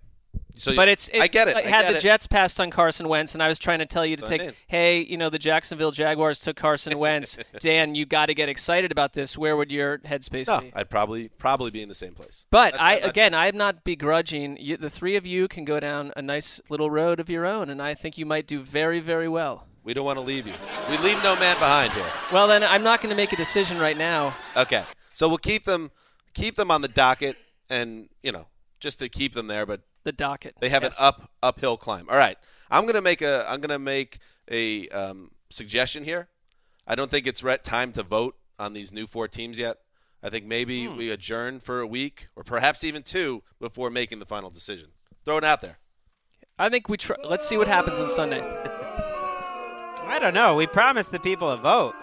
So 0.58 0.74
But 0.74 0.88
it's 0.88 1.08
I 1.14 1.28
get 1.28 1.46
it. 1.48 1.56
I 1.56 1.62
had 1.62 1.82
get 1.82 1.90
the 1.92 1.96
it. 1.96 2.00
Jets 2.02 2.26
passed 2.26 2.60
on 2.60 2.70
Carson 2.70 3.08
Wentz, 3.08 3.32
and 3.34 3.42
I 3.42 3.48
was 3.48 3.58
trying 3.60 3.78
to 3.78 3.86
tell 3.86 4.04
you 4.04 4.16
to 4.16 4.22
what 4.22 4.28
take. 4.28 4.54
Hey, 4.66 5.00
you 5.02 5.16
know 5.16 5.30
the 5.30 5.38
Jacksonville 5.38 5.92
Jaguars 5.92 6.40
took 6.40 6.56
Carson 6.56 6.98
Wentz. 7.04 7.38
Dan, 7.60 7.94
you 7.94 8.04
got 8.04 8.26
to 8.26 8.34
get 8.34 8.48
excited 8.48 8.90
about 8.92 9.12
this. 9.14 9.38
Where 9.38 9.56
would 9.56 9.70
your 9.70 9.98
headspace 9.98 10.48
No, 10.48 10.60
be? 10.60 10.72
I'd 10.74 10.90
probably 10.90 11.28
probably 11.28 11.70
be 11.70 11.80
in 11.80 11.88
the 11.88 11.94
same 11.94 12.12
place. 12.12 12.44
But 12.50 12.72
That's- 12.74 13.04
I 13.04 13.08
again, 13.08 13.34
I'm 13.34 13.56
not 13.56 13.84
begrudging. 13.84 14.56
You, 14.58 14.76
the 14.76 14.90
three 14.90 15.16
of 15.16 15.26
you 15.26 15.46
can 15.48 15.64
go 15.64 15.78
down 15.80 16.12
a 16.16 16.22
nice 16.22 16.60
little 16.68 16.90
road 16.90 17.20
of 17.20 17.30
your 17.30 17.46
own, 17.46 17.70
and 17.70 17.80
I 17.80 17.94
think 17.94 18.18
you 18.18 18.26
might 18.26 18.46
do 18.48 18.60
very, 18.60 18.98
very 19.00 19.28
well. 19.28 19.66
we 19.84 19.94
don't 19.94 20.04
want 20.04 20.18
to 20.18 20.24
leave 20.24 20.46
you. 20.46 20.54
We 20.90 20.98
leave 20.98 21.22
no 21.22 21.36
man 21.36 21.56
behind 21.56 21.92
here. 21.92 22.04
Well, 22.32 22.48
then 22.48 22.62
I'm 22.64 22.82
not 22.82 23.00
going 23.00 23.10
to 23.10 23.16
make 23.16 23.32
a 23.32 23.36
decision 23.36 23.78
right 23.78 23.96
now. 23.96 24.34
Okay, 24.56 24.82
so 25.14 25.28
we'll 25.28 25.38
keep 25.38 25.64
them 25.64 25.90
keep 26.34 26.56
them 26.56 26.70
on 26.72 26.80
the 26.82 26.88
docket, 26.88 27.36
and 27.70 28.08
you 28.24 28.32
know 28.32 28.46
just 28.80 28.98
to 29.00 29.08
keep 29.08 29.34
them 29.34 29.46
there, 29.46 29.66
but 29.66 29.80
The 30.04 30.12
docket. 30.12 30.54
They 30.60 30.68
have 30.70 30.82
Yes. 30.82 30.98
an 30.98 31.04
up 31.06 31.30
uphill 31.42 31.76
climb. 31.76 32.08
All 32.08 32.16
right, 32.16 32.38
I'm 32.70 32.86
gonna 32.86 33.02
make 33.02 33.20
a 33.22 33.44
I'm 33.48 33.60
gonna 33.60 33.78
make 33.78 34.18
a 34.50 34.88
um, 34.88 35.30
suggestion 35.50 36.04
here. 36.04 36.28
I 36.86 36.94
don't 36.94 37.10
think 37.10 37.26
it's 37.26 37.42
right 37.42 37.62
time 37.62 37.92
to 37.92 38.02
vote 38.02 38.36
on 38.58 38.72
these 38.72 38.92
new 38.92 39.06
four 39.06 39.28
teams 39.28 39.58
yet. 39.58 39.78
I 40.22 40.30
think 40.30 40.46
maybe 40.46 40.86
Hmm. 40.86 40.96
we 40.96 41.10
adjourn 41.10 41.60
for 41.60 41.80
a 41.80 41.86
week 41.86 42.28
or 42.34 42.42
perhaps 42.44 42.82
even 42.84 43.02
two 43.02 43.42
before 43.60 43.90
making 43.90 44.18
the 44.18 44.26
final 44.26 44.50
decision. 44.50 44.92
Throw 45.24 45.36
it 45.36 45.44
out 45.44 45.60
there. 45.60 45.78
I 46.58 46.68
think 46.70 46.88
we 46.88 46.96
try. 46.96 47.16
Let's 47.22 47.46
see 47.46 47.56
what 47.56 47.68
happens 47.68 48.00
on 48.00 48.08
Sunday. 48.08 48.40
I 50.02 50.18
don't 50.20 50.34
know. 50.34 50.54
We 50.54 50.66
promised 50.66 51.10
the 51.12 51.20
people 51.20 51.50
a 51.50 51.56
vote. 51.56 51.94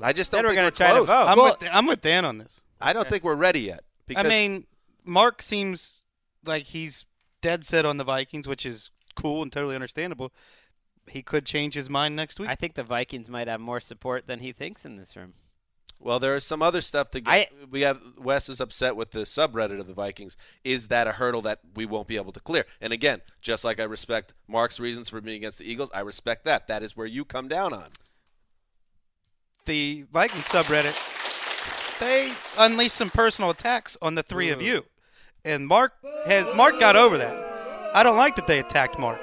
I 0.00 0.12
just 0.12 0.30
Then 0.30 0.42
don't 0.42 0.48
we're 0.50 0.50
think 0.50 0.56
gonna 0.56 0.66
we're 0.66 0.70
try 0.72 0.88
to 0.88 0.92
close. 1.06 1.06
vote. 1.06 1.26
I'm, 1.28 1.38
Well- 1.38 1.56
with, 1.60 1.68
I'm 1.72 1.86
with 1.86 2.00
Dan 2.02 2.24
on 2.24 2.38
this. 2.38 2.60
I 2.80 2.92
don't 2.92 3.08
think 3.08 3.24
we're 3.24 3.34
ready 3.34 3.60
yet. 3.60 3.84
Because 4.06 4.26
I 4.26 4.28
mean, 4.28 4.66
Marc 5.06 5.40
seems 5.42 6.02
like 6.44 6.64
he's 6.64 7.04
dead 7.40 7.64
set 7.64 7.84
on 7.86 7.96
the 7.96 8.04
Vikings, 8.04 8.46
which 8.48 8.66
is 8.66 8.90
cool 9.14 9.42
and 9.42 9.52
totally 9.52 9.74
understandable. 9.74 10.32
He 11.08 11.22
could 11.22 11.46
change 11.46 11.74
his 11.74 11.88
mind 11.88 12.16
next 12.16 12.40
week. 12.40 12.48
I 12.48 12.56
think 12.56 12.74
the 12.74 12.82
Vikings 12.82 13.28
might 13.28 13.46
have 13.48 13.60
more 13.60 13.80
support 13.80 14.26
than 14.26 14.40
he 14.40 14.52
thinks 14.52 14.84
in 14.84 14.96
this 14.96 15.14
room. 15.16 15.34
Well, 15.98 16.18
there 16.18 16.34
is 16.34 16.44
some 16.44 16.60
other 16.60 16.80
stuff 16.82 17.10
to 17.12 17.20
get. 17.20 17.30
I- 17.32 17.48
we 17.70 17.80
have 17.82 18.02
Wes 18.18 18.48
is 18.48 18.60
upset 18.60 18.96
with 18.96 19.12
the 19.12 19.20
subreddit 19.20 19.80
of 19.80 19.86
the 19.86 19.94
Vikings. 19.94 20.36
Is 20.64 20.88
that 20.88 21.06
a 21.06 21.12
hurdle 21.12 21.40
that 21.42 21.60
we 21.74 21.86
won't 21.86 22.06
be 22.08 22.16
able 22.16 22.32
to 22.32 22.40
clear? 22.40 22.66
And 22.82 22.92
again, 22.92 23.22
just 23.40 23.64
like 23.64 23.80
I 23.80 23.84
respect 23.84 24.34
Marc's 24.48 24.78
reasons 24.80 25.08
for 25.08 25.20
being 25.20 25.36
against 25.38 25.58
the 25.58 25.70
Eagles, 25.70 25.90
I 25.94 26.00
respect 26.00 26.44
that. 26.44 26.66
That 26.66 26.82
is 26.82 26.96
where 26.96 27.06
you 27.06 27.24
come 27.24 27.48
down 27.48 27.72
on. 27.72 27.90
the 29.64 30.04
Viking 30.12 30.42
subreddit, 30.42 30.94
they 31.98 32.32
unleashed 32.58 32.94
some 32.94 33.10
personal 33.10 33.50
attacks 33.50 33.96
on 34.00 34.14
the 34.14 34.22
three 34.22 34.50
of 34.50 34.62
you, 34.62 34.84
and 35.46 35.66
Marc 35.66 35.92
has 36.26 36.46
Marc 36.54 36.78
got 36.80 36.96
over 36.96 37.16
that. 37.18 37.90
I 37.94 38.02
don't 38.02 38.16
like 38.16 38.36
that 38.36 38.46
they 38.46 38.58
attacked 38.58 38.98
Marc. 38.98 39.20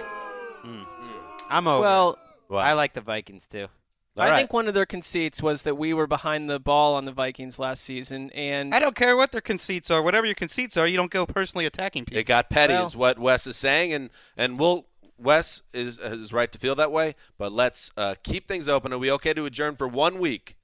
I'm 1.49 1.67
over. 1.67 1.82
Well, 1.82 2.09
it. 2.49 2.55
I 2.55 2.74
like 2.74 2.93
the 2.93 3.01
Vikings 3.01 3.45
too. 3.47 3.67
All 4.15 4.24
I 4.24 4.30
right. 4.30 4.38
think 4.38 4.53
one 4.53 4.67
of 4.67 4.74
their 4.74 4.86
conceits 4.86 5.41
was 5.41 5.63
that 5.63 5.76
we 5.76 5.93
were 5.93 6.07
behind 6.07 6.49
the 6.49 6.59
ball 6.59 6.95
on 6.95 7.05
the 7.05 7.11
Vikings 7.11 7.57
last 7.57 7.84
season, 7.84 8.30
and 8.32 8.74
I 8.74 8.80
don't 8.80 8.95
care 8.95 9.15
what 9.17 9.32
their 9.32 9.41
conceits 9.41 9.89
are. 9.91 10.01
Whatever 10.01 10.26
your 10.26 10.36
conceits 10.36 10.78
are, 10.78 10.88
you 10.88 10.97
don't 10.97 11.11
go 11.11 11.26
personally 11.26 11.65
attacking 11.65 12.05
people. 12.05 12.19
It 12.19 12.26
got 12.26 12.49
petty, 12.49 12.74
Well- 12.74 12.86
is 12.86 12.95
what 12.95 13.17
Wes 13.19 13.47
is 13.47 13.57
saying, 13.57 13.93
and 13.93 14.09
and 14.38 14.59
we'll 14.59 14.86
Wes 15.17 15.61
is 15.74 15.97
is 15.97 16.32
right 16.34 16.51
to 16.51 16.59
feel 16.59 16.76
that 16.76 16.91
way, 16.91 17.15
but 17.38 17.51
let's 17.51 17.91
uh, 17.97 18.15
keep 18.24 18.47
things 18.47 18.67
open. 18.67 18.93
Are 18.93 18.97
we 18.99 19.11
okay 19.13 19.34
to 19.34 19.45
adjourn 19.45 19.76
for 19.76 19.88
one 19.88 20.19
week? 20.19 20.57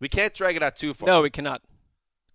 We 0.00 0.08
can't 0.08 0.32
drag 0.34 0.54
it 0.56 0.62
out 0.62 0.76
too 0.76 0.94
far. 0.94 1.06
No, 1.08 1.22
we 1.22 1.30
cannot. 1.30 1.62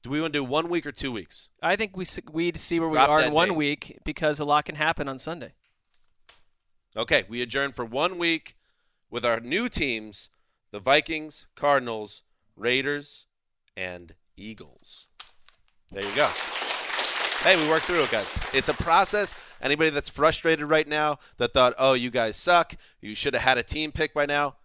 Do 0.03 0.09
we 0.09 0.19
want 0.19 0.33
to 0.33 0.39
do 0.39 0.43
one 0.43 0.69
week 0.69 0.85
or 0.85 0.91
two 0.91 1.13
weeks? 1.13 1.47
I 1.61 1.77
think 1.77 1.95
we 1.95 2.05
we'd 2.31 2.57
see 2.57 2.79
where 2.79 2.89
Drop 2.89 3.09
we 3.09 3.13
are 3.15 3.21
in 3.23 3.33
one 3.33 3.55
week 3.55 3.99
because 4.03 4.39
a 4.41 4.45
lot 4.45 4.65
can 4.65 4.75
happen 4.75 5.07
on 5.07 5.17
Sunday. 5.17 5.53
Okay, 6.95 7.23
we 7.29 7.41
adjourn 7.41 7.71
for 7.71 7.85
one 7.85 8.17
week 8.17 8.57
with 9.09 9.25
our 9.25 9.39
new 9.39 9.69
teams: 9.69 10.29
the 10.71 10.79
Vikings, 10.79 11.47
Cardinals, 11.55 12.21
Raiders, 12.57 13.27
and 13.77 14.13
Eagles. 14.35 15.07
There 15.89 16.03
you 16.03 16.15
go. 16.15 16.29
Hey, 17.39 17.55
we 17.55 17.67
worked 17.69 17.85
through 17.85 18.03
it, 18.03 18.11
guys. 18.11 18.39
It's 18.53 18.69
a 18.69 18.73
process. 18.73 19.33
Anybody 19.61 19.89
that's 19.89 20.09
frustrated 20.09 20.65
right 20.65 20.87
now 20.87 21.19
that 21.37 21.53
thought, 21.53 21.75
"Oh, 21.77 21.93
you 21.93 22.09
guys 22.11 22.35
suck. 22.35 22.75
You 22.99 23.15
should 23.15 23.33
have 23.33 23.43
had 23.43 23.57
a 23.57 23.63
team 23.63 23.93
pick 23.93 24.13
by 24.13 24.25
now." 24.25 24.57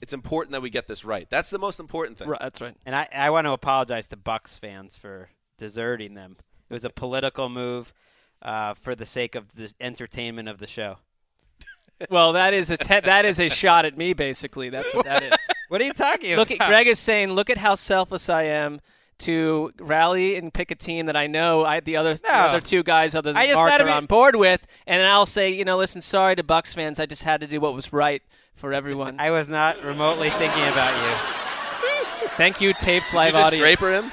It's 0.00 0.12
important 0.12 0.52
that 0.52 0.62
we 0.62 0.70
get 0.70 0.86
this 0.86 1.04
right. 1.04 1.28
That's 1.30 1.50
the 1.50 1.58
most 1.58 1.80
important 1.80 2.18
thing. 2.18 2.28
Right, 2.28 2.40
that's 2.40 2.60
right. 2.60 2.76
And 2.84 2.94
I, 2.94 3.08
I 3.14 3.30
want 3.30 3.46
to 3.46 3.52
apologize 3.52 4.06
to 4.08 4.16
Bucks 4.16 4.56
fans 4.56 4.96
for 4.96 5.30
deserting 5.58 6.14
them. 6.14 6.36
It 6.68 6.74
was 6.74 6.84
a 6.84 6.90
political 6.90 7.48
move 7.48 7.92
uh, 8.42 8.74
for 8.74 8.94
the 8.94 9.06
sake 9.06 9.34
of 9.34 9.54
the 9.54 9.72
entertainment 9.80 10.48
of 10.48 10.58
the 10.58 10.66
show. 10.66 10.98
Well, 12.10 12.32
that 12.32 12.52
is 12.52 12.70
a 12.70 12.76
te- 12.76 13.00
that 13.00 13.24
is 13.24 13.38
a 13.38 13.48
shot 13.48 13.84
at 13.84 13.96
me. 13.96 14.12
Basically, 14.12 14.68
that's 14.70 14.92
what 14.94 15.04
that 15.04 15.22
is. 15.22 15.32
What 15.68 15.80
are 15.80 15.84
you 15.84 15.94
talking 15.94 16.36
look, 16.36 16.50
about? 16.50 16.66
at, 16.66 16.68
Gregg 16.68 16.86
is 16.86 16.98
saying, 16.98 17.32
look 17.32 17.48
at 17.48 17.56
how 17.56 17.76
selfless 17.76 18.28
I 18.28 18.42
am 18.42 18.82
to 19.22 19.72
rally 19.80 20.36
and 20.36 20.52
pick 20.52 20.70
a 20.70 20.74
team 20.74 21.06
that 21.06 21.16
I 21.16 21.26
know 21.26 21.64
I 21.64 21.80
the 21.80 21.96
other 21.96 22.14
the 22.14 22.34
other 22.34 22.60
two 22.60 22.82
guys 22.82 23.14
other 23.14 23.30
I 23.30 23.32
than 23.32 23.46
just 23.46 23.54
Marc 23.56 23.70
thought 23.70 23.80
are 23.80 23.84
it'd 23.84 23.92
be- 23.92 23.96
on 23.96 24.06
board 24.06 24.36
with, 24.36 24.66
and 24.86 25.00
then 25.00 25.10
I'll 25.10 25.26
say, 25.26 25.50
you 25.50 25.64
know, 25.64 25.76
listen, 25.78 26.00
sorry 26.00 26.36
to 26.36 26.42
Bucks 26.42 26.72
fans, 26.72 27.00
I 27.00 27.06
just 27.06 27.24
had 27.24 27.40
to 27.40 27.46
do 27.46 27.60
what 27.60 27.74
was 27.74 27.92
right 27.92 28.22
for 28.54 28.72
everyone. 28.72 29.16
I 29.18 29.30
was 29.30 29.48
not 29.48 29.82
remotely 29.82 30.30
thinking 30.30 30.62
about 30.68 30.94
you. 30.96 32.28
Thank 32.36 32.60
you, 32.60 32.72
taped 32.72 33.06
Did 33.10 33.16
live 33.16 33.26
you 33.28 33.32
just 33.40 33.46
audience. 33.46 33.60
Draper 33.60 33.92
him? 33.92 34.12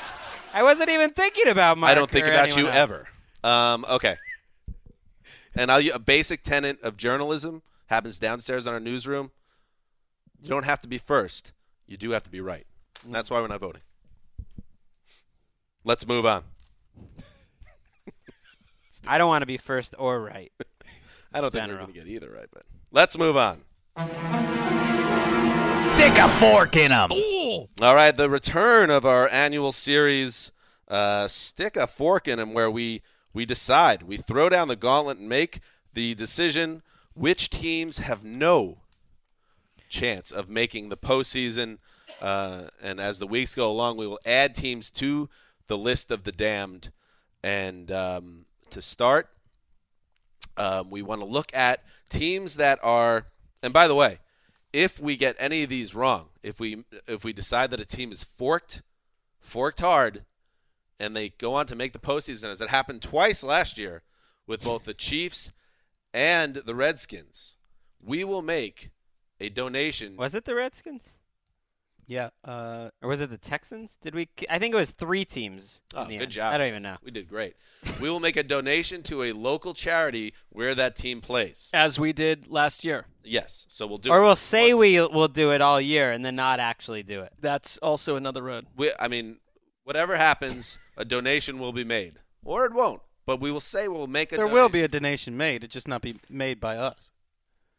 I 0.53 0.64
wasn't 0.64 0.89
even 0.89 1.12
thinking 1.12 1.47
about 1.47 1.78
Marc 1.78 1.91
I 1.91 1.95
don't 1.95 2.10
think 2.10 2.26
or 2.26 2.32
about 2.32 2.55
you 2.57 2.68
else. 2.68 2.76
ever. 2.76 3.07
Um, 3.43 3.86
okay. 3.89 4.18
And 5.55 5.72
I'll, 5.72 5.93
a 5.93 5.99
basic 5.99 6.43
tenet 6.43 6.82
of 6.82 6.97
journalism 6.97 7.62
happens 7.88 8.20
downstairs 8.20 8.66
in 8.68 8.74
our 8.74 8.80
newsroom. 8.80 9.32
You 10.41 10.49
don't 10.49 10.66
have 10.66 10.80
to 10.82 10.88
be 10.88 10.97
first. 10.97 11.53
You 11.88 11.97
do 11.97 12.12
have 12.12 12.24
to 12.24 12.32
be 12.32 12.41
right. 12.41 12.66
And 13.05 13.14
that's 13.14 13.30
why 13.32 13.39
we're 13.41 13.47
not 13.47 13.60
voting. 13.62 13.82
Let's 15.84 16.08
move 16.08 16.26
on. 16.26 16.44
I 19.08 19.18
don't 19.18 19.30
want 19.30 19.44
to 19.44 19.46
be 19.46 19.58
first 19.58 19.96
or 19.98 20.22
right. 20.22 20.52
I 21.34 21.42
don't 21.42 21.52
think 21.52 21.62
General. 21.64 21.80
we're 21.88 21.94
going 21.94 21.94
to 21.94 22.00
get 22.00 22.08
either 22.08 22.32
right, 22.32 22.48
but 22.52 22.64
let's 22.92 23.18
move 23.18 23.38
on. 23.38 23.62
Stick 25.90 26.18
a 26.18 26.28
fork 26.28 26.76
in 26.76 26.92
them. 26.92 27.10
All 27.82 27.96
right, 27.96 28.16
the 28.16 28.30
return 28.30 28.90
of 28.90 29.06
our 29.06 29.28
annual 29.30 29.72
series, 29.72 30.52
uh, 30.88 31.28
stick 31.28 31.78
a 31.78 31.88
fork 31.88 32.28
in 32.28 32.40
them, 32.40 32.54
where 32.54 32.70
we 32.70 33.02
we 33.34 33.46
decide, 33.46 34.04
we 34.04 34.18
throw 34.18 34.50
down 34.50 34.68
the 34.68 34.76
gauntlet 34.76 35.18
and 35.18 35.30
make 35.30 35.60
the 35.94 36.16
decision 36.16 36.82
which 37.14 37.50
teams 37.50 38.00
have 38.00 38.24
no 38.24 38.80
chance 39.90 40.32
of 40.32 40.50
making 40.50 40.90
the 40.90 40.98
postseason. 40.98 41.78
Uh, 42.22 42.64
and 42.82 43.00
as 43.00 43.20
the 43.20 43.28
weeks 43.28 43.56
go 43.56 43.70
along, 43.70 43.98
we 43.98 44.08
will 44.08 44.20
add 44.26 44.56
teams 44.56 44.90
to 44.92 45.30
the 45.70 45.78
list 45.78 46.11
of 46.11 46.26
the 46.26 46.34
damned. 46.34 46.91
And 47.41 47.89
um, 47.89 48.45
to 48.72 48.82
start, 48.82 49.30
um, 50.57 50.89
we 50.89 51.01
want 51.01 51.22
to 51.22 51.26
look 51.26 51.53
at 51.53 51.86
teams 52.09 52.57
that 52.57 52.80
are. 52.84 53.28
And 53.63 53.72
by 53.72 53.88
the 53.88 53.95
way, 53.95 54.20
if 54.74 54.99
we 54.99 55.15
get 55.15 55.38
any 55.39 55.63
of 55.63 55.70
these 55.70 55.95
wrong, 55.95 56.28
if 56.43 56.59
we 56.59 56.84
if 57.07 57.24
we 57.24 57.32
decide 57.32 57.70
that 57.72 57.80
a 57.80 57.86
team 57.86 58.11
is 58.11 58.26
forked, 58.26 58.82
forked 59.39 59.80
hard, 59.80 60.26
and 60.99 61.15
they 61.15 61.30
go 61.30 61.53
on 61.53 61.65
to 61.67 61.76
make 61.76 61.93
the 61.93 61.99
postseason, 61.99 62.51
as 62.51 62.59
it 62.59 62.70
happened 62.70 63.01
twice 63.01 63.41
last 63.43 63.78
year 63.78 64.03
with 64.45 64.63
both 64.63 64.84
the 64.84 64.93
Chiefs 64.93 65.53
and 66.13 66.55
the 66.55 66.76
Redskins, 66.76 67.55
we 68.03 68.24
will 68.24 68.41
make 68.41 68.91
a 69.39 69.49
donation. 69.49 70.17
Was 70.17 70.36
it 70.36 70.43
the 70.43 70.55
Redskins? 70.55 71.09
Yeah. 72.10 72.32
Uh, 72.43 72.89
Or 73.03 73.10
was 73.10 73.22
it 73.22 73.30
the 73.30 73.38
Texans? 73.38 73.95
Did 74.01 74.16
we? 74.16 74.28
I 74.49 74.57
think 74.57 74.74
it 74.74 74.78
was 74.78 74.89
three 74.89 75.24
teams. 75.24 75.82
Oh, 75.93 76.05
good 76.07 76.22
end. 76.24 76.32
job. 76.32 76.53
I 76.53 76.57
don't 76.57 76.68
even 76.68 76.82
know. 76.82 76.97
We 77.03 77.12
did 77.12 77.30
great. 77.30 77.55
we 78.01 78.10
will 78.10 78.20
make 78.20 78.36
a 78.36 78.41
donation 78.43 79.03
to 79.03 79.22
a 79.24 79.32
local 79.32 79.76
charity 79.76 80.34
where 80.49 80.74
that 80.74 80.95
team 80.95 81.22
plays. 81.22 81.70
as 81.72 81.99
we 81.99 82.12
did 82.12 82.47
last 82.47 82.84
year. 82.84 83.05
Yes. 83.24 83.68
So 83.70 83.86
we'll 83.86 83.99
do 83.99 84.10
Or 84.12 84.20
it 84.20 84.24
we'll 84.24 84.36
say 84.36 84.74
once- 84.74 84.80
we 84.82 84.99
will 84.99 85.28
do 85.28 85.51
it 85.51 85.62
all 85.62 85.80
year 85.80 86.12
and 86.12 86.26
then 86.26 86.36
not 86.36 86.60
actually 86.60 87.03
do 87.03 87.22
it. 87.22 87.32
That's 87.39 87.78
also 87.78 88.16
another 88.16 88.41
road. 88.41 88.66
we, 88.76 88.91
I 88.99 89.07
mean, 89.07 89.38
whatever 89.84 90.18
happens, 90.18 90.80
a 90.97 91.05
donation 91.05 91.60
will 91.60 91.74
be 91.74 91.84
made, 91.84 92.16
or 92.43 92.66
it 92.66 92.74
won't. 92.74 93.01
But 93.28 93.39
we 93.39 93.51
will 93.51 93.60
say 93.62 93.88
we'll 93.88 94.07
make 94.07 94.32
a. 94.32 94.36
there 94.38 94.45
donation. 94.45 94.53
will 94.64 94.70
be 94.70 94.82
a 94.82 94.88
donation 94.88 95.38
made. 95.38 95.64
It 95.64 95.70
just 95.70 95.88
not 95.88 96.01
be 96.01 96.16
made 96.28 96.60
by 96.60 96.76
us. 96.78 97.12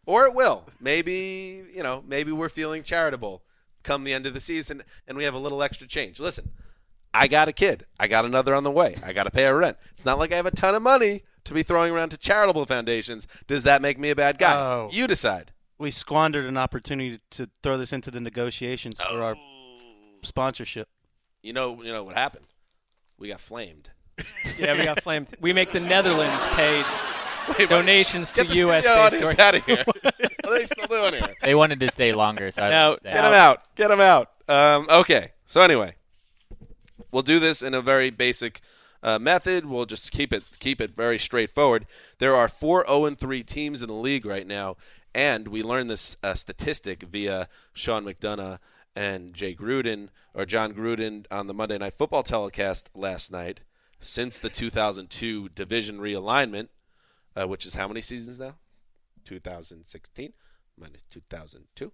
or 0.07 0.25
it 0.27 0.35
will. 0.35 0.67
Maybe 0.81 1.65
you 1.75 1.83
know, 1.83 2.05
maybe 2.07 2.31
we're 2.31 2.49
feeling 2.49 2.85
charitable 2.85 3.43
come 3.83 4.05
the 4.05 4.13
end 4.13 4.27
of 4.27 4.35
the 4.35 4.41
season, 4.41 4.83
and 5.07 5.17
we 5.17 5.25
have 5.25 5.35
a 5.35 5.39
little 5.39 5.63
extra 5.63 5.87
change. 5.87 6.21
Listen, 6.21 6.51
I 7.13 7.29
got 7.29 7.49
a 7.49 7.53
kid. 7.53 7.87
I 7.99 8.07
got 8.07 8.25
another 8.25 8.55
on 8.55 8.65
the 8.65 8.71
way. 8.71 8.97
I 9.05 9.13
got 9.13 9.25
to 9.25 9.31
pay 9.31 9.45
a 9.45 9.55
rent. 9.55 9.77
It's 9.93 10.05
not 10.05 10.19
like 10.19 10.33
I 10.33 10.37
have 10.37 10.47
a 10.47 10.51
ton 10.51 10.75
of 10.75 10.83
money 10.83 11.23
to 11.45 11.55
be 11.55 11.63
throwing 11.63 11.93
around 11.93 12.11
to 12.11 12.19
charitable 12.19 12.67
foundations. 12.67 13.27
Does 13.47 13.65
that 13.65 13.83
make 13.83 13.99
me 13.99 14.11
a 14.11 14.17
bad 14.17 14.39
guy? 14.39 14.55
Oh. 14.55 14.89
You 14.93 15.07
decide. 15.07 15.53
We 15.79 15.91
squandered 15.91 16.45
an 16.45 16.57
opportunity 16.57 17.21
to 17.31 17.49
throw 17.63 17.79
this 17.79 17.93
into 17.93 18.11
the 18.11 18.21
negotiations 18.21 18.95
for 19.01 19.23
our 19.23 19.35
oh. 19.35 20.19
sponsorship. 20.23 20.89
You 21.43 21.53
know, 21.53 21.83
you 21.83 21.93
know 21.93 22.05
what 22.05 22.17
happened? 22.17 22.47
We 23.19 23.29
got 23.29 23.41
flamed. 23.41 23.91
Yeah, 24.59 24.77
we 24.77 24.85
got 24.85 25.03
flamed. 25.03 25.29
We 25.41 25.55
make 25.55 25.73
the 25.73 25.81
Netherlands 25.81 26.47
pay 26.49 26.83
Wait, 27.59 27.69
donations 27.69 28.33
to 28.33 28.43
Get 28.43 28.51
the 28.51 28.57
U.S. 28.59 28.85
studio 28.85 29.11
based 29.11 29.23
audience 29.23 29.39
out 29.39 29.55
of 29.55 29.67
here. 29.67 29.85
what 29.87 30.15
are 30.45 30.59
they 30.59 30.67
still 30.67 30.87
doing 30.87 31.15
here? 31.15 31.35
They 31.43 31.55
wanted 31.55 31.81
to 31.81 31.91
stay 31.91 32.13
longer, 32.13 32.51
so 32.51 32.69
No, 32.69 32.89
understand. 32.91 33.15
Get 33.15 33.23
them 33.23 33.33
out. 33.33 33.77
Get 33.77 33.89
them 33.89 34.01
out. 34.01 34.31
Um, 34.49 34.87
okay. 34.91 35.33
So 35.47 35.61
anyway, 35.61 35.95
we'll 37.11 37.23
do 37.23 37.39
this 37.39 37.63
in 37.63 37.75
a 37.75 37.81
very 37.83 38.11
basic 38.11 38.61
uh, 39.03 39.19
method. 39.19 39.67
We'll 39.67 39.87
just 39.87 40.13
keep 40.13 40.33
it 40.33 40.45
keep 40.59 40.81
it 40.81 40.91
very 40.91 41.19
straightforward. 41.19 41.87
There 42.19 42.35
are 42.35 42.49
four 42.49 42.85
zero 42.87 43.07
and 43.07 43.19
3 43.19 43.43
teams 43.43 43.83
in 43.83 43.89
the 43.89 43.95
league 43.95 44.27
right 44.27 44.47
now, 44.47 44.77
and 45.15 45.49
we 45.49 45.63
learned 45.63 45.91
this 45.91 46.17
uh, 46.23 46.35
statistic 46.35 47.03
via 47.03 47.49
Sean 47.73 48.05
McDonough 48.05 48.59
and 48.95 49.35
Jay 49.35 49.55
Gruden 49.55 50.09
or 50.35 50.45
Jon 50.45 50.73
Gruden 50.73 51.27
on 51.31 51.47
the 51.47 51.55
Monday 51.55 51.79
Night 51.79 51.95
Football 51.95 52.23
telecast 52.23 52.91
last 52.95 53.33
night. 53.33 53.61
Since 54.01 54.39
the 54.39 54.49
2002 54.49 55.51
division 55.51 55.99
realignment, 55.99 56.69
uh, 57.37 57.47
which 57.47 57.67
is 57.67 57.75
how 57.75 57.89
many 57.89 58.01
seasons 58.01 58.39
now? 58.41 58.57
2016 59.25 60.33
minus 60.79 61.03
2002, 61.11 61.93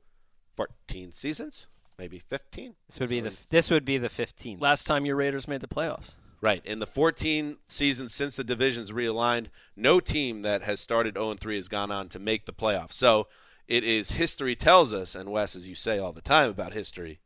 14 0.56 1.12
seasons, 1.12 1.66
maybe 1.98 2.18
15. 2.18 2.74
This 2.88 3.00
would 3.00 3.10
be 3.10 3.20
the 3.20 3.30
Sorry. 3.30 3.46
this 3.50 3.70
would 3.70 3.84
be 3.84 3.98
the 3.98 4.08
15th. 4.08 4.60
Last 4.60 4.84
time 4.84 5.04
your 5.04 5.16
Raiders 5.16 5.48
made 5.48 5.60
the 5.60 5.68
playoffs. 5.68 6.16
Right. 6.40 6.64
In 6.64 6.78
the 6.78 6.86
14 6.86 7.56
seasons 7.68 8.14
since 8.14 8.36
the 8.36 8.44
divisions 8.44 8.92
realigned, 8.92 9.46
no 9.74 10.00
team 10.00 10.42
that 10.42 10.62
has 10.62 10.80
started 10.80 11.14
0 11.16 11.34
3 11.34 11.56
has 11.56 11.68
gone 11.68 11.90
on 11.90 12.08
to 12.10 12.18
make 12.18 12.46
the 12.46 12.52
playoffs. 12.52 12.92
So 12.92 13.26
it 13.66 13.82
is 13.82 14.12
history 14.12 14.54
tells 14.54 14.92
us, 14.92 15.14
and 15.14 15.32
Wes, 15.32 15.56
as 15.56 15.66
you 15.66 15.74
say 15.74 15.98
all 15.98 16.12
the 16.12 16.20
time 16.20 16.50
about 16.50 16.72
history, 16.74 17.20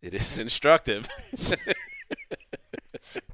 it 0.00 0.14
is 0.14 0.38
instructive. 0.46 1.08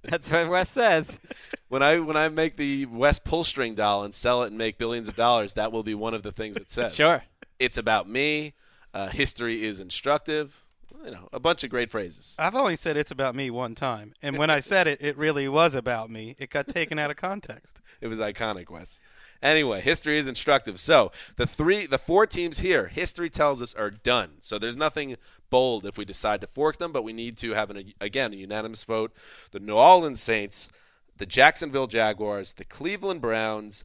That's 0.02 0.30
what 0.30 0.48
Wes 0.48 0.70
says. 0.70 1.18
when 1.75 1.83
I 1.83 1.99
when 1.99 2.16
I 2.16 2.29
make 2.29 2.57
the 2.57 2.87
Wes 2.87 3.18
pull 3.18 3.43
string 3.43 3.75
doll 3.75 4.05
and 4.05 4.14
sell 4.14 4.45
it 4.45 4.47
and 4.47 4.57
make 4.57 4.79
billions 4.79 5.09
of 5.09 5.16
dollars, 5.16 5.55
that 5.55 5.72
will 5.72 5.83
be 5.83 5.97
one 5.97 6.14
of 6.14 6.22
the 6.22 6.31
things 6.31 6.57
it 6.57 6.70
says. 6.70 6.95
Sure. 7.05 7.25
It's 7.59 7.79
about 7.79 8.09
me. 8.09 8.55
Uh, 8.93 9.09
history 9.09 9.64
is 9.64 9.81
instructive. 9.81 10.64
You 11.05 11.11
know, 11.11 11.29
a 11.33 11.41
bunch 11.41 11.64
of 11.64 11.70
great 11.70 11.91
phrases. 11.91 12.37
I've 12.39 12.55
only 12.55 12.77
said 12.77 12.97
it's 12.97 13.11
about 13.11 13.35
me 13.35 13.51
one 13.51 13.75
time, 13.75 14.14
and 14.22 14.39
when 14.39 14.51
I 14.51 14.61
said 14.61 14.87
it, 14.87 15.03
it 15.03 15.18
really 15.18 15.49
was 15.49 15.75
about 15.75 16.11
me. 16.11 16.37
It 16.39 16.49
got 16.49 16.68
taken 16.68 16.99
out 17.01 17.11
of 17.11 17.16
context. 17.16 17.81
It 18.01 18.07
was 18.07 18.20
iconic, 18.20 18.70
Wes. 18.70 19.01
Anyway, 19.43 19.81
history 19.81 20.16
is 20.16 20.29
instructive. 20.29 20.79
So 20.79 21.11
the 21.37 21.47
three, 21.47 21.87
the 21.87 21.99
four 21.99 22.27
teams 22.27 22.61
here, 22.61 22.87
history 22.87 23.31
tells 23.31 23.61
us 23.61 23.75
are 23.75 23.91
done. 23.91 24.35
So 24.41 24.59
there's 24.59 24.77
nothing 24.77 25.16
bold 25.51 25.87
if 25.87 25.99
we 25.99 26.05
decide 26.05 26.41
to 26.43 26.47
fork 26.47 26.79
them, 26.79 26.93
but 26.93 27.03
we 27.03 27.12
need 27.12 27.37
to 27.39 27.53
have 27.53 27.70
an 27.70 27.93
again 28.01 28.33
a 28.33 28.37
unanimous 28.37 28.85
vote. 28.85 29.12
The 29.51 29.61
New 29.61 29.75
Orleans 29.75 30.20
Saints, 30.20 30.68
the 31.16 31.26
Jacksonville 31.26 31.86
Jaguars, 31.86 32.54
the 32.54 32.64
Cleveland 32.64 33.20
Browns, 33.20 33.84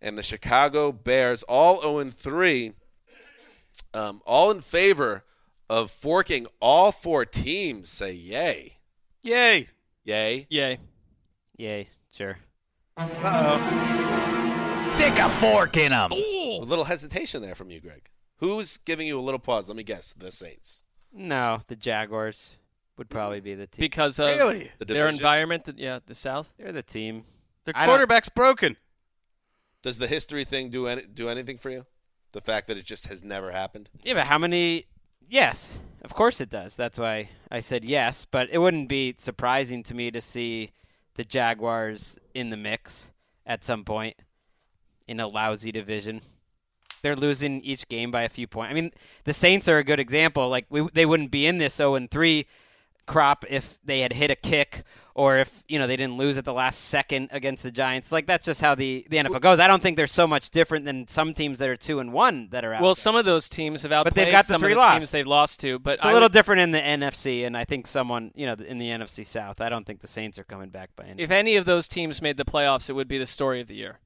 and 0.00 0.16
the 0.16 0.22
Chicago 0.22 0.92
Bears, 0.92 1.42
all 1.44 1.80
0 1.82 2.10
3, 2.10 2.72
um, 3.94 4.22
all 4.26 4.50
in 4.50 4.60
favor 4.60 5.24
of 5.68 5.90
forking 5.90 6.46
all 6.60 6.90
four 6.92 7.24
teams. 7.24 7.88
Say 7.88 8.12
yay, 8.12 8.78
Yay! 9.22 9.68
yay. 10.04 10.46
Yay. 10.50 10.78
Yay, 11.58 11.88
sure. 12.16 12.38
Uh-oh. 12.96 14.86
Stick 14.88 15.18
a 15.18 15.28
fork 15.28 15.76
in 15.76 15.92
them. 15.92 16.10
A 16.12 16.60
little 16.62 16.84
hesitation 16.84 17.42
there 17.42 17.54
from 17.54 17.70
you, 17.70 17.80
Gregg. 17.80 18.08
Who's 18.36 18.78
giving 18.78 19.06
you 19.06 19.18
a 19.18 19.22
little 19.22 19.38
pause? 19.38 19.68
Let 19.68 19.76
me 19.76 19.82
guess. 19.82 20.12
The 20.14 20.30
Saints. 20.30 20.82
No, 21.12 21.62
the 21.68 21.76
Jaguars 21.76 22.54
would 23.00 23.08
probably 23.08 23.40
be 23.40 23.54
the 23.54 23.66
team. 23.66 23.80
because 23.80 24.18
of 24.18 24.28
Really? 24.28 24.70
The 24.78 24.84
their 24.84 25.08
environment. 25.08 25.64
The, 25.64 25.74
yeah, 25.74 26.00
the 26.04 26.14
South. 26.14 26.52
They're 26.58 26.70
the 26.70 26.82
team. 26.82 27.22
Their 27.64 27.72
quarterback's 27.72 28.28
broken. 28.28 28.76
Does 29.82 29.96
the 29.96 30.06
history 30.06 30.44
thing 30.44 30.68
do 30.68 30.86
any, 30.86 31.02
do 31.02 31.30
anything 31.30 31.56
for 31.56 31.70
you? 31.70 31.86
The 32.32 32.42
fact 32.42 32.68
that 32.68 32.76
it 32.76 32.84
just 32.84 33.06
has 33.06 33.24
never 33.24 33.52
happened. 33.52 33.88
Yeah, 34.02 34.14
but 34.14 34.26
how 34.26 34.36
many? 34.36 34.84
Yes, 35.26 35.78
of 36.02 36.12
course 36.12 36.42
it 36.42 36.50
does. 36.50 36.76
That's 36.76 36.98
why 36.98 37.30
I 37.50 37.60
said 37.60 37.86
yes. 37.86 38.26
But 38.30 38.50
it 38.52 38.58
wouldn't 38.58 38.90
be 38.90 39.14
surprising 39.16 39.82
to 39.84 39.94
me 39.94 40.10
to 40.10 40.20
see 40.20 40.72
the 41.14 41.24
Jaguars 41.24 42.18
in 42.34 42.50
the 42.50 42.56
mix 42.58 43.10
at 43.46 43.64
some 43.64 43.82
point 43.82 44.16
in 45.08 45.20
a 45.20 45.26
lousy 45.26 45.72
division. 45.72 46.20
They're 47.00 47.16
losing 47.16 47.62
each 47.62 47.88
game 47.88 48.10
by 48.10 48.22
a 48.22 48.28
few 48.28 48.46
points. 48.46 48.70
I 48.70 48.74
mean, 48.74 48.90
the 49.24 49.32
Saints 49.32 49.68
are 49.68 49.78
a 49.78 49.84
good 49.84 50.00
example. 50.00 50.50
Like 50.50 50.66
we, 50.68 50.86
they 50.92 51.06
wouldn't 51.06 51.30
be 51.30 51.46
in 51.46 51.56
this 51.56 51.76
0 51.76 51.94
and 51.94 52.10
3 52.10 52.46
crop 53.10 53.44
if 53.48 53.78
they 53.84 54.00
had 54.00 54.12
hit 54.12 54.30
a 54.30 54.36
kick 54.36 54.84
or 55.14 55.38
if 55.38 55.62
you 55.68 55.78
know 55.78 55.86
they 55.86 55.96
didn't 55.96 56.16
lose 56.16 56.38
at 56.38 56.44
the 56.44 56.52
last 56.52 56.80
second 56.86 57.28
against 57.32 57.62
the 57.62 57.70
Giants. 57.70 58.12
Like 58.12 58.26
that's 58.26 58.44
just 58.44 58.60
how 58.60 58.74
the 58.74 59.04
the 59.10 59.16
NFL 59.18 59.40
goes. 59.40 59.58
I 59.58 59.66
don't 59.66 59.82
think 59.82 59.96
they're 59.96 60.06
so 60.06 60.26
much 60.26 60.50
different 60.50 60.84
than 60.84 61.08
some 61.08 61.34
teams 61.34 61.58
that 61.58 61.68
are 61.68 61.76
two 61.76 61.98
and 61.98 62.12
one 62.12 62.48
that 62.52 62.64
are 62.64 62.72
out. 62.72 62.80
Well, 62.82 62.90
there. 62.90 63.02
some 63.02 63.16
of 63.16 63.24
those 63.24 63.48
teams 63.48 63.82
have 63.82 63.92
outplayed 63.92 64.14
But 64.14 64.22
they've 64.24 64.32
got 64.32 64.44
the 64.46 64.52
some 64.54 64.60
three 64.60 64.72
of 64.72 64.76
the 64.76 64.80
loss. 64.80 65.00
teams 65.00 65.10
they've 65.10 65.26
lost 65.26 65.60
to. 65.60 65.78
But 65.78 65.94
It's 65.94 66.04
a 66.04 66.08
I 66.08 66.12
little 66.12 66.26
would- 66.26 66.32
different 66.32 66.60
in 66.62 66.70
the 66.70 66.80
NFC, 66.80 67.44
and 67.44 67.56
I 67.56 67.64
think 67.64 67.86
someone, 67.86 68.30
you 68.34 68.46
know, 68.46 68.54
in 68.64 68.78
the 68.78 68.88
NFC 68.88 69.26
South. 69.26 69.60
I 69.60 69.68
don't 69.68 69.84
think 69.86 70.00
the 70.00 70.08
Saints 70.08 70.38
are 70.38 70.44
coming 70.44 70.70
back 70.70 70.90
by 70.96 71.04
any. 71.04 71.22
if 71.22 71.30
any 71.30 71.56
of 71.56 71.64
those 71.66 71.88
teams 71.88 72.22
made 72.22 72.36
the 72.36 72.44
playoffs, 72.44 72.88
it 72.88 72.92
would 72.94 73.08
be 73.08 73.18
the 73.18 73.26
story 73.26 73.60
of 73.60 73.66
the 73.68 73.74
year. 73.74 73.98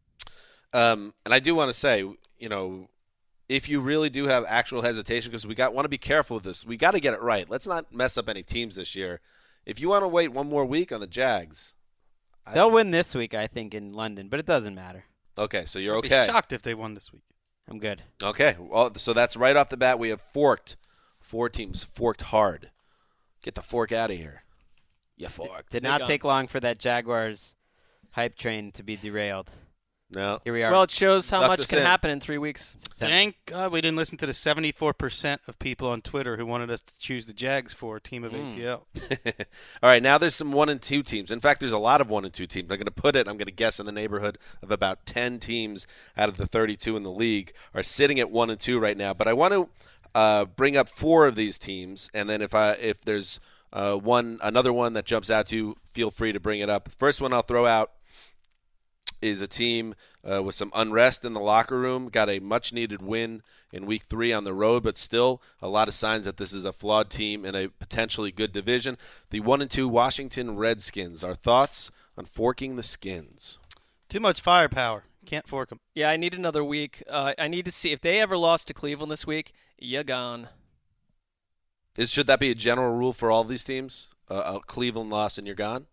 Um, 0.73 1.15
and 1.25 1.33
I 1.33 1.39
do 1.39 1.55
want 1.55 1.69
to 1.69 1.75
say, 1.79 1.99
you 2.39 2.49
know, 2.49 2.89
if 3.49 3.69
you 3.69 3.81
really 3.81 4.11
do 4.11 4.27
have 4.27 4.45
actual 4.49 4.83
hesitation, 4.83 5.31
because 5.31 5.47
we 5.47 5.55
got 5.55 5.75
want 5.75 5.85
to 5.85 5.91
be 5.91 5.99
careful 5.99 6.37
with 6.37 6.45
this, 6.45 6.65
we 6.65 6.77
got 6.77 6.93
to 6.93 7.01
get 7.01 7.15
it 7.15 7.23
right. 7.23 7.49
Let's 7.49 7.67
not 7.67 7.93
mess 7.95 8.17
up 8.17 8.29
any 8.29 8.43
teams 8.43 8.77
this 8.77 8.95
year. 8.95 9.21
If 9.67 9.81
you 9.81 9.89
want 9.89 10.03
to 10.03 10.09
wait 10.09 10.33
one 10.33 10.49
more 10.49 10.65
week 10.65 10.93
on 10.93 11.01
the 11.01 11.07
Jags, 11.07 11.75
They'll 12.53 12.71
win 12.71 12.91
this 12.91 13.15
week, 13.15 13.33
I 13.33 13.47
think, 13.47 13.73
in 13.73 13.93
London, 13.93 14.29
but 14.29 14.39
it 14.39 14.47
doesn't 14.47 14.75
matter. 14.75 15.05
okay, 15.39 15.65
so 15.65 15.79
you're 15.79 15.95
I'd 15.95 16.05
okay. 16.05 16.27
Be 16.27 16.33
shocked 16.33 16.53
if 16.53 16.63
they 16.63 16.75
won 16.75 16.95
this 16.95 17.13
week. 17.13 17.23
I'm 17.69 17.79
good. 17.79 18.03
Okay, 18.23 18.57
well, 18.59 18.95
so 18.97 19.15
that's 19.15 19.37
right 19.37 19.57
off 19.57 19.71
the 19.71 19.79
bat. 19.79 19.99
We 19.99 20.11
have 20.11 20.21
forked 20.21 20.77
four 21.19 21.49
teams, 21.49 21.85
forked 21.85 22.23
hard. 22.23 22.71
Get 23.43 23.55
the 23.55 23.63
fork 23.63 23.93
out 23.93 24.11
of 24.11 24.19
here. 24.19 24.45
You 25.17 25.29
forked. 25.29 25.71
Did 25.71 25.83
Big 25.83 25.89
not 25.89 26.05
take 26.05 26.25
long 26.25 26.47
for 26.47 26.61
that 26.61 26.79
Jaguars 26.79 27.55
hype 28.11 28.37
train 28.37 28.73
to 28.73 28.83
be 28.83 28.97
derailed. 28.97 29.51
No. 30.15 30.41
Here 30.45 30.53
we 30.53 30.63
are. 30.63 30.71
Well, 30.71 30.83
it 30.85 30.91
shows 30.91 31.29
how 31.29 31.41
Sucked 31.41 31.49
much 31.49 31.69
can 31.69 31.79
in. 31.81 31.85
happen 31.85 32.11
in 32.11 32.21
three 32.21 32.39
weeks. 32.39 32.77
Thank 32.97 33.37
God 33.47 33.73
we 33.73 33.81
didn't 33.81 33.97
listen 33.97 34.17
to 34.19 34.27
the 34.27 34.33
74% 34.33 35.39
of 35.49 35.59
people 35.59 35.89
on 35.89 36.03
Twitter 36.03 36.37
who 36.37 36.47
wanted 36.47 36.71
us 36.71 36.81
to 36.83 36.95
choose 36.99 37.27
the 37.27 37.33
Jags 37.33 37.73
for 37.73 37.99
team 38.01 38.25
of 38.25 38.33
Mm. 38.33 38.53
ATL. 38.53 38.83
All 39.83 39.91
right, 39.91 40.03
now 40.03 40.19
there's 40.19 40.35
some 40.35 40.53
one 40.53 40.69
and 40.69 40.81
two 40.81 41.03
teams. 41.03 41.31
In 41.31 41.41
fact, 41.41 41.61
there's 41.61 41.73
a 41.73 41.79
lot 41.79 42.01
of 42.01 42.11
one 42.11 42.25
and 42.25 42.33
two 42.33 42.47
teams. 42.47 42.65
I'm 42.71 42.77
going 42.79 42.85
to 42.85 42.91
put 42.91 43.17
it, 43.17 43.27
I'm 43.29 43.37
going 43.37 43.47
to 43.47 43.53
guess 43.53 43.81
in 43.81 43.87
the 43.87 43.93
neighborhood 43.93 44.39
of 44.63 44.71
about 44.71 45.07
10 45.07 45.39
teams 45.41 45.87
out 46.17 46.29
of 46.29 46.37
the 46.37 46.47
32 46.47 46.97
in 46.97 47.03
the 47.03 47.11
league 47.11 47.53
are 47.75 47.83
sitting 47.83 48.21
at 48.21 48.31
one 48.31 48.51
and 48.51 48.61
two 48.61 48.79
right 48.79 48.97
now. 48.97 49.13
But 49.15 49.29
I 49.29 49.33
want 49.33 49.53
to 49.53 49.69
uh, 50.15 50.45
bring 50.45 50.77
up 50.77 50.89
four 50.89 51.27
of 51.27 51.35
these 51.35 51.59
teams, 51.59 52.09
and 52.15 52.31
then 52.31 52.41
if 52.41 52.55
I 52.55 52.73
if 52.75 53.01
there's 53.01 53.41
uh, 53.73 53.97
one 53.97 54.39
another 54.43 54.73
one 54.73 54.93
that 54.93 55.05
jumps 55.07 55.29
out 55.29 55.49
to 55.49 55.57
you, 55.57 55.77
feel 55.91 56.13
free 56.13 56.31
to 56.33 56.39
bring 56.39 56.61
it 56.61 56.71
up. 56.71 56.89
First 56.93 57.21
one 57.21 57.33
I'll 57.33 57.43
throw 57.43 57.67
out 57.67 57.91
is 59.25 59.41
a 59.41 59.47
team 59.47 59.95
uh, 60.29 60.43
with 60.43 60.55
some 60.55 60.71
unrest 60.75 61.25
in 61.25 61.33
the 61.33 61.41
locker 61.41 61.79
room. 61.79 62.09
Got 62.09 62.29
a 62.29 62.39
much 62.41 62.73
needed 62.73 63.01
win 63.01 63.43
in 63.73 63.87
week 63.87 64.05
three 64.09 64.33
on 64.33 64.45
the 64.45 64.53
road, 64.53 64.83
but 64.83 64.99
still 64.99 65.41
a 65.63 65.69
lot 65.69 65.89
of 65.89 65.95
signs 65.95 66.27
that 66.27 66.37
this 66.37 66.53
is 66.53 66.65
a 66.65 66.73
flawed 66.73 67.11
team 67.11 67.45
in 67.45 67.55
a 67.55 67.69
potentially 67.69 68.31
good 68.31 68.53
division. 68.53 68.99
The 69.31 69.41
one 69.41 69.63
and 69.63 69.71
two 69.71 69.89
Washington 69.89 70.57
Redskins. 70.57 71.25
Our 71.25 71.35
thoughts 71.35 71.91
on 72.17 72.27
forking 72.27 72.77
the 72.77 72.83
skins? 72.83 73.59
Too 74.09 74.21
much 74.21 74.41
firepower. 74.41 75.05
Can't 75.25 75.49
fork 75.49 75.71
them. 75.71 75.81
Yeah, 75.95 76.11
I 76.11 76.17
need 76.17 76.35
another 76.35 76.63
week. 76.63 77.03
Uh, 77.09 77.33
I 77.39 77.49
need 77.49 77.65
to 77.65 77.71
see 77.71 77.93
if 77.93 78.01
they 78.01 78.21
ever 78.21 78.37
lost 78.37 78.69
to 78.69 78.75
Cleveland 78.75 79.11
this 79.11 79.27
week. 79.27 79.53
You're 79.79 80.05
gone. 80.05 80.49
Is 81.99 82.11
should 82.11 82.27
that 82.27 82.41
be 82.41 82.51
a 82.51 82.55
general 82.55 82.95
rule 82.95 83.13
for 83.13 83.31
all 83.31 83.45
these 83.45 83.65
teams? 83.65 84.09
Uh, 84.29 84.57
a 84.57 84.61
Cleveland 84.61 85.11
loss 85.11 85.39
and 85.39 85.47
you're 85.47 85.57
gone. 85.57 85.87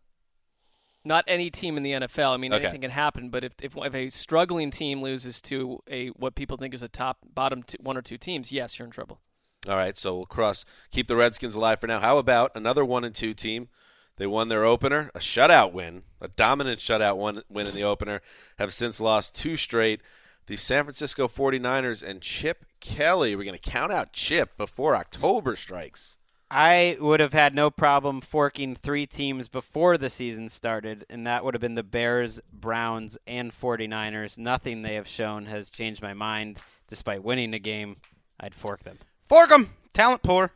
Not 1.03 1.23
any 1.27 1.49
team 1.49 1.77
in 1.77 1.83
the 1.83 1.93
NFL. 1.93 2.31
I 2.33 2.37
mean, 2.37 2.53
Okay. 2.53 2.63
anything 2.65 2.81
can 2.81 2.91
happen. 2.91 3.29
But 3.29 3.43
if, 3.43 3.53
if 3.61 3.75
if 3.75 3.95
a 3.95 4.09
struggling 4.09 4.69
team 4.69 5.01
loses 5.01 5.41
to 5.43 5.79
a 5.89 6.09
what 6.09 6.35
people 6.35 6.57
think 6.57 6.73
is 6.73 6.83
a 6.83 6.87
top 6.87 7.17
bottom 7.33 7.63
two, 7.63 7.77
one 7.81 7.97
or 7.97 8.01
two 8.01 8.17
teams, 8.17 8.51
yes, 8.51 8.77
you're 8.77 8.85
in 8.85 8.91
trouble. 8.91 9.19
All 9.67 9.75
right, 9.77 9.95
so 9.97 10.15
we'll 10.17 10.25
cross 10.25 10.65
keep 10.91 11.07
the 11.07 11.15
Redskins 11.15 11.55
alive 11.55 11.79
for 11.79 11.87
now. 11.87 11.99
How 11.99 12.17
about 12.17 12.51
another 12.55 12.83
one 12.85 13.03
and 13.03 13.13
two 13.15 13.33
team? 13.33 13.69
They 14.17 14.27
won 14.27 14.49
their 14.49 14.63
opener, 14.63 15.09
a 15.15 15.19
shutout 15.19 15.71
win, 15.73 16.03
a 16.19 16.27
dominant 16.27 16.79
shutout 16.79 17.17
one 17.17 17.41
win 17.49 17.65
in 17.65 17.73
the 17.73 17.83
opener. 17.83 18.21
Have 18.59 18.73
since 18.73 18.99
lost 19.01 19.33
two 19.35 19.55
straight. 19.55 20.01
The 20.47 20.57
San 20.57 20.83
Francisco 20.83 21.27
49ers 21.27 22.03
and 22.07 22.21
Chip 22.21 22.65
Kelly. 22.79 23.35
We're 23.35 23.45
going 23.45 23.57
to 23.57 23.69
count 23.71 23.91
out 23.91 24.11
Chip 24.13 24.57
before 24.57 24.95
October 24.95 25.55
strikes. 25.55 26.17
I 26.53 26.97
would 26.99 27.21
have 27.21 27.31
had 27.31 27.55
no 27.55 27.71
problem 27.71 28.19
forking 28.19 28.75
three 28.75 29.05
teams 29.05 29.47
before 29.47 29.97
the 29.97 30.09
season 30.09 30.49
started, 30.49 31.05
and 31.09 31.25
that 31.25 31.45
would 31.45 31.53
have 31.53 31.61
been 31.61 31.75
the 31.75 31.81
Bears, 31.81 32.41
Browns, 32.51 33.17
and 33.25 33.53
49ers. 33.53 34.37
Nothing 34.37 34.81
they 34.81 34.95
have 34.95 35.07
shown 35.07 35.45
has 35.45 35.69
changed 35.69 36.01
my 36.01 36.13
mind. 36.13 36.59
Despite 36.89 37.23
winning 37.23 37.51
the 37.51 37.59
game, 37.59 37.95
I'd 38.37 38.53
fork 38.53 38.83
them. 38.83 38.99
Fork 39.29 39.49
them. 39.49 39.69
Talent 39.93 40.23
poor. 40.23 40.51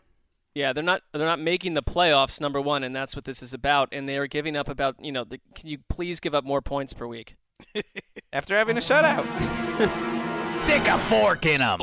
Yeah, 0.54 0.74
they're 0.74 0.84
not 0.84 1.02
they're 1.14 1.26
not 1.26 1.40
making 1.40 1.76
the 1.76 1.84
playoffs 1.84 2.42
number 2.42 2.60
one, 2.60 2.84
and 2.84 2.94
that's 2.94 3.16
what 3.16 3.24
this 3.24 3.42
is 3.42 3.54
about. 3.54 3.88
And 3.94 4.08
they 4.08 4.18
are 4.18 4.28
giving 4.28 4.58
up 4.58 4.68
about 4.68 4.96
you 5.00 5.14
know. 5.14 5.24
The, 5.24 5.40
can 5.54 5.70
you 5.70 5.78
please 5.88 6.20
give 6.20 6.36
up 6.36 6.44
more 6.44 6.62
points 6.62 6.92
per 6.92 7.08
week? 7.08 7.36
After 8.34 8.58
having 8.58 8.78
a 8.78 8.82
shutout, 8.82 9.26
Stick 10.60 10.88
a 10.88 10.98
fork 10.98 11.46
in 11.46 11.62
them. 11.62 11.80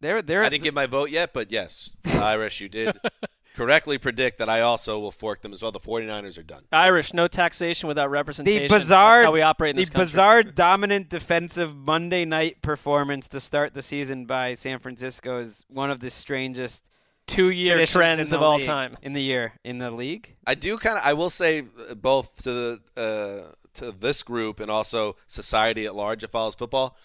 They're 0.00 0.22
they're 0.22 0.42
I 0.42 0.48
didn't 0.48 0.64
give 0.64 0.74
my 0.74 0.86
vote 0.86 1.10
yet, 1.10 1.32
but 1.32 1.50
yes, 1.50 1.96
Irish, 2.06 2.60
you 2.60 2.68
did 2.68 2.96
correctly 3.56 3.98
predict 3.98 4.38
that 4.38 4.48
I 4.48 4.60
also 4.60 4.98
will 5.00 5.10
fork 5.10 5.42
them 5.42 5.52
as 5.52 5.62
well. 5.62 5.72
The 5.72 5.80
49ers 5.80 6.38
are 6.38 6.42
done. 6.44 6.62
Irish, 6.72 7.12
no 7.12 7.26
taxation 7.26 7.88
without 7.88 8.10
representation. 8.10 8.62
the 8.62 8.68
bizarre, 8.68 9.16
That's 9.18 9.26
how 9.26 9.32
we 9.32 9.42
operate 9.42 9.70
in 9.70 9.76
the 9.76 9.84
country. 9.86 9.98
bizarre 10.04 10.42
dominant 10.44 11.08
defensive 11.08 11.74
Monday 11.76 12.24
night 12.24 12.62
performance 12.62 13.26
to 13.28 13.40
start 13.40 13.74
the 13.74 13.82
season 13.82 14.26
by 14.26 14.54
San 14.54 14.78
Francisco 14.78 15.40
is 15.40 15.64
one 15.68 15.90
of 15.90 15.98
the 16.00 16.10
strangest 16.10 16.88
two-year 17.26 17.84
trends 17.84 18.32
of 18.32 18.40
all 18.42 18.56
league- 18.56 18.66
time. 18.66 18.96
in 19.02 19.12
the 19.12 19.22
year 19.22 19.52
in 19.64 19.78
the 19.78 19.90
league. 19.90 20.36
I 20.46 20.54
do 20.54 20.78
kind 20.78 20.96
of. 20.96 21.02
I 21.04 21.12
will 21.14 21.30
say 21.30 21.60
uh, 21.90 21.94
both 21.94 22.42
to 22.44 22.52
the 22.52 22.80
uh, 22.96 23.52
to 23.74 23.92
this 23.92 24.22
group 24.22 24.60
and 24.60 24.70
also 24.70 25.16
society 25.26 25.84
at 25.84 25.94
large 25.94 26.20
that 26.22 26.30
follows 26.30 26.54
football. 26.54 26.96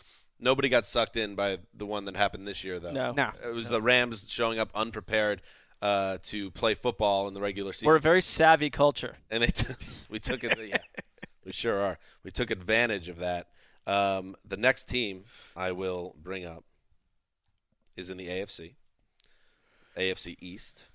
Nobody 0.44 0.68
got 0.70 0.86
sucked 0.86 1.16
in 1.16 1.36
by 1.36 1.60
the 1.74 1.86
one 1.86 2.04
that 2.06 2.18
happened 2.18 2.46
this 2.48 2.64
year, 2.66 2.78
though. 2.80 2.92
No. 2.92 3.14
No. 3.14 3.32
It 3.44 3.54
was 3.54 3.70
the 3.70 3.82
Rams 3.82 4.26
showing 4.30 4.60
up 4.60 4.70
unprepared 4.76 5.42
uh, 5.82 6.18
to 6.24 6.52
play 6.52 6.74
football 6.74 7.28
in 7.30 7.34
the 7.34 7.42
regular 7.42 7.72
season, 7.74 7.88
We're 7.88 7.96
a 7.96 8.00
very 8.02 8.22
savvy 8.22 8.70
culture. 8.70 9.16
and 9.32 9.44
they 9.44 9.48
t- 9.48 9.74
we 10.10 10.20
took 10.20 10.44
it. 10.44 10.54
Yeah, 10.66 10.78
we 11.46 11.52
sure 11.52 11.80
are. 11.82 11.98
We 12.24 12.32
took 12.32 12.52
advantage 12.52 13.10
of 13.10 13.20
that. 13.20 13.48
Um, 13.88 14.36
the 14.48 14.56
next 14.58 14.88
team 14.90 15.26
I 15.58 15.72
will 15.74 16.16
bring 16.22 16.46
up 16.46 16.64
is 17.98 18.10
in 18.10 18.16
the 18.18 18.28
AFC, 18.28 18.76
AFC 19.98 20.36
East. 20.40 20.88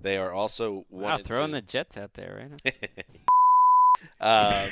They 0.00 0.16
are 0.16 0.32
also 0.32 0.86
one. 0.88 1.02
Wow, 1.04 1.16
and 1.16 1.24
throwing 1.26 1.48
two. 1.48 1.52
the 1.56 1.62
Jets 1.62 1.96
out 1.98 2.14
there 2.14 2.48
right 2.64 2.88
Um, 4.20 4.28
now. 4.30 4.66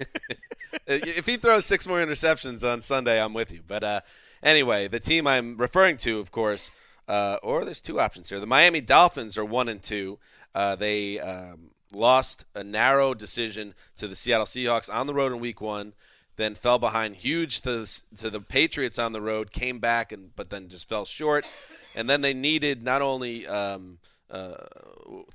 if 0.88 1.26
he 1.26 1.36
throws 1.36 1.66
six 1.66 1.86
more 1.86 1.98
interceptions 1.98 2.68
on 2.68 2.80
Sunday, 2.80 3.22
I'm 3.22 3.34
with 3.34 3.52
you. 3.52 3.60
But 3.66 3.84
uh, 3.84 4.00
anyway, 4.42 4.88
the 4.88 5.00
team 5.00 5.26
I'm 5.26 5.56
referring 5.56 5.98
to, 5.98 6.18
of 6.18 6.32
course, 6.32 6.70
uh, 7.06 7.38
or 7.42 7.64
there's 7.64 7.80
two 7.80 8.00
options 8.00 8.30
here. 8.30 8.40
The 8.40 8.46
Miami 8.46 8.80
Dolphins 8.80 9.36
are 9.36 9.44
one 9.44 9.68
and 9.68 9.82
two. 9.82 10.18
Uh, 10.54 10.76
they 10.76 11.20
um, 11.20 11.70
lost 11.92 12.46
a 12.54 12.64
narrow 12.64 13.14
decision 13.14 13.74
to 13.96 14.08
the 14.08 14.16
Seattle 14.16 14.46
Seahawks 14.46 14.92
on 14.92 15.06
the 15.06 15.14
road 15.14 15.32
in 15.32 15.40
Week 15.40 15.60
One. 15.60 15.92
Then 16.36 16.54
fell 16.54 16.78
behind 16.78 17.16
huge 17.16 17.60
to 17.62 17.80
the, 17.80 18.02
to 18.18 18.30
the 18.30 18.40
Patriots 18.40 18.98
on 18.98 19.12
the 19.12 19.20
road. 19.20 19.52
Came 19.52 19.78
back 19.80 20.12
and 20.12 20.34
but 20.36 20.50
then 20.50 20.68
just 20.68 20.88
fell 20.88 21.04
short. 21.04 21.44
And 21.94 22.08
then 22.08 22.20
they 22.20 22.32
needed 22.32 22.82
not 22.82 23.02
only 23.02 23.46
um, 23.46 23.98
uh, 24.30 24.54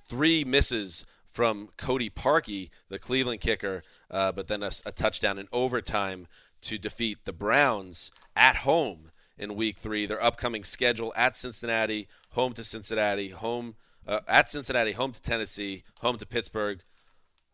three 0.08 0.44
misses 0.44 1.06
from 1.34 1.70
Cody 1.78 2.10
Parkey, 2.10 2.70
the 2.90 3.00
Cleveland 3.00 3.42
kicker, 3.42 3.82
uh, 4.14 4.32
but 4.32 4.48
then 4.48 4.64
a, 4.64 4.72
a 4.86 4.92
touchdown 4.92 5.40
in 5.40 5.48
overtime 5.52 6.28
to 6.62 6.78
defeat 6.78 7.26
the 7.26 7.34
Browns 7.34 8.12
at 8.36 8.58
home 8.58 9.12
in 9.38 9.56
Week 9.56 9.78
Three. 9.78 10.06
Their 10.06 10.24
upcoming 10.24 10.64
schedule 10.64 11.12
at 11.18 11.36
Cincinnati, 11.36 12.08
home 12.30 12.54
to 12.54 12.64
Cincinnati, 12.64 13.30
home 13.30 13.76
uh, 14.08 14.20
at 14.28 14.48
Cincinnati, 14.48 14.92
home 14.92 15.12
to 15.12 15.22
Tennessee, 15.22 15.84
home 16.00 16.18
to 16.20 16.26
Pittsburgh, 16.26 16.82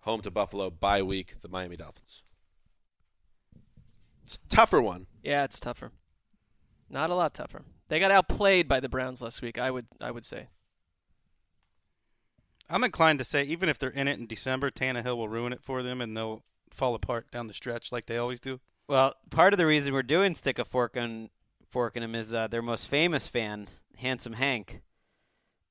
home 0.02 0.22
to 0.22 0.30
Buffalo. 0.30 0.70
Bye 0.70 1.02
week, 1.02 1.42
the 1.42 1.48
Miami 1.48 1.78
Dolphins. 1.78 2.24
It's 4.24 4.36
a 4.36 4.56
tougher 4.56 4.82
one. 4.82 5.08
Yeah, 5.24 5.46
it's 5.46 5.60
tougher. 5.60 5.92
Not 6.90 7.10
a 7.10 7.16
lot 7.16 7.34
tougher. 7.34 7.64
They 7.88 8.00
got 8.00 8.12
outplayed 8.12 8.68
by 8.68 8.80
the 8.80 8.90
Browns 8.90 9.22
last 9.22 9.42
week. 9.42 9.58
I 9.58 9.72
would 9.72 9.88
I 10.02 10.12
would 10.12 10.26
say. 10.26 10.50
I'm 12.70 12.84
inclined 12.84 13.20
to 13.20 13.26
say 13.26 13.44
even 13.44 13.70
if 13.70 13.80
they're 13.80 13.90
in 13.90 14.08
it 14.08 14.20
in 14.20 14.28
December, 14.28 14.70
Tannehill 14.72 15.18
will 15.18 15.30
ruin 15.30 15.54
it 15.54 15.64
for 15.64 15.82
them, 15.82 16.02
and 16.02 16.16
they'll 16.16 16.44
fall 16.70 16.96
apart 16.96 17.32
down 17.32 17.48
the 17.48 17.54
stretch 17.54 17.92
like 17.92 18.06
they 18.06 18.18
always 18.18 18.40
do. 18.40 18.60
Well, 18.88 19.16
part 19.30 19.54
of 19.54 19.58
the 19.58 19.66
reason 19.66 19.94
we're 19.94 20.04
doing 20.04 20.36
stick 20.36 20.60
a 20.60 20.66
fork 20.66 20.98
on 20.98 21.30
fork 21.70 21.96
in 21.96 22.04
him 22.04 22.16
is 22.16 22.34
uh, 22.34 22.48
their 22.48 22.62
most 22.62 22.88
famous 22.88 23.28
fan, 23.28 23.68
Handsome 23.98 24.34
Hank. 24.34 24.82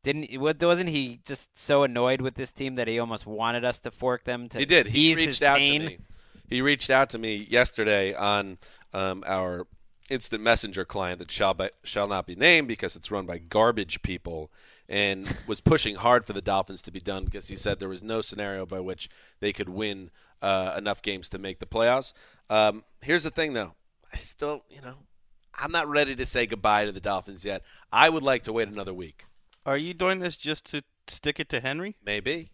Didn't 0.04 0.40
what 0.40 0.62
wasn't 0.62 0.90
he 0.90 1.20
just 1.24 1.58
so 1.58 1.82
annoyed 1.82 2.20
with 2.20 2.34
this 2.34 2.52
team 2.52 2.76
that 2.76 2.86
he 2.86 2.98
almost 2.98 3.26
wanted 3.26 3.64
us 3.64 3.80
to 3.80 3.90
fork 3.90 4.24
them 4.24 4.48
to 4.50 4.58
He 4.58 4.64
did. 4.64 4.86
He 4.86 5.10
ease 5.10 5.16
reached 5.16 5.42
out 5.42 5.58
pain? 5.58 5.80
to 5.80 5.86
me. 5.88 5.98
He 6.48 6.62
reached 6.62 6.90
out 6.90 7.10
to 7.10 7.18
me 7.18 7.46
yesterday 7.50 8.14
on 8.14 8.58
um, 8.94 9.22
our 9.26 9.66
instant 10.08 10.42
messenger 10.42 10.84
client 10.84 11.18
that 11.18 11.30
shall 11.30 11.54
be, 11.54 11.68
shall 11.84 12.06
not 12.06 12.26
be 12.26 12.34
named 12.34 12.68
because 12.68 12.96
it's 12.96 13.10
run 13.10 13.26
by 13.26 13.38
garbage 13.38 14.02
people, 14.02 14.50
and 14.88 15.36
was 15.46 15.60
pushing 15.60 15.96
hard 15.96 16.24
for 16.24 16.32
the 16.32 16.40
Dolphins 16.40 16.82
to 16.82 16.90
be 16.90 17.00
done 17.00 17.24
because 17.24 17.48
he 17.48 17.56
said 17.56 17.78
there 17.78 17.88
was 17.88 18.02
no 18.02 18.20
scenario 18.20 18.64
by 18.64 18.80
which 18.80 19.08
they 19.40 19.52
could 19.52 19.68
win 19.68 20.10
uh, 20.40 20.74
enough 20.78 21.02
games 21.02 21.28
to 21.30 21.38
make 21.38 21.58
the 21.58 21.66
playoffs. 21.66 22.12
Um, 22.48 22.84
here's 23.02 23.24
the 23.24 23.30
thing, 23.30 23.52
though. 23.52 23.74
I 24.12 24.16
still, 24.16 24.64
you 24.70 24.80
know, 24.80 24.94
I'm 25.54 25.72
not 25.72 25.88
ready 25.88 26.16
to 26.16 26.24
say 26.24 26.46
goodbye 26.46 26.86
to 26.86 26.92
the 26.92 27.00
Dolphins 27.00 27.44
yet. 27.44 27.62
I 27.92 28.08
would 28.08 28.22
like 28.22 28.44
to 28.44 28.52
wait 28.52 28.68
another 28.68 28.94
week. 28.94 29.24
Are 29.66 29.76
you 29.76 29.92
doing 29.92 30.20
this 30.20 30.36
just 30.36 30.64
to 30.70 30.82
stick 31.08 31.38
it 31.38 31.48
to 31.50 31.60
Henry? 31.60 31.96
Maybe. 32.02 32.48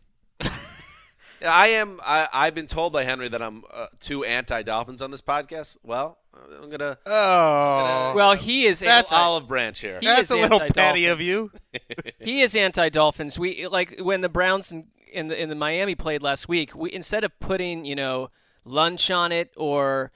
Yeah, 1.41 1.53
I 1.53 1.67
am. 1.69 2.01
I, 2.05 2.29
I've 2.33 2.55
been 2.55 2.67
told 2.67 2.93
by 2.93 3.05
Henry 3.05 3.29
that 3.29 3.43
I'm 3.43 3.65
uh, 3.73 3.87
too 4.01 4.25
anti-Dolphins 4.25 5.03
on 5.03 5.11
this 5.11 5.21
podcast. 5.21 5.77
Well, 5.83 6.19
I'm 6.63 6.71
gonna. 6.71 6.99
Oh, 7.07 8.13
Well, 8.15 8.35
he 8.35 8.67
is 8.67 8.81
That's 8.81 9.13
anti- 9.13 9.23
olive 9.23 9.47
branch 9.47 9.81
here. 9.81 9.99
He 10.01 10.07
that's 10.07 10.23
is 10.23 10.31
a 10.31 10.35
little 10.37 10.61
anti-Dolphins. 10.63 10.75
petty 10.75 11.07
of 11.07 11.21
you. 11.21 11.51
he 12.21 12.41
is 12.43 12.57
anti-Dolphins. 12.57 13.39
We 13.39 13.67
like 13.69 13.99
when 14.01 14.21
the 14.21 14.29
Browns 14.29 14.73
in, 14.73 14.87
in 15.13 15.29
the 15.29 15.41
in 15.41 15.49
the 15.49 15.55
Miami 15.55 15.95
played 15.95 16.23
last 16.23 16.49
week. 16.49 16.75
We 16.75 16.93
instead 16.93 17.25
of 17.25 17.39
putting 17.41 17.85
you 17.85 17.95
know 17.95 18.31
lunch 18.65 19.11
on 19.11 19.31
it 19.33 19.53
or 19.57 20.11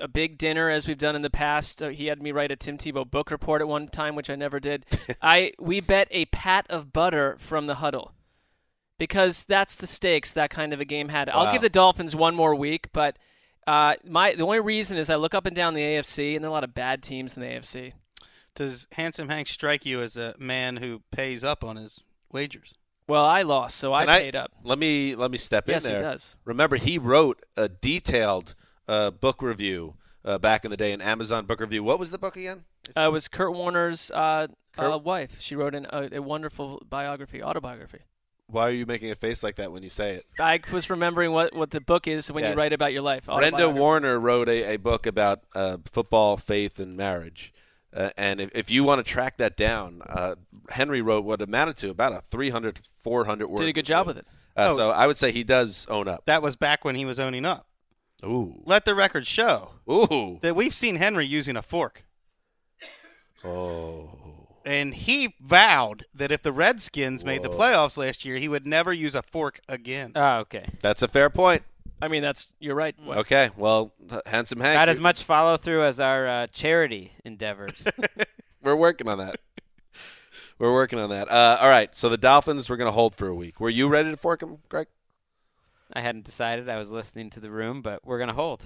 a 0.00 0.06
big 0.08 0.38
dinner 0.38 0.70
as 0.70 0.86
we've 0.86 0.98
done 0.98 1.16
in 1.16 1.22
the 1.22 1.30
past. 1.30 1.82
Uh, 1.82 1.88
he 1.88 2.06
had 2.06 2.22
me 2.22 2.30
write 2.30 2.52
a 2.52 2.56
Tim 2.56 2.78
Tebow 2.78 3.08
book 3.10 3.30
report 3.32 3.60
at 3.60 3.66
one 3.68 3.88
time, 3.88 4.14
which 4.14 4.30
I 4.30 4.36
never 4.36 4.60
did. 4.60 4.86
I 5.22 5.52
we 5.58 5.80
bet 5.80 6.06
a 6.10 6.26
pat 6.26 6.66
of 6.70 6.92
butter 6.92 7.36
from 7.40 7.66
the 7.66 7.76
huddle 7.76 8.12
because 8.98 9.44
that's 9.44 9.76
the 9.76 9.86
stakes 9.86 10.32
that 10.32 10.50
kind 10.50 10.72
of 10.72 10.80
a 10.80 10.84
game 10.84 11.08
had. 11.08 11.28
I'll 11.28 11.52
give 11.52 11.62
the 11.62 11.68
Dolphins 11.68 12.14
one 12.14 12.34
more 12.34 12.54
week, 12.54 12.88
but. 12.92 13.18
Uh, 13.66 13.96
my 14.02 14.34
the 14.34 14.44
only 14.44 14.60
reason 14.60 14.96
is 14.96 15.10
I 15.10 15.16
look 15.16 15.34
up 15.34 15.44
and 15.44 15.54
down 15.54 15.74
the 15.74 15.82
AFC, 15.82 16.34
and 16.34 16.42
there 16.42 16.48
are 16.48 16.52
a 16.52 16.54
lot 16.54 16.64
of 16.64 16.72
bad 16.72 17.02
teams 17.02 17.36
in 17.36 17.42
the 17.42 17.48
AFC. 17.50 17.92
Does 18.54 18.86
Handsome 18.92 19.28
Hank 19.28 19.46
strike 19.46 19.84
you 19.84 20.00
as 20.00 20.16
a 20.16 20.34
man 20.38 20.78
who 20.78 21.02
pays 21.10 21.44
up 21.44 21.62
on 21.62 21.76
his 21.76 22.00
wagers? 22.32 22.72
Well, 23.06 23.24
I 23.24 23.42
lost, 23.42 23.76
so 23.76 23.94
I 23.94 24.04
Can 24.04 24.20
paid 24.20 24.36
up. 24.36 24.52
Let 24.64 24.78
me 24.78 25.14
let 25.14 25.30
me 25.30 25.38
step 25.38 25.68
Yes, 25.68 25.84
in 25.84 25.92
there. 25.92 26.00
Yes, 26.00 26.06
he 26.06 26.12
does. 26.12 26.36
Remember, 26.44 26.76
he 26.76 26.98
wrote 26.98 27.44
a 27.56 27.68
detailed 27.68 28.54
uh, 28.88 29.10
book 29.10 29.42
review 29.42 29.94
uh, 30.24 30.38
back 30.38 30.64
in 30.64 30.70
the 30.70 30.76
day, 30.76 30.92
an 30.92 31.00
Amazon 31.00 31.46
book 31.46 31.60
review. 31.60 31.82
What 31.84 31.98
was 31.98 32.10
the 32.10 32.18
book 32.18 32.36
again? 32.36 32.64
Uh, 32.96 33.02
it 33.02 33.12
was 33.12 33.28
Kurt 33.28 33.52
Warner's 33.52 34.10
uh, 34.10 34.48
Kurt- 34.72 34.92
uh, 34.92 34.98
wife. 34.98 35.40
She 35.40 35.54
wrote 35.54 35.74
an, 35.74 35.86
a, 35.90 36.16
a 36.16 36.22
wonderful 36.22 36.82
biography, 36.88 37.42
autobiography. 37.42 38.00
Why 38.50 38.68
are 38.68 38.72
you 38.72 38.86
making 38.86 39.10
a 39.10 39.14
face 39.14 39.42
like 39.42 39.56
that 39.56 39.72
when 39.72 39.82
you 39.82 39.90
say 39.90 40.14
it? 40.14 40.24
I 40.40 40.58
was 40.72 40.88
remembering 40.88 41.32
what, 41.32 41.54
what 41.54 41.70
the 41.70 41.82
book 41.82 42.06
is 42.08 42.32
when 42.32 42.44
Yes. 42.44 42.52
you 42.52 42.58
write 42.58 42.72
about 42.72 42.92
your 42.94 43.02
life. 43.02 43.26
Brenda. 43.26 43.68
Warner 43.68 44.18
wrote 44.18 44.48
a, 44.48 44.74
a 44.74 44.76
book 44.78 45.06
about 45.06 45.40
uh, 45.54 45.76
football, 45.92 46.38
faith, 46.38 46.78
and 46.80 46.96
marriage. 46.96 47.52
Uh, 47.94 48.10
and 48.16 48.40
if, 48.40 48.50
if 48.54 48.70
you 48.70 48.84
want 48.84 49.04
to 49.04 49.10
track 49.12 49.36
that 49.36 49.56
down, 49.56 50.00
uh, 50.06 50.34
Henry 50.70 51.02
wrote 51.02 51.24
what 51.24 51.42
amounted 51.42 51.76
to 51.78 51.90
about 51.90 52.12
a 52.12 52.22
300 52.30 52.80
400 53.02 53.46
word. 53.48 53.58
Did 53.58 53.68
a 53.68 53.72
good 53.72 53.84
job 53.86 54.06
with 54.06 54.16
it. 54.18 54.26
Uh, 54.56 54.68
Oh. 54.72 54.76
So 54.76 54.90
I 54.90 55.06
would 55.06 55.16
say 55.18 55.30
he 55.30 55.44
does 55.44 55.86
own 55.88 56.08
up. 56.08 56.24
That 56.26 56.42
was 56.42 56.56
back 56.56 56.84
when 56.84 56.94
he 56.96 57.04
was 57.04 57.18
owning 57.20 57.44
up. 57.44 57.66
Ooh. 58.24 58.62
Let 58.64 58.84
the 58.86 58.94
record 58.94 59.26
show 59.26 59.72
Ooh. 59.90 60.38
that 60.42 60.56
we've 60.56 60.74
seen 60.74 60.96
Henry 60.96 61.26
using 61.26 61.56
a 61.56 61.62
fork. 61.62 62.04
Oh. 63.44 64.37
And 64.68 64.94
he 64.94 65.34
vowed 65.40 66.04
that 66.14 66.30
if 66.30 66.42
the 66.42 66.52
Redskins 66.52 67.24
made 67.24 67.42
the 67.42 67.48
playoffs 67.48 67.96
last 67.96 68.26
year, 68.26 68.36
he 68.36 68.48
would 68.48 68.66
never 68.66 68.92
use 68.92 69.14
a 69.14 69.22
fork 69.22 69.60
again. 69.66 70.12
Oh, 70.14 70.40
okay. 70.40 70.68
That's 70.82 71.02
a 71.02 71.08
fair 71.08 71.30
point. 71.30 71.62
I 72.02 72.08
mean, 72.08 72.22
that's 72.22 72.52
you're 72.60 72.74
right. 72.74 72.94
Wes. 73.02 73.18
Okay. 73.20 73.50
Well, 73.56 73.92
handsome 74.26 74.60
Hank. 74.60 74.76
Got 74.76 74.90
as 74.90 75.00
much 75.00 75.22
follow 75.22 75.56
through 75.56 75.84
as 75.84 75.98
our 76.00 76.28
uh, 76.28 76.46
charity 76.48 77.12
endeavors. 77.24 77.82
We're 78.62 78.76
working 78.76 79.08
on 79.08 79.16
that. 79.16 79.40
We're 80.58 80.74
working 80.74 80.98
on 80.98 81.08
that. 81.10 81.30
Uh, 81.30 81.58
all 81.62 81.70
right. 81.70 81.94
So 81.96 82.10
the 82.10 82.18
Dolphins, 82.18 82.68
we're 82.68 82.76
going 82.76 82.88
to 82.88 82.92
hold 82.92 83.14
for 83.14 83.28
a 83.28 83.34
week. 83.34 83.60
Were 83.60 83.70
you 83.70 83.88
ready 83.88 84.10
to 84.10 84.16
fork 84.16 84.40
them, 84.40 84.58
Gregg? 84.68 84.88
I 85.92 86.00
hadn't 86.00 86.24
decided. 86.24 86.68
I 86.68 86.76
was 86.76 86.92
listening 86.92 87.30
to 87.30 87.40
the 87.40 87.50
room, 87.50 87.80
but 87.80 88.04
we're 88.04 88.18
gonna 88.18 88.34
hold. 88.34 88.64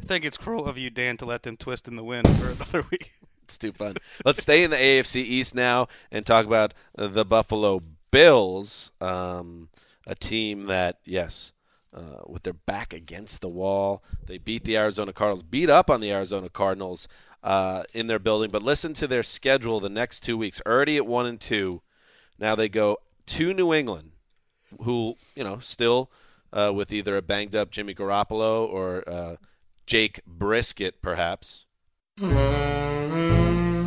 I 0.00 0.06
think 0.06 0.24
it's 0.24 0.38
cruel 0.38 0.66
of 0.66 0.78
you, 0.78 0.90
Dan, 0.90 1.16
to 1.18 1.24
let 1.24 1.42
them 1.42 1.56
twist 1.56 1.86
in 1.86 1.96
the 1.96 2.04
wind 2.04 2.26
for 2.28 2.50
another 2.50 2.86
week. 2.90 3.12
Too 3.58 3.72
fun. 3.72 3.94
Let's 4.24 4.42
stay 4.42 4.64
in 4.64 4.70
the 4.70 4.76
AFC 4.76 5.16
East 5.16 5.54
now 5.54 5.88
and 6.10 6.24
talk 6.24 6.46
about 6.46 6.74
the 6.94 7.24
Buffalo 7.24 7.82
Bills, 8.10 8.92
um, 9.00 9.68
a 10.06 10.14
team 10.14 10.66
that, 10.66 10.98
yes, 11.04 11.52
uh, 11.94 12.22
with 12.26 12.42
their 12.42 12.52
back 12.52 12.92
against 12.92 13.40
the 13.40 13.48
wall, 13.48 14.02
they 14.26 14.38
beat 14.38 14.64
the 14.64 14.76
Arizona 14.76 15.12
Cardinals, 15.12 15.42
beat 15.42 15.68
up 15.68 15.90
on 15.90 16.00
the 16.00 16.12
Arizona 16.12 16.48
Cardinals 16.48 17.06
uh, 17.42 17.84
in 17.92 18.06
their 18.06 18.18
building. 18.18 18.50
But 18.50 18.62
listen 18.62 18.94
to 18.94 19.06
their 19.06 19.22
schedule 19.22 19.80
the 19.80 19.90
next 19.90 20.20
two 20.20 20.36
weeks. 20.36 20.60
Already 20.66 20.96
at 20.96 21.06
one 21.06 21.26
and 21.26 21.40
two. 21.40 21.82
Now 22.38 22.54
they 22.54 22.68
go 22.68 22.98
to 23.26 23.54
New 23.54 23.72
England, 23.72 24.12
who 24.82 25.16
you 25.34 25.44
know 25.44 25.58
still 25.58 26.10
uh, 26.52 26.72
with 26.74 26.92
either 26.92 27.16
a 27.16 27.22
banged 27.22 27.54
up 27.54 27.70
Jimmy 27.70 27.94
Garoppolo 27.94 28.68
or 28.68 29.04
uh, 29.06 29.36
Jake 29.86 30.20
Brisket, 30.26 31.02
perhaps. 31.02 31.66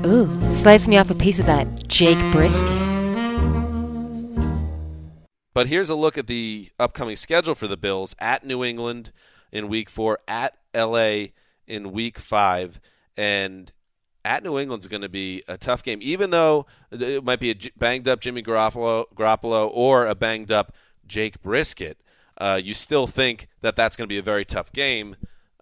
Ooh, 0.05 0.29
slice 0.51 0.87
me 0.87 0.97
off 0.97 1.09
a 1.09 1.15
piece 1.15 1.39
of 1.39 1.47
that 1.47 1.87
Jake 1.87 2.19
brisket. 2.31 2.69
But 5.55 5.67
here's 5.67 5.89
a 5.89 5.95
look 5.95 6.17
at 6.17 6.27
the 6.27 6.69
upcoming 6.77 7.15
schedule 7.15 7.55
for 7.55 7.67
the 7.67 7.77
Bills 7.77 8.15
at 8.19 8.45
New 8.45 8.63
England 8.63 9.11
in 9.51 9.67
week 9.67 9.89
four, 9.89 10.19
at 10.27 10.55
LA 10.75 11.27
in 11.65 11.91
week 11.91 12.19
five, 12.19 12.79
and 13.17 13.71
at 14.23 14.43
New 14.43 14.59
England's 14.59 14.87
going 14.87 15.01
to 15.01 15.09
be 15.09 15.41
a 15.47 15.57
tough 15.57 15.81
game, 15.81 15.99
even 16.03 16.29
though 16.29 16.67
it 16.91 17.23
might 17.23 17.39
be 17.39 17.51
a 17.51 17.55
banged 17.77 18.07
up 18.07 18.19
Jimmy 18.19 18.43
Garoppolo, 18.43 19.05
Garoppolo 19.15 19.71
or 19.73 20.05
a 20.05 20.13
banged 20.13 20.51
up 20.51 20.75
Jake 21.07 21.41
Brisket. 21.41 21.97
Uh, 22.37 22.59
you 22.61 22.73
still 22.73 23.07
think 23.07 23.47
that 23.61 23.75
that's 23.75 23.95
going 23.95 24.07
to 24.07 24.13
be 24.13 24.19
a 24.19 24.23
very 24.23 24.45
tough 24.45 24.71
game. 24.71 25.15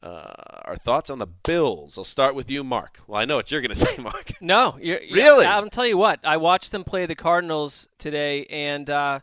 Uh, 0.03 0.33
our 0.65 0.75
thoughts 0.75 1.09
on 1.09 1.19
the 1.19 1.25
Bills? 1.27 1.97
I'll 1.97 2.03
start 2.03 2.35
with 2.35 2.51
you, 2.51 2.63
Marc. 2.63 2.99
Well, 3.07 3.21
I 3.21 3.25
know 3.25 3.37
what 3.37 3.49
you're 3.51 3.61
going 3.61 3.69
to 3.75 3.75
say, 3.75 3.95
Marc. 4.01 4.33
No, 4.41 4.75
you're, 4.81 5.01
you're- 5.01 5.21
Really? 5.21 5.45
I'm 5.45 5.69
tell 5.69 5.85
you 5.87 5.97
what. 5.97 6.19
I 6.25 6.35
watched 6.37 6.71
them 6.71 6.83
play 6.83 7.05
the 7.05 7.15
Cardinals 7.15 7.87
today, 7.97 8.45
and 8.49 8.89
uh, 8.89 9.19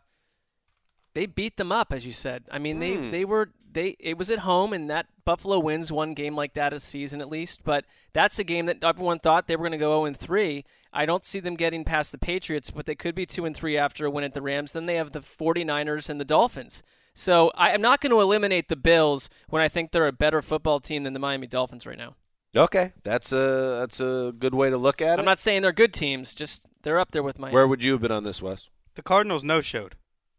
they 1.15 1.27
beat 1.27 1.57
them 1.59 1.71
up, 1.73 1.93
as 1.93 2.07
you 2.07 2.13
said. 2.13 2.45
I 2.51 2.59
mean, 2.59 2.79
they 2.79 2.95
Hmm. 2.97 3.11
they 3.11 3.25
were 3.25 3.51
they. 3.73 3.97
It 4.01 4.17
was 4.17 4.31
at 4.31 4.41
home, 4.41 4.73
and 4.73 4.89
that 4.91 5.07
Buffalo 5.25 5.59
wins 5.59 5.93
one 5.93 6.15
game 6.15 6.35
like 6.35 6.55
that 6.55 6.73
a 6.73 6.81
season 6.81 7.21
at 7.21 7.29
least. 7.29 7.63
But 7.63 7.85
that's 8.13 8.39
a 8.39 8.45
game 8.45 8.67
that 8.67 8.83
everyone 8.83 9.19
thought 9.19 9.47
they 9.49 9.57
were 9.57 9.63
going 9.65 9.73
to 9.73 9.79
go 9.79 9.93
0 10.01 10.07
and 10.07 10.17
3. 10.17 10.65
I 10.93 11.07
don't 11.07 11.25
see 11.25 11.39
them 11.41 11.55
getting 11.57 11.85
past 11.85 12.11
the 12.11 12.19
Patriots, 12.19 12.71
but 12.71 12.87
they 12.87 12.97
could 12.97 13.15
be 13.15 13.27
2 13.27 13.45
and 13.45 13.55
3 13.57 13.77
after 13.77 14.07
a 14.07 14.11
win 14.11 14.25
at 14.25 14.35
the 14.35 14.43
Rams. 14.43 14.73
Then 14.73 14.87
they 14.87 14.97
have 14.97 15.13
the 15.13 15.21
49ers 15.21 16.09
and 16.09 16.19
the 16.21 16.25
Dolphins. 16.25 16.83
So 17.21 17.53
I 17.55 17.73
am 17.73 17.83
not 17.83 18.01
going 18.01 18.13
to 18.13 18.21
eliminate 18.23 18.69
the 18.69 18.77
Bills 18.77 19.29
when 19.51 19.61
I 19.61 19.69
think 19.69 19.93
they're 19.93 20.07
a 20.07 20.13
better 20.13 20.41
football 20.41 20.81
team 20.81 21.03
than 21.03 21.13
the 21.13 21.19
Miami 21.19 21.47
Dolphins 21.47 21.85
right 21.85 21.99
now. 21.99 22.17
Okay, 22.57 22.93
that's 23.03 23.31
a 23.31 23.77
that's 23.81 24.01
a 24.01 24.33
good 24.39 24.55
way 24.55 24.71
to 24.71 24.79
look 24.79 25.03
at 25.03 25.19
it. 25.19 25.21
I'm 25.21 25.27
not 25.27 25.39
saying 25.39 25.61
they're 25.61 25.71
good 25.71 25.93
teams, 25.93 26.35
just 26.35 26.67
they're 26.83 26.99
up 26.99 27.13
there 27.13 27.23
with 27.23 27.39
Miami. 27.39 27.53
Where 27.53 27.69
would 27.69 27.85
you 27.85 27.93
have 27.93 28.01
been 28.01 28.11
on 28.11 28.25
this, 28.25 28.41
Wes? 28.41 28.71
The 28.95 29.03
Cardinals 29.03 29.45
no 29.45 29.61
showed. 29.61 29.97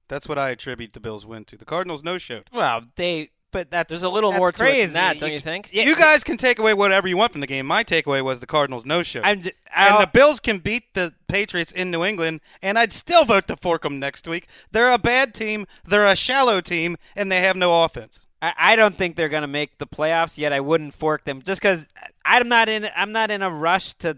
That's 0.08 0.28
what 0.28 0.40
I 0.40 0.50
attribute 0.50 0.94
the 0.94 1.00
Bills' 1.00 1.24
win 1.24 1.46
to. 1.46 1.56
The 1.56 1.66
Cardinals 1.66 2.04
no 2.04 2.18
showed. 2.18 2.50
Well, 2.52 2.82
they. 2.96 3.30
But 3.52 3.70
that's 3.70 3.90
There's 3.90 4.04
a 4.04 4.10
little 4.10 4.32
that's 4.32 4.40
more 4.40 4.52
to 4.52 4.64
it 4.64 4.66
crazy. 4.66 4.86
than 4.86 4.94
that, 4.94 5.20
don't 5.20 5.32
you 5.32 5.40
think? 5.40 5.70
Yeah, 5.72 5.84
you 5.84 5.96
guys 5.96 6.24
can 6.24 6.38
take 6.38 6.58
away 6.58 6.74
whatever 6.74 7.08
you 7.08 7.18
want 7.18 7.34
from 7.34 7.42
the 7.42 7.48
game. 7.48 7.66
My 7.66 7.84
takeaway 7.84 8.24
was 8.24 8.40
the 8.40 8.48
Cardinals 8.48 8.86
no 8.86 9.04
show. 9.04 9.22
And 9.22 9.44
the 9.44 10.10
Bills 10.12 10.40
can 10.40 10.60
beat 10.60 10.94
the 10.94 11.14
Patriots 11.28 11.72
in 11.72 11.92
New 11.92 12.04
England, 12.04 12.42
and 12.62 12.80
I'd 12.80 12.94
still 12.94 13.26
vote 13.26 13.48
to 13.48 13.58
fork 13.58 13.84
them 13.84 14.00
next 14.00 14.28
week. 14.28 14.48
They're 14.72 14.92
a 14.92 14.98
bad 14.98 15.34
team, 15.34 15.68
they're 15.86 16.06
a 16.06 16.16
shallow 16.16 16.62
team, 16.62 16.98
and 17.16 17.32
they 17.32 17.42
have 17.42 17.56
no 17.56 17.84
offense. 17.84 18.26
I, 18.42 18.54
I 18.58 18.76
don't 18.76 18.98
think 18.98 19.16
they're 19.16 19.30
going 19.30 19.42
to 19.42 19.48
make 19.48 19.78
the 19.78 19.88
playoffs 19.88 20.38
yet. 20.38 20.54
I 20.54 20.60
wouldn't 20.60 20.94
fork 20.94 21.26
them 21.26 21.42
just 21.42 21.62
because 21.62 21.88
I'm 22.26 22.48
not 22.48 22.70
in. 22.70 22.90
I'm 22.96 23.12
not 23.12 23.32
in 23.32 23.42
a 23.42 23.50
rush 23.50 23.94
to, 23.96 24.18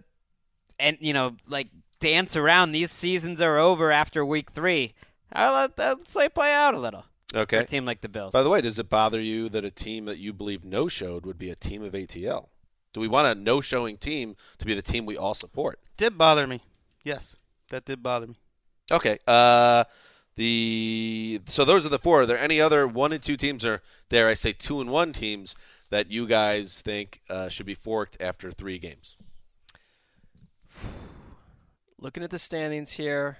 and 0.80 0.98
you 1.00 1.14
know, 1.14 1.36
like 1.48 1.68
dance 2.00 2.36
around. 2.36 2.72
These 2.72 2.92
seasons 2.92 3.42
are 3.42 3.58
over 3.58 3.92
after 3.92 4.26
week 4.26 4.52
three. 4.52 4.94
I'll 5.32 5.54
let, 5.54 5.80
I'll 5.80 6.00
let 6.16 6.26
it 6.26 6.36
play 6.36 6.54
out 6.54 6.74
a 6.74 6.80
little. 6.80 7.06
Okay. 7.36 7.58
A 7.58 7.66
team 7.66 7.86
like 7.86 8.02
the 8.02 8.10
Bills. 8.10 8.32
By 8.32 8.44
the 8.44 8.50
way, 8.50 8.62
does 8.62 8.78
it 8.78 8.90
bother 8.90 9.20
you 9.20 9.50
that 9.50 9.66
a 9.66 9.72
team 9.72 10.06
that 10.06 10.20
you 10.20 10.34
believe 10.34 10.64
no 10.64 10.88
showed 10.88 11.26
would 11.26 11.38
be 11.38 11.50
a 11.50 11.56
team 11.56 11.84
of 11.84 11.94
ATL? 11.94 12.50
Do 12.94 13.00
we 13.00 13.08
want 13.08 13.28
a 13.28 13.42
no-showing 13.42 13.98
team 13.98 14.36
to 14.60 14.66
be 14.66 14.76
the 14.76 14.82
team 14.82 15.06
we 15.06 15.18
all 15.18 15.34
support? 15.34 15.80
Did 15.98 16.18
bother 16.18 16.46
me. 16.46 16.62
Yes, 17.04 17.36
that 17.70 17.86
did 17.86 18.04
bother 18.04 18.28
me. 18.28 18.36
Okay. 18.92 19.18
Uh, 19.28 19.86
the 20.36 21.42
so 21.46 21.66
those 21.66 21.86
are 21.86 21.90
the 21.90 22.00
four. 22.00 22.22
Are 22.22 22.26
there 22.26 22.38
any 22.38 22.62
other 22.62 22.88
one 22.88 23.12
and 23.12 23.22
two 23.22 23.36
teams, 23.36 23.66
or 23.66 23.82
dare 24.10 24.28
I 24.28 24.36
say 24.36 24.54
two 24.54 24.80
and 24.80 24.92
one 24.92 25.12
teams 25.12 25.56
that 25.90 26.12
you 26.12 26.28
guys 26.28 26.82
think 26.82 27.22
uh, 27.30 27.50
should 27.50 27.66
be 27.66 27.76
forked 27.76 28.18
after 28.20 28.52
three 28.52 28.78
games? 28.78 29.18
Looking 32.00 32.24
at 32.24 32.32
the 32.32 32.40
standings 32.40 32.92
here, 32.92 33.38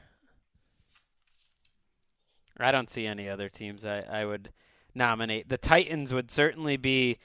I 2.60 2.72
don't 2.72 2.90
see 2.90 3.06
any 3.06 3.28
other 3.30 3.50
teams 3.50 3.86
I, 3.86 4.02
I 4.02 4.26
would 4.26 4.52
nominate. 4.96 5.50
The 5.50 5.58
Titans 5.58 6.14
would 6.14 6.32
certainly 6.32 6.78
be 6.78 7.18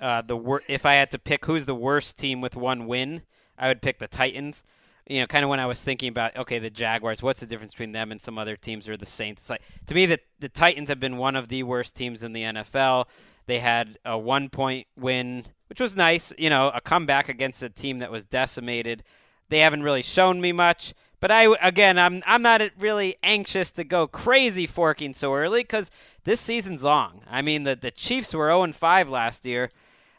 uh, 0.00 0.22
the 0.22 0.36
wor- 0.36 0.62
if 0.68 0.84
I 0.84 0.94
had 0.94 1.10
to 1.12 1.18
pick 1.18 1.44
who's 1.46 1.64
the 1.64 1.74
worst 1.74 2.18
team 2.18 2.40
with 2.40 2.56
one 2.56 2.86
win, 2.86 3.22
I 3.56 3.68
would 3.68 3.82
pick 3.82 3.98
the 3.98 4.08
Titans. 4.08 4.62
You 5.08 5.20
know, 5.20 5.26
kind 5.26 5.44
of 5.44 5.48
when 5.48 5.60
I 5.60 5.66
was 5.66 5.80
thinking 5.80 6.08
about 6.08 6.36
okay, 6.36 6.58
the 6.58 6.70
Jaguars, 6.70 7.22
what's 7.22 7.40
the 7.40 7.46
difference 7.46 7.72
between 7.72 7.92
them 7.92 8.12
and 8.12 8.20
some 8.20 8.38
other 8.38 8.56
teams 8.56 8.88
or 8.88 8.96
the 8.96 9.06
Saints? 9.06 9.48
Like 9.50 9.62
to 9.86 9.94
me, 9.94 10.06
the 10.06 10.18
the 10.38 10.48
Titans 10.48 10.88
have 10.88 11.00
been 11.00 11.16
one 11.16 11.36
of 11.36 11.48
the 11.48 11.62
worst 11.62 11.94
teams 11.96 12.22
in 12.22 12.32
the 12.32 12.42
NFL. 12.42 13.06
They 13.46 13.58
had 13.58 13.98
a 14.04 14.16
one 14.16 14.48
point 14.48 14.86
win, 14.96 15.44
which 15.68 15.80
was 15.80 15.96
nice. 15.96 16.32
You 16.38 16.50
know, 16.50 16.70
a 16.74 16.80
comeback 16.80 17.28
against 17.28 17.62
a 17.62 17.68
team 17.68 17.98
that 17.98 18.12
was 18.12 18.24
decimated. 18.24 19.02
They 19.48 19.58
haven't 19.58 19.82
really 19.82 20.02
shown 20.02 20.40
me 20.40 20.52
much. 20.52 20.94
But 21.22 21.30
I 21.30 21.54
again, 21.62 22.00
I'm 22.00 22.20
I'm 22.26 22.42
not 22.42 22.62
really 22.76 23.14
anxious 23.22 23.70
to 23.72 23.84
go 23.84 24.08
crazy 24.08 24.66
forking 24.66 25.14
so 25.14 25.32
early 25.34 25.60
because 25.62 25.88
this 26.24 26.40
season's 26.40 26.82
long. 26.82 27.22
I 27.30 27.42
mean, 27.42 27.62
the 27.62 27.76
the 27.76 27.92
Chiefs 27.92 28.34
were 28.34 28.48
0 28.48 28.72
5 28.72 29.08
last 29.08 29.46
year. 29.46 29.70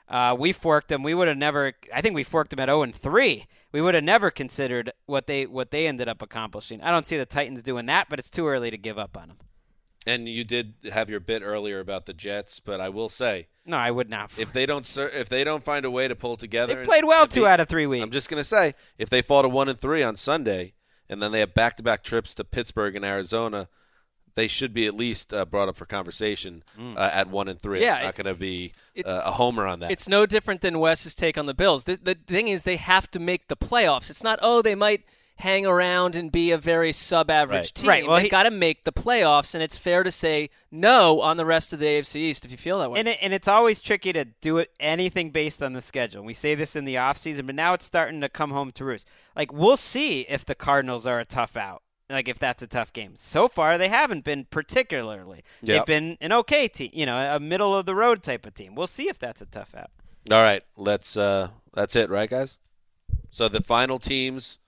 Uh, 0.08 0.34
we 0.40 0.54
forked 0.54 0.88
them. 0.88 1.04
We 1.04 1.14
would 1.14 1.28
have 1.28 1.36
never. 1.36 1.74
I 1.94 2.00
think 2.00 2.16
we 2.16 2.24
forked 2.24 2.52
them 2.52 2.60
at 2.62 2.70
0 2.70 2.86
3. 2.94 3.46
We 3.74 3.82
would 3.82 3.96
have 3.96 4.04
never 4.06 4.32
considered 4.32 4.94
what 5.06 5.28
they 5.28 5.46
what 5.46 5.72
they 5.72 5.88
ended 5.88 6.08
up 6.08 6.22
accomplishing. 6.22 6.80
I 6.80 6.90
don't 6.90 7.06
see 7.06 7.18
the 7.18 7.26
Titans 7.26 7.62
doing 7.62 7.86
that, 7.88 8.08
but 8.10 8.18
it's 8.18 8.30
too 8.30 8.48
early 8.48 8.72
to 8.72 8.78
give 8.78 8.98
up 8.98 9.18
on 9.18 9.28
them. 9.28 9.38
And 10.08 10.30
you 10.30 10.46
did 10.46 10.76
have 10.94 11.10
your 11.10 11.20
bit 11.20 11.42
earlier 11.44 11.82
about 11.82 12.06
the 12.06 12.14
Jets, 12.14 12.62
but 12.62 12.80
I 12.80 12.88
will 12.88 13.10
say, 13.10 13.48
No, 13.66 13.76
I 13.76 13.92
would 13.92 14.10
not. 14.10 14.32
if 14.38 14.54
they 14.54 14.66
don't 14.66 14.90
if 14.98 15.28
they 15.28 15.44
don't 15.44 15.64
find 15.64 15.84
a 15.84 15.92
way 15.92 16.08
to 16.08 16.16
pull 16.16 16.38
together, 16.38 16.76
They 16.76 16.86
played 16.86 17.04
well 17.04 17.28
two 17.28 17.42
beat- 17.42 17.48
out 17.48 17.60
of 17.60 17.68
three 17.68 17.88
weeks. 17.88 18.04
I'm 18.04 18.12
just 18.12 18.30
gonna 18.30 18.46
say, 18.46 18.74
if 18.98 19.10
they 19.10 19.22
fall 19.22 19.42
to 19.42 19.50
one 19.50 19.68
and 19.68 19.78
three 19.78 20.02
on 20.02 20.16
Sunday, 20.16 20.76
and 21.10 21.22
then 21.22 21.32
they 21.32 21.40
have 21.40 21.54
back-to-back 21.54 22.04
trips 22.04 22.34
to 22.36 22.44
Pittsburgh 22.44 22.96
and 22.96 23.04
Arizona, 23.06 23.68
they 24.36 24.48
should 24.48 24.74
be 24.74 24.88
at 24.88 24.96
least 24.96 25.34
uh, 25.34 25.46
brought 25.46 25.70
up 25.70 25.76
for 25.76 25.86
conversation 25.86 26.64
Mm. 26.80 26.98
uh, 26.98 27.10
at 27.14 27.30
one 27.30 27.48
and 27.48 27.62
three. 27.62 27.82
Yeah, 27.82 27.98
I'm 27.98 28.04
not 28.06 28.16
going 28.16 28.26
to 28.26 28.34
be 28.34 28.74
uh, 29.06 29.22
a 29.26 29.32
homer 29.32 29.68
on 29.68 29.80
that. 29.82 29.92
It's 29.92 30.08
no 30.10 30.26
different 30.26 30.62
than 30.62 30.80
Wes's 30.80 31.14
take 31.14 31.38
on 31.38 31.46
the 31.46 31.54
Bills. 31.54 31.84
The, 31.84 32.00
the 32.02 32.16
thing 32.16 32.48
is, 32.48 32.64
they 32.64 32.78
have 32.78 33.12
to 33.12 33.20
make 33.20 33.48
the 33.48 33.56
playoffs. 33.56 34.10
It's 34.10 34.24
not, 34.24 34.40
oh, 34.42 34.62
they 34.64 34.76
might 34.76 35.04
hang 35.38 35.66
around 35.66 36.16
and 36.16 36.32
be 36.32 36.52
a 36.52 36.58
very 36.58 36.94
sub-average 36.94 37.56
Right. 37.58 37.74
team. 37.74 37.90
Right, 37.90 38.08
well, 38.08 38.18
they 38.18 38.24
he- 38.24 38.30
got 38.30 38.44
to 38.44 38.52
make 38.52 38.84
the 38.84 38.92
playoffs, 38.92 39.54
and 39.54 39.64
it's 39.64 39.78
fair 39.78 40.04
to 40.04 40.12
say 40.12 40.50
no 40.72 41.22
on 41.22 41.38
the 41.38 41.46
rest 41.46 41.74
of 41.74 41.80
the 41.80 41.86
AFC 41.88 42.22
East 42.22 42.46
if 42.46 42.52
you 42.52 42.58
feel 42.58 42.80
that 42.80 42.92
way. 42.92 43.00
And, 43.00 43.08
it, 43.10 43.18
and 43.22 43.34
it's 43.34 43.48
always 43.48 43.82
tricky 43.82 44.14
to 44.14 44.26
do 44.26 44.58
it 44.60 44.72
anything 44.80 45.32
based 45.32 45.62
on 45.62 45.74
the 45.74 45.82
schedule. 45.82 46.24
We 46.24 46.34
say 46.34 46.56
this 46.56 46.76
in 46.76 46.86
the 46.86 46.96
offseason, 46.96 47.46
but 47.46 47.56
now 47.56 47.74
it's 47.74 47.86
starting 47.86 48.22
to 48.22 48.30
come 48.30 48.52
home 48.52 48.72
to 48.74 48.86
roost. 48.86 49.08
Like 49.36 49.52
we'll 49.52 49.78
see 49.78 50.22
if 50.22 50.46
the 50.46 50.56
Cardinals 50.56 51.06
are 51.06 51.20
a 51.20 51.26
tough 51.26 51.58
out. 51.58 51.82
Like 52.10 52.28
if 52.28 52.38
that's 52.38 52.62
a 52.62 52.68
tough 52.68 52.94
game. 52.94 53.14
So 53.16 53.48
far 53.48 53.78
they 53.78 53.88
haven't 53.90 54.24
been 54.24 54.46
particularly. 54.50 55.44
They've 55.64 55.86
been 55.86 56.18
an 56.22 56.32
okay 56.34 56.68
team, 56.68 56.92
you 56.94 57.06
know, 57.06 57.18
a 57.36 57.40
middle 57.40 57.76
of 57.76 57.86
the 57.86 57.96
road 57.96 58.22
type 58.24 58.46
of 58.46 58.54
team. 58.54 58.76
We'll 58.76 58.88
see 58.88 59.08
if 59.10 59.18
that's 59.18 59.42
a 59.42 59.46
tough 59.48 59.74
out. 59.76 59.90
All 60.32 60.42
right, 60.42 60.64
let's. 60.78 61.18
Uh, 61.18 61.50
that's 61.74 61.96
it, 61.96 62.10
right, 62.10 62.30
guys? 62.30 62.60
So 63.32 63.48
the 63.50 63.62
final 63.62 64.00
teams. 64.00 64.60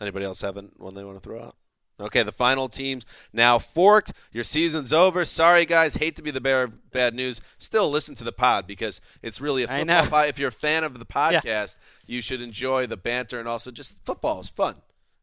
Anybody 0.00 0.24
else 0.24 0.40
have 0.42 0.56
one 0.76 0.94
they 0.94 1.04
want 1.04 1.16
to 1.16 1.22
throw 1.22 1.42
out? 1.42 1.54
Okay, 2.00 2.22
the 2.22 2.32
final 2.32 2.68
teams 2.68 3.04
now 3.32 3.58
forked. 3.58 4.12
Your 4.32 4.42
season's 4.42 4.92
over. 4.92 5.24
Sorry, 5.24 5.64
guys. 5.64 5.96
Hate 5.96 6.16
to 6.16 6.22
be 6.22 6.30
the 6.32 6.40
bearer 6.40 6.64
of 6.64 6.90
bad 6.90 7.14
news. 7.14 7.40
Still 7.58 7.88
listen 7.90 8.14
to 8.16 8.24
the 8.24 8.32
pod 8.32 8.66
because 8.66 9.00
it's 9.22 9.40
really 9.40 9.62
a 9.62 9.66
I 9.70 9.78
football 9.80 10.04
know. 10.04 10.10
pod. 10.10 10.28
If 10.28 10.38
you're 10.38 10.48
a 10.48 10.52
fan 10.52 10.82
of 10.84 10.98
the 10.98 11.04
podcast, 11.06 11.78
you 12.06 12.20
should 12.20 12.40
enjoy 12.42 12.86
the 12.86 12.96
banter 12.96 13.38
and 13.38 13.46
also 13.46 13.70
just 13.70 14.04
football 14.04 14.40
is 14.40 14.48
fun. 14.48 14.76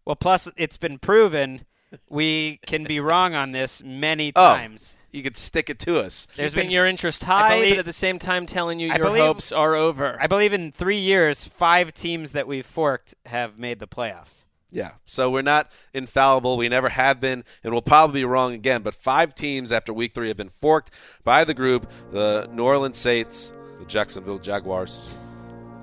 Well, 0.05 0.15
plus 0.15 0.47
it's 0.55 0.77
been 0.77 0.99
proven 0.99 1.65
we 2.09 2.59
can 2.67 2.83
be 2.83 2.99
wrong 2.99 3.33
on 3.33 3.51
this 3.51 3.81
many 3.83 4.31
Oh, 4.35 4.53
times. 4.55 4.95
you 5.11 5.23
could 5.23 5.35
stick 5.35 5.69
it 5.71 5.79
to 5.79 5.99
us. 5.99 6.27
There's 6.35 6.51
Keeping 6.53 6.67
been 6.67 6.71
your 6.71 6.85
interest 6.85 7.23
high, 7.23 7.57
believe- 7.57 7.71
but 7.73 7.79
at 7.79 7.85
the 7.85 7.93
same 7.93 8.19
time 8.19 8.45
telling 8.45 8.79
you 8.79 8.91
I 8.91 8.97
your 8.97 9.05
believe- 9.07 9.23
hopes 9.23 9.51
are 9.51 9.73
over. 9.75 10.17
I 10.21 10.27
believe 10.27 10.53
in 10.53 10.71
three 10.71 10.99
years, 10.99 11.43
five 11.43 11.93
teams 11.95 12.31
that 12.33 12.47
we've 12.47 12.65
forked 12.65 13.15
have 13.25 13.57
made 13.57 13.79
the 13.79 13.87
playoffs. 13.87 14.45
Yeah. 14.71 14.91
So 15.05 15.29
we're 15.31 15.41
not 15.41 15.71
infallible. 15.93 16.57
We 16.57 16.69
never 16.69 16.89
have 16.89 17.19
been, 17.19 17.43
and 17.63 17.73
we'll 17.73 17.81
probably 17.81 18.21
be 18.21 18.25
wrong 18.25 18.53
again. 18.53 18.81
But 18.81 18.93
five 18.93 19.33
teams 19.33 19.71
after 19.71 19.93
week 19.93 20.13
three 20.13 20.27
have 20.27 20.37
been 20.37 20.49
forked 20.49 20.91
by 21.23 21.43
the 21.43 21.53
group 21.53 21.89
the 22.11 22.47
New 22.51 22.63
Orleans 22.63 22.97
Saints, 22.97 23.51
the 23.79 23.85
Jacksonville 23.85 24.39
Jaguars, 24.39 25.09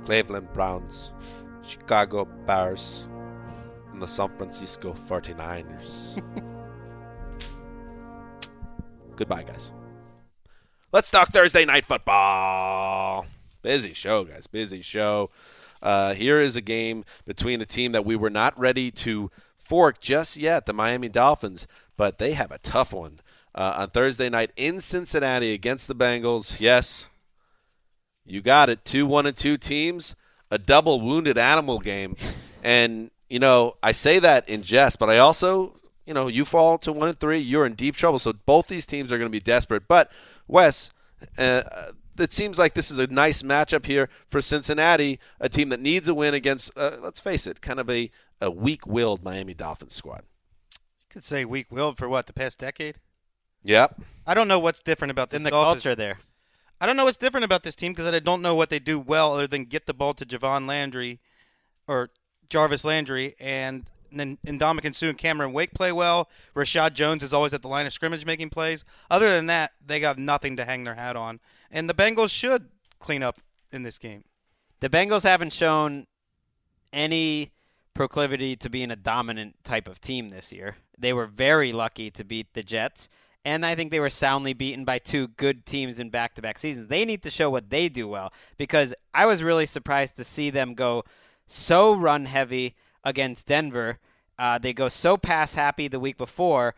Cleveland 0.05 0.53
Browns, 0.53 1.12
Chicago 1.66 2.24
Bears, 2.47 3.09
and 3.93 4.01
the 4.01 4.07
San 4.07 4.37
Francisco 4.37 4.93
49ers. 4.93 6.22
Goodbye, 9.16 9.43
guys. 9.43 9.72
Let's 10.93 11.11
talk 11.11 11.28
Thursday 11.30 11.64
night 11.64 11.84
football. 11.84 13.26
Busy 13.62 13.95
show, 13.95 14.24
guys. 14.24 14.47
Busy 14.47 14.82
show. 14.82 15.30
Uh, 15.83 16.14
here 16.14 16.41
is 16.41 16.57
a 16.57 16.61
game 16.61 17.05
between 17.24 17.61
a 17.61 17.66
team 17.66 17.93
that 17.93 18.05
we 18.05 18.16
were 18.16 18.31
not 18.31 18.59
ready 18.59 18.91
to 18.91 19.31
fork 19.59 20.01
just 20.01 20.37
yet, 20.37 20.66
the 20.66 20.72
Miami 20.72 21.09
Dolphins, 21.09 21.66
but 21.97 22.18
they 22.18 22.33
have 22.33 22.51
a 22.51 22.59
tough 22.59 22.93
one 22.93 23.20
uh, 23.55 23.74
on 23.79 23.91
Thursday 23.91 24.29
night 24.29 24.51
in 24.57 24.81
Cincinnati 24.81 25.53
against 25.53 25.89
the 25.89 25.95
Bengals. 25.95 26.61
Yes, 26.61 27.09
you 28.24 28.41
got 28.41 28.70
it. 28.70 28.85
Two 28.85 29.07
one 29.07 29.27
and 29.27 29.37
two 29.37 29.57
teams, 29.57 30.14
a 30.51 30.59
double 30.59 31.01
wounded 31.01 31.39
animal 31.39 31.79
game, 31.79 32.16
and 32.62 33.11
you 33.29 33.39
know 33.39 33.77
I 33.83 33.93
say 33.93 34.18
that 34.18 34.49
in 34.49 34.62
jest, 34.62 34.99
but 34.99 35.11
I 35.11 35.18
also 35.18 35.74
you 36.05 36.14
know 36.14 36.29
you 36.29 36.45
fall 36.45 36.79
to 36.79 36.93
one 36.93 37.09
and 37.09 37.18
three, 37.18 37.39
you're 37.39 37.66
in 37.66 37.74
deep 37.74 37.97
trouble. 37.97 38.18
So 38.18 38.33
both 38.33 38.68
these 38.68 38.87
teams 38.87 39.11
are 39.11 39.18
going 39.18 39.31
to 39.31 39.37
be 39.37 39.41
desperate. 39.41 39.89
But 39.89 40.11
Wes, 40.47 40.91
uh, 41.39 41.62
it 42.18 42.32
seems 42.32 42.58
like 42.58 42.74
this 42.74 42.90
is 42.90 42.98
a 42.98 43.06
nice 43.06 43.42
matchup 43.42 43.86
here 43.86 44.08
for 44.28 44.40
Cincinnati, 44.40 45.18
a 45.40 45.48
team 45.48 45.68
that 45.70 45.80
needs 45.80 46.08
a 46.08 46.14
win 46.14 46.34
against. 46.34 46.70
Uh, 46.76 46.96
let's 47.00 47.20
face 47.20 47.46
it, 47.46 47.60
kind 47.60 47.80
of 47.80 47.88
a 47.90 48.10
a 48.40 48.50
weak-willed 48.50 49.24
Miami 49.24 49.54
Dolphins 49.54 49.94
squad. 49.94 50.22
You 50.72 51.06
could 51.08 51.24
say 51.24 51.44
weak-willed 51.44 51.96
for 51.96 52.08
what 52.08 52.26
the 52.26 52.32
past 52.34 52.58
decade. 52.58 52.96
Yep. 53.64 54.00
I 54.26 54.34
don't 54.34 54.48
know 54.48 54.58
what's 54.58 54.82
different 54.82 55.10
about 55.10 55.30
this 55.30 55.38
In 55.38 55.44
the 55.44 55.50
Dolphins- 55.50 55.82
culture 55.82 55.94
there. 55.96 56.18
I 56.80 56.84
don't 56.84 56.96
know 56.96 57.04
what's 57.04 57.16
different 57.16 57.44
about 57.44 57.62
this 57.62 57.74
team 57.74 57.92
because 57.92 58.06
I 58.12 58.18
don't 58.18 58.42
know 58.42 58.54
what 58.54 58.68
they 58.68 58.78
do 58.78 58.98
well 59.00 59.32
other 59.32 59.46
than 59.46 59.64
get 59.64 59.86
the 59.86 59.94
ball 59.94 60.12
to 60.14 60.26
Javon 60.26 60.66
Landry 60.68 61.20
or 61.88 62.10
Jarvis 62.50 62.84
Landry 62.84 63.34
and 63.40 63.88
then 64.12 64.38
Ndamukong 64.46 64.94
Suh 64.94 65.09
and 65.09 65.18
Cameron 65.18 65.52
Wake 65.52 65.74
play 65.74 65.92
well. 65.92 66.28
Reshad 66.54 66.94
Jones 66.94 67.22
is 67.22 67.32
always 67.32 67.54
at 67.54 67.62
the 67.62 67.68
line 67.68 67.86
of 67.86 67.92
scrimmage 67.92 68.24
making 68.26 68.50
plays. 68.50 68.84
Other 69.11 69.28
than 69.28 69.46
that, 69.46 69.72
they 69.84 70.00
got 70.00 70.18
nothing 70.18 70.57
to 70.57 70.64
hang 70.64 70.84
their 70.84 70.94
hat 70.94 71.16
on. 71.16 71.40
And 71.70 71.88
the 71.88 71.94
Bengals 71.94 72.30
should 72.30 72.68
clean 72.98 73.22
up 73.22 73.40
in 73.70 73.82
this 73.82 73.98
game. 73.98 74.24
The 74.80 74.88
Bengals 74.88 75.22
haven't 75.22 75.52
shown 75.52 76.07
any 76.92 77.52
proclivity 77.94 78.57
to 78.57 78.70
being 78.70 78.90
a 78.90 78.96
dominant 78.96 79.57
type 79.64 79.88
of 79.88 80.00
team 80.00 80.28
this 80.30 80.52
year. 80.52 80.76
They 80.98 81.12
were 81.12 81.26
very 81.26 81.72
lucky 81.72 82.11
to 82.12 82.24
beat 82.24 82.52
the 82.52 82.62
Jets, 82.62 83.09
and 83.44 83.64
I 83.64 83.74
think 83.74 83.90
they 83.90 84.00
were 84.00 84.11
soundly 84.11 84.52
beaten 84.52 84.84
by 84.84 84.98
two 84.98 85.28
good 85.28 85.66
teams 85.66 85.98
in 85.98 86.11
back 86.11 86.34
to 86.34 86.42
back 86.42 86.59
seasons. 86.59 86.88
They 86.88 87.04
need 87.04 87.22
to 87.22 87.30
show 87.30 87.50
what 87.50 87.70
they 87.70 87.88
do 87.88 88.09
well 88.09 88.32
because 88.57 88.94
I 89.14 89.26
was 89.26 89.42
really 89.42 89.66
surprised 89.66 90.16
to 90.16 90.24
see 90.24 90.50
them 90.50 90.74
go 90.74 91.04
so 91.46 91.94
run 91.94 92.26
heavy 92.26 92.74
against 93.07 93.46
Denver. 93.46 93.98
Uh, 94.38 94.59
they 94.59 94.74
go 94.74 94.88
so 94.88 95.16
pass 95.16 95.54
happy 95.54 95.88
the 95.88 96.00
week 96.00 96.18
before. 96.18 96.74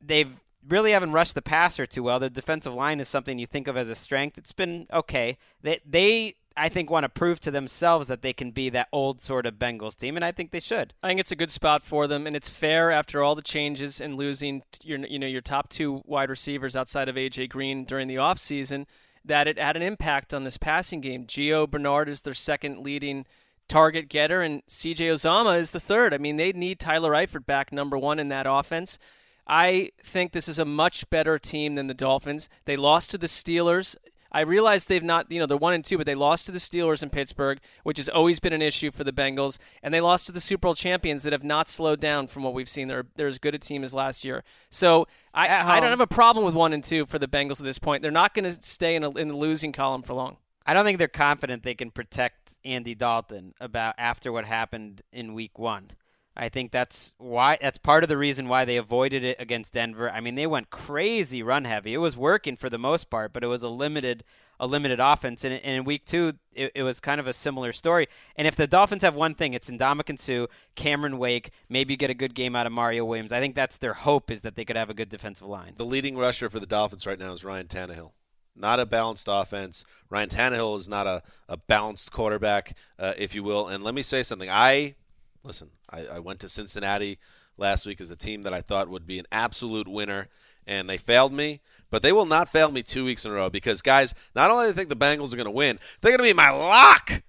They've 0.00 0.40
really 0.66 0.92
haven't 0.92 1.12
rushed 1.12 1.36
the 1.36 1.42
passer 1.42 1.86
too 1.86 2.02
well. 2.02 2.18
The 2.18 2.30
defensive 2.30 2.74
line 2.74 2.98
is 2.98 3.08
something 3.08 3.38
you 3.38 3.46
think 3.46 3.68
of 3.68 3.76
as 3.76 3.88
a 3.88 3.94
strength. 3.94 4.38
It's 4.38 4.50
been 4.50 4.88
okay. 4.92 5.38
They 5.60 5.80
they 5.86 6.34
I 6.56 6.68
think 6.68 6.90
want 6.90 7.04
to 7.04 7.08
prove 7.08 7.40
to 7.40 7.50
themselves 7.50 8.08
that 8.08 8.22
they 8.22 8.32
can 8.32 8.50
be 8.50 8.68
that 8.70 8.88
old 8.92 9.20
sort 9.20 9.46
of 9.46 9.54
Bengals 9.54 9.96
team, 9.96 10.16
and 10.16 10.24
I 10.24 10.32
think 10.32 10.50
they 10.50 10.60
should. 10.60 10.94
I 11.02 11.08
think 11.08 11.20
it's 11.20 11.32
a 11.32 11.36
good 11.36 11.50
spot 11.50 11.82
for 11.82 12.06
them, 12.06 12.26
and 12.26 12.34
it's 12.34 12.48
fair 12.48 12.90
after 12.90 13.22
all 13.22 13.34
the 13.34 13.42
changes 13.42 14.00
and 14.00 14.14
losing 14.14 14.62
your 14.82 14.98
you 15.00 15.18
know 15.18 15.26
your 15.26 15.40
top 15.40 15.68
two 15.68 16.02
wide 16.04 16.30
receivers 16.30 16.74
outside 16.74 17.08
of 17.08 17.16
AJ 17.16 17.50
Green 17.50 17.84
during 17.84 18.08
the 18.08 18.16
offseason, 18.16 18.86
that 19.24 19.46
it 19.46 19.58
had 19.58 19.76
an 19.76 19.82
impact 19.82 20.34
on 20.34 20.44
this 20.44 20.58
passing 20.58 21.00
game. 21.00 21.26
Gio 21.26 21.70
Bernard 21.70 22.08
is 22.08 22.22
their 22.22 22.34
second 22.34 22.82
leading 22.82 23.26
target 23.72 24.10
getter, 24.10 24.42
and 24.42 24.62
CJ 24.66 25.14
Uzomah 25.14 25.58
is 25.58 25.70
the 25.70 25.80
third. 25.80 26.12
I 26.12 26.18
mean, 26.18 26.36
they 26.36 26.52
need 26.52 26.78
Tyler 26.78 27.12
Eifert 27.12 27.46
back 27.46 27.72
number 27.72 27.96
one 27.96 28.18
in 28.18 28.28
that 28.28 28.46
offense. 28.46 28.98
I 29.46 29.92
think 30.02 30.32
this 30.32 30.46
is 30.46 30.58
a 30.58 30.66
much 30.66 31.08
better 31.08 31.38
team 31.38 31.74
than 31.74 31.86
the 31.86 31.94
Dolphins. 31.94 32.50
They 32.66 32.76
lost 32.76 33.10
to 33.12 33.18
the 33.18 33.26
Steelers. 33.26 33.96
I 34.30 34.42
realize 34.42 34.84
they've 34.84 35.02
not, 35.02 35.30
you 35.32 35.40
know, 35.40 35.46
they're 35.46 35.56
one 35.56 35.72
and 35.72 35.84
two, 35.84 35.96
but 35.96 36.04
they 36.04 36.14
lost 36.14 36.46
to 36.46 36.52
the 36.52 36.58
Steelers 36.58 37.02
in 37.02 37.08
Pittsburgh, 37.08 37.60
which 37.82 37.96
has 37.96 38.10
always 38.10 38.40
been 38.40 38.52
an 38.52 38.62
issue 38.62 38.90
for 38.90 39.04
the 39.04 39.12
Bengals, 39.12 39.58
and 39.82 39.92
they 39.92 40.00
lost 40.00 40.26
to 40.26 40.32
the 40.32 40.40
Super 40.40 40.60
Bowl 40.60 40.74
champions 40.74 41.22
that 41.22 41.32
have 41.32 41.44
not 41.44 41.68
slowed 41.68 42.00
down 42.00 42.26
from 42.26 42.42
what 42.42 42.52
we've 42.52 42.68
seen. 42.68 42.88
They're 42.88 43.06
they're 43.16 43.26
as 43.26 43.38
good 43.38 43.54
a 43.54 43.58
team 43.58 43.84
as 43.84 43.94
last 43.94 44.22
year. 44.22 44.44
So 44.70 45.06
I 45.32 45.76
I 45.76 45.80
don't 45.80 45.90
have 45.90 46.00
a 46.00 46.06
problem 46.06 46.44
with 46.44 46.54
one 46.54 46.74
and 46.74 46.84
two 46.84 47.06
for 47.06 47.18
the 47.18 47.28
Bengals 47.28 47.60
at 47.60 47.64
this 47.64 47.78
point. 47.78 48.02
They're 48.02 48.10
not 48.10 48.34
going 48.34 48.44
to 48.44 48.62
stay 48.62 48.96
in, 48.96 49.02
a, 49.02 49.10
in 49.10 49.28
the 49.28 49.36
losing 49.36 49.72
column 49.72 50.02
for 50.02 50.12
long. 50.12 50.36
I 50.64 50.74
don't 50.74 50.84
think 50.84 50.98
they're 50.98 51.08
confident 51.08 51.62
they 51.62 51.74
can 51.74 51.90
protect 51.90 52.41
Andy 52.64 52.94
Dalton 52.94 53.54
about 53.60 53.94
after 53.98 54.32
what 54.32 54.44
happened 54.44 55.02
in 55.12 55.34
week 55.34 55.58
one. 55.58 55.90
I 56.34 56.48
think 56.48 56.72
that's 56.72 57.12
why 57.18 57.58
that's 57.60 57.76
part 57.76 58.04
of 58.04 58.08
the 58.08 58.16
reason 58.16 58.48
why 58.48 58.64
they 58.64 58.78
avoided 58.78 59.22
it 59.22 59.36
against 59.38 59.74
Denver. 59.74 60.10
I 60.10 60.20
mean, 60.20 60.34
they 60.34 60.46
went 60.46 60.70
crazy 60.70 61.42
run 61.42 61.66
heavy. 61.66 61.92
It 61.92 61.98
was 61.98 62.16
working 62.16 62.56
for 62.56 62.70
the 62.70 62.78
most 62.78 63.10
part, 63.10 63.34
but 63.34 63.44
it 63.44 63.48
was 63.48 63.62
a 63.62 63.68
limited 63.68 64.24
a 64.58 64.66
limited 64.66 64.98
offense. 64.98 65.44
And, 65.44 65.54
in 65.54 65.84
week 65.84 66.06
two, 66.06 66.34
it, 66.54 66.72
it 66.74 66.84
was 66.84 67.00
kind 67.00 67.20
of 67.20 67.26
a 67.26 67.32
similar 67.32 67.72
story. 67.72 68.06
And 68.36 68.46
if 68.46 68.56
the 68.56 68.66
Dolphins 68.66 69.02
have 69.02 69.14
one 69.14 69.34
thing, 69.34 69.52
it's 69.52 69.68
Ndamukong 69.68 70.18
Suh, 70.18 70.46
Cameron 70.74 71.18
Wake, 71.18 71.50
maybe 71.68 71.96
get 71.96 72.10
a 72.10 72.14
good 72.14 72.34
game 72.34 72.56
out 72.56 72.66
of 72.66 72.72
Mario 72.72 73.04
Williams. 73.04 73.32
I 73.32 73.40
think 73.40 73.54
that's 73.54 73.76
their 73.76 73.94
hope 73.94 74.30
is 74.30 74.42
that 74.42 74.54
they 74.54 74.64
could 74.64 74.76
have 74.76 74.88
a 74.88 74.94
good 74.94 75.08
defensive 75.10 75.46
line. 75.46 75.74
The 75.76 75.84
leading 75.84 76.16
rusher 76.16 76.48
for 76.48 76.60
the 76.60 76.66
Dolphins 76.66 77.06
right 77.06 77.18
now 77.18 77.32
is 77.32 77.44
Ryan 77.44 77.66
Tannehill. 77.66 78.12
Not 78.54 78.80
a 78.80 78.86
balanced 78.86 79.28
offense. 79.30 79.84
Ryan 80.10 80.28
Tannehill 80.28 80.76
is 80.78 80.88
not 80.88 81.06
a, 81.06 81.22
a 81.48 81.56
balanced 81.56 82.12
quarterback, 82.12 82.76
uh, 82.98 83.14
if 83.16 83.34
you 83.34 83.42
will. 83.42 83.68
And 83.68 83.82
let 83.82 83.94
me 83.94 84.02
say 84.02 84.22
something. 84.22 84.50
I 84.50 84.94
listen. 85.42 85.70
I, 85.90 86.06
I 86.06 86.18
went 86.18 86.40
to 86.40 86.48
Cincinnati 86.48 87.18
last 87.56 87.86
week 87.86 88.00
as 88.00 88.10
a 88.10 88.16
team 88.16 88.42
that 88.42 88.54
I 88.54 88.60
thought 88.60 88.88
would 88.88 89.06
be 89.06 89.18
an 89.18 89.26
absolute 89.32 89.88
winner, 89.88 90.28
and 90.66 90.88
they 90.88 90.98
failed 90.98 91.32
me. 91.32 91.60
But 91.90 92.02
they 92.02 92.12
will 92.12 92.26
not 92.26 92.48
fail 92.48 92.70
me 92.70 92.82
two 92.82 93.04
weeks 93.04 93.24
in 93.24 93.32
a 93.32 93.34
row 93.34 93.50
because, 93.50 93.82
guys, 93.82 94.14
not 94.34 94.50
only 94.50 94.66
do 94.66 94.70
I 94.70 94.72
think 94.74 94.88
the 94.88 94.96
Bengals 94.96 95.32
are 95.32 95.36
going 95.36 95.44
to 95.44 95.50
win, 95.50 95.78
they're 96.00 96.16
going 96.16 96.26
to 96.26 96.34
be 96.34 96.36
my 96.36 96.50
lock 96.50 97.22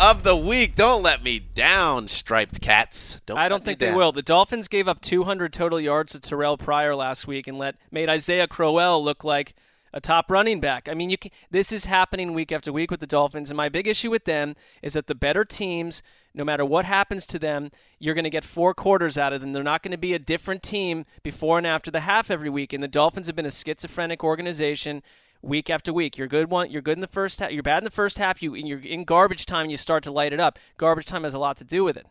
of 0.00 0.22
the 0.22 0.36
week. 0.36 0.74
Don't 0.74 1.02
let 1.02 1.22
me 1.22 1.38
down, 1.38 2.08
striped 2.08 2.60
cats. 2.60 3.20
Don't 3.26 3.38
I 3.38 3.48
don't 3.48 3.64
think 3.64 3.78
they 3.78 3.92
will. 3.92 4.12
The 4.12 4.22
Dolphins 4.22 4.68
gave 4.68 4.88
up 4.88 5.00
200 5.00 5.52
total 5.52 5.80
yards 5.80 6.12
to 6.12 6.20
Terrell 6.20 6.56
Pryor 6.56 6.94
last 6.94 7.26
week 7.26 7.46
and 7.46 7.58
let 7.58 7.76
made 7.90 8.08
Isaiah 8.08 8.46
Crowell 8.46 9.02
look 9.02 9.24
like 9.24 9.54
a 9.92 10.00
top 10.00 10.30
running 10.30 10.58
back. 10.58 10.88
I 10.88 10.94
mean, 10.94 11.08
you 11.08 11.16
can, 11.16 11.30
this 11.50 11.70
is 11.70 11.84
happening 11.84 12.34
week 12.34 12.50
after 12.50 12.72
week 12.72 12.90
with 12.90 12.98
the 12.98 13.06
Dolphins, 13.06 13.48
and 13.48 13.56
my 13.56 13.68
big 13.68 13.86
issue 13.86 14.10
with 14.10 14.24
them 14.24 14.56
is 14.82 14.94
that 14.94 15.06
the 15.06 15.14
better 15.14 15.44
teams, 15.44 16.02
no 16.34 16.44
matter 16.44 16.64
what 16.64 16.84
happens 16.84 17.24
to 17.26 17.38
them, 17.38 17.70
you're 18.00 18.14
going 18.14 18.24
to 18.24 18.30
get 18.30 18.44
four 18.44 18.74
quarters 18.74 19.16
out 19.16 19.32
of 19.32 19.40
them. 19.40 19.52
They're 19.52 19.62
not 19.62 19.84
going 19.84 19.92
to 19.92 19.96
be 19.96 20.12
a 20.12 20.18
different 20.18 20.64
team 20.64 21.06
before 21.22 21.58
and 21.58 21.66
after 21.66 21.92
the 21.92 22.00
half 22.00 22.28
every 22.28 22.50
week. 22.50 22.72
And 22.72 22.82
the 22.82 22.88
Dolphins 22.88 23.28
have 23.28 23.36
been 23.36 23.46
a 23.46 23.52
schizophrenic 23.52 24.24
organization 24.24 25.02
week 25.44 25.70
after 25.70 25.92
week. 25.92 26.16
You're 26.18 26.26
good 26.28 26.50
one. 26.50 26.70
You're 26.70 26.82
good 26.82 26.96
in 26.96 27.00
the 27.00 27.06
first 27.06 27.38
half. 27.40 27.50
You're 27.52 27.62
bad 27.62 27.78
in 27.78 27.84
the 27.84 27.90
first 27.90 28.18
half. 28.18 28.42
You 28.42 28.54
and 28.54 28.66
you're 28.66 28.80
in 28.80 29.04
garbage 29.04 29.46
time. 29.46 29.62
And 29.64 29.70
you 29.70 29.76
start 29.76 30.02
to 30.04 30.12
light 30.12 30.32
it 30.32 30.40
up. 30.40 30.58
Garbage 30.78 31.06
time 31.06 31.24
has 31.24 31.34
a 31.34 31.38
lot 31.38 31.56
to 31.58 31.64
do 31.64 31.84
with 31.84 31.96
it. 31.96 32.06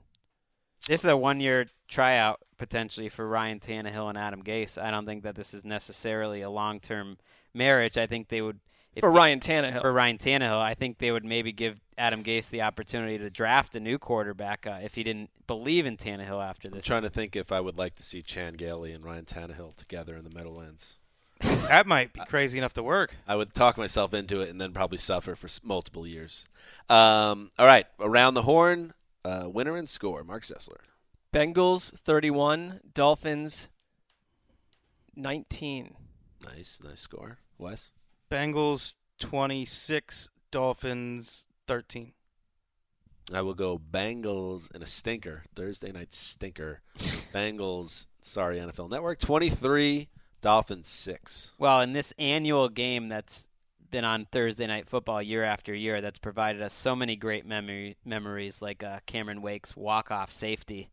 This 0.87 1.03
is 1.03 1.09
a 1.09 1.15
one-year 1.17 1.67
tryout 1.87 2.41
potentially 2.57 3.07
for 3.09 3.27
Ryan 3.27 3.59
Tannehill 3.59 4.09
and 4.09 4.17
Adam 4.17 4.43
Gase. 4.43 4.77
I 4.81 4.91
don't 4.91 5.05
think 5.05 5.23
that 5.23 5.35
this 5.35 5.53
is 5.53 5.63
necessarily 5.63 6.41
a 6.41 6.49
long-term 6.49 7.17
marriage. 7.53 7.97
I 7.97 8.05
think 8.05 8.27
they 8.27 8.41
would 8.41 8.59
if 8.93 8.99
For 9.01 9.09
they- 9.09 9.15
Ryan 9.17 9.39
Tannehill. 9.39 9.81
For 9.81 9.93
Ryan 9.93 10.17
Tannehill, 10.17 10.59
I 10.61 10.73
think 10.73 10.97
they 10.99 11.11
would 11.11 11.23
maybe 11.25 11.51
give 11.53 11.79
Adam 11.97 12.21
Gase 12.23 12.49
the 12.49 12.61
opportunity 12.63 13.17
to 13.17 13.29
draft 13.29 13.75
a 13.75 13.79
new 13.79 13.97
quarterback 13.97 14.67
uh, 14.67 14.79
if 14.83 14.95
he 14.95 15.03
didn't 15.03 15.29
believe 15.47 15.85
in 15.85 15.95
Tannehill 15.97 16.43
after 16.43 16.67
I'm 16.67 16.75
this. 16.75 16.85
trying 16.85 17.03
to 17.03 17.09
think 17.09 17.35
if 17.35 17.51
I 17.51 17.59
would 17.61 17.77
like 17.77 17.95
to 17.95 18.03
see 18.03 18.21
Chan 18.21 18.55
Gailey 18.55 18.91
and 18.91 19.03
Ryan 19.05 19.25
Tannehill 19.25 19.75
together 19.77 20.15
in 20.17 20.23
the 20.25 20.29
Meadowlands. 20.29 20.99
That 21.43 21.87
might 21.87 22.13
be 22.13 22.21
crazy 22.27 22.57
enough 22.57 22.73
to 22.73 22.83
work. 22.83 23.15
I 23.27 23.35
would 23.35 23.53
talk 23.53 23.77
myself 23.77 24.13
into 24.13 24.41
it 24.41 24.49
and 24.49 24.59
then 24.59 24.73
probably 24.73 24.97
suffer 24.97 25.35
for 25.35 25.47
multiple 25.63 26.05
years. 26.05 26.45
Um, 26.89 27.51
all 27.57 27.65
right, 27.65 27.85
around 27.99 28.33
the 28.33 28.43
horn, 28.43 28.93
uh, 29.25 29.47
winner 29.47 29.75
and 29.75 29.87
score, 29.87 30.23
Marc 30.23 30.43
Sessler. 30.43 30.81
Bengals 31.33 31.97
31, 31.97 32.79
Dolphins 32.93 33.69
19. 35.15 35.95
Nice, 36.45 36.79
nice 36.83 36.99
score. 36.99 37.39
Wes? 37.57 37.91
Bengals 38.29 38.95
26, 39.19 40.29
Dolphins 40.51 41.45
13. 41.67 42.13
I 43.33 43.41
will 43.41 43.53
go 43.53 43.79
Bengals 43.79 44.73
in 44.75 44.81
a 44.81 44.85
stinker. 44.85 45.43
Thursday 45.55 45.91
night 45.91 46.13
stinker. 46.13 46.81
Bengals, 47.33 48.07
sorry, 48.21 48.57
NFL 48.57 48.89
Network, 48.89 49.19
23, 49.19 50.09
Dolphins 50.43 50.89
6. 50.89 51.53
Well, 51.57 51.79
in 51.79 51.93
this 51.93 52.13
annual 52.19 52.67
game 52.67 53.07
that's 53.07 53.47
been 53.89 54.03
on 54.03 54.25
Thursday 54.25 54.67
Night 54.67 54.89
Football 54.89 55.21
year 55.21 55.43
after 55.45 55.73
year, 55.73 56.01
that's 56.01 56.19
provided 56.19 56.61
us 56.61 56.73
so 56.73 56.97
many 56.97 57.15
great 57.15 57.45
memory, 57.45 57.95
memories, 58.03 58.61
like 58.61 58.83
uh, 58.83 58.99
Cameron 59.05 59.41
Wake's 59.41 59.73
walk-off 59.75 60.33
safety. 60.33 60.89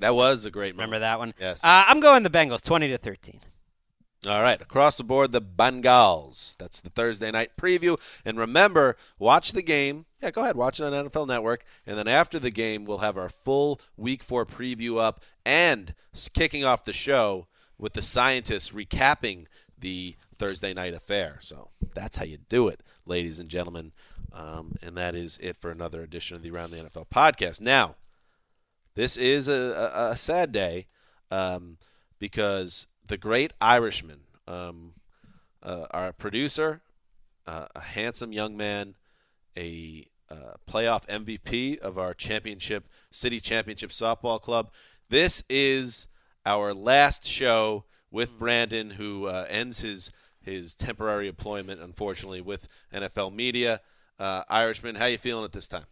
That 0.00 0.14
was 0.14 0.44
a 0.44 0.50
great 0.50 0.74
Remember 0.74 0.96
moment. 0.96 1.00
that 1.00 1.18
one? 1.18 1.34
Yes. 1.40 1.64
Uh, 1.64 1.84
I'm 1.88 2.00
going 2.00 2.22
the 2.24 2.30
Bengals, 2.30 2.62
20 2.62 2.88
to 2.88 2.98
13. 2.98 3.40
All 4.26 4.42
right, 4.42 4.60
across 4.60 4.98
the 4.98 5.04
board, 5.04 5.32
the 5.32 5.40
Bengals. 5.40 6.58
That's 6.58 6.82
the 6.82 6.90
Thursday 6.90 7.30
night 7.30 7.52
preview. 7.58 7.98
And 8.22 8.38
remember, 8.38 8.96
watch 9.18 9.52
the 9.52 9.62
game. 9.62 10.04
Yeah, 10.22 10.30
go 10.30 10.42
ahead, 10.42 10.56
watch 10.56 10.78
it 10.78 10.84
on 10.84 10.92
NFL 10.92 11.26
Network. 11.26 11.64
And 11.86 11.96
then 11.96 12.06
after 12.06 12.38
the 12.38 12.50
game, 12.50 12.84
we'll 12.84 12.98
have 12.98 13.16
our 13.16 13.30
full 13.30 13.80
Week 13.96 14.22
Four 14.22 14.44
preview 14.44 14.98
up 14.98 15.22
and 15.46 15.94
kicking 16.34 16.66
off 16.66 16.84
the 16.84 16.92
show 16.92 17.46
with 17.80 17.94
the 17.94 18.02
scientists 18.02 18.70
recapping 18.70 19.46
the 19.78 20.14
Thursday 20.38 20.74
night 20.74 20.94
affair. 20.94 21.38
So 21.40 21.70
that's 21.94 22.18
how 22.18 22.24
you 22.24 22.38
do 22.48 22.68
it, 22.68 22.82
ladies 23.06 23.40
and 23.40 23.48
gentlemen. 23.48 23.92
Um, 24.32 24.76
and 24.82 24.96
that 24.96 25.14
is 25.14 25.38
it 25.42 25.56
for 25.56 25.70
another 25.70 26.02
edition 26.02 26.36
of 26.36 26.42
the 26.42 26.50
Around 26.50 26.70
the 26.70 26.76
NFL 26.76 27.08
podcast. 27.08 27.60
Now, 27.60 27.96
this 28.94 29.16
is 29.16 29.48
a, 29.48 29.92
a, 29.94 30.10
a 30.10 30.16
sad 30.16 30.52
day 30.52 30.86
um, 31.30 31.78
because 32.18 32.86
the 33.06 33.16
great 33.16 33.52
Irishman, 33.60 34.20
um, 34.46 34.92
uh, 35.62 35.86
our 35.90 36.12
producer, 36.12 36.82
uh, 37.46 37.66
a 37.74 37.80
handsome 37.80 38.32
young 38.32 38.56
man, 38.56 38.94
a 39.56 40.06
uh, 40.30 40.54
playoff 40.68 41.06
MVP 41.06 41.78
of 41.78 41.98
our 41.98 42.14
championship, 42.14 42.88
city 43.10 43.40
championship 43.40 43.90
softball 43.90 44.40
club. 44.40 44.70
This 45.08 45.42
is 45.48 46.06
our 46.46 46.72
last 46.74 47.26
show 47.26 47.84
with 48.10 48.38
Brandon, 48.38 48.90
who 48.90 49.26
uh, 49.26 49.46
ends 49.48 49.80
his 49.80 50.10
his 50.42 50.74
temporary 50.74 51.28
employment, 51.28 51.80
unfortunately, 51.80 52.40
with 52.40 52.66
NFL 52.94 53.34
media. 53.34 53.80
Uh, 54.18 54.42
Irishman, 54.48 54.94
how 54.96 55.06
you 55.06 55.18
feeling 55.18 55.44
at 55.44 55.52
this 55.52 55.68
time? 55.68 55.84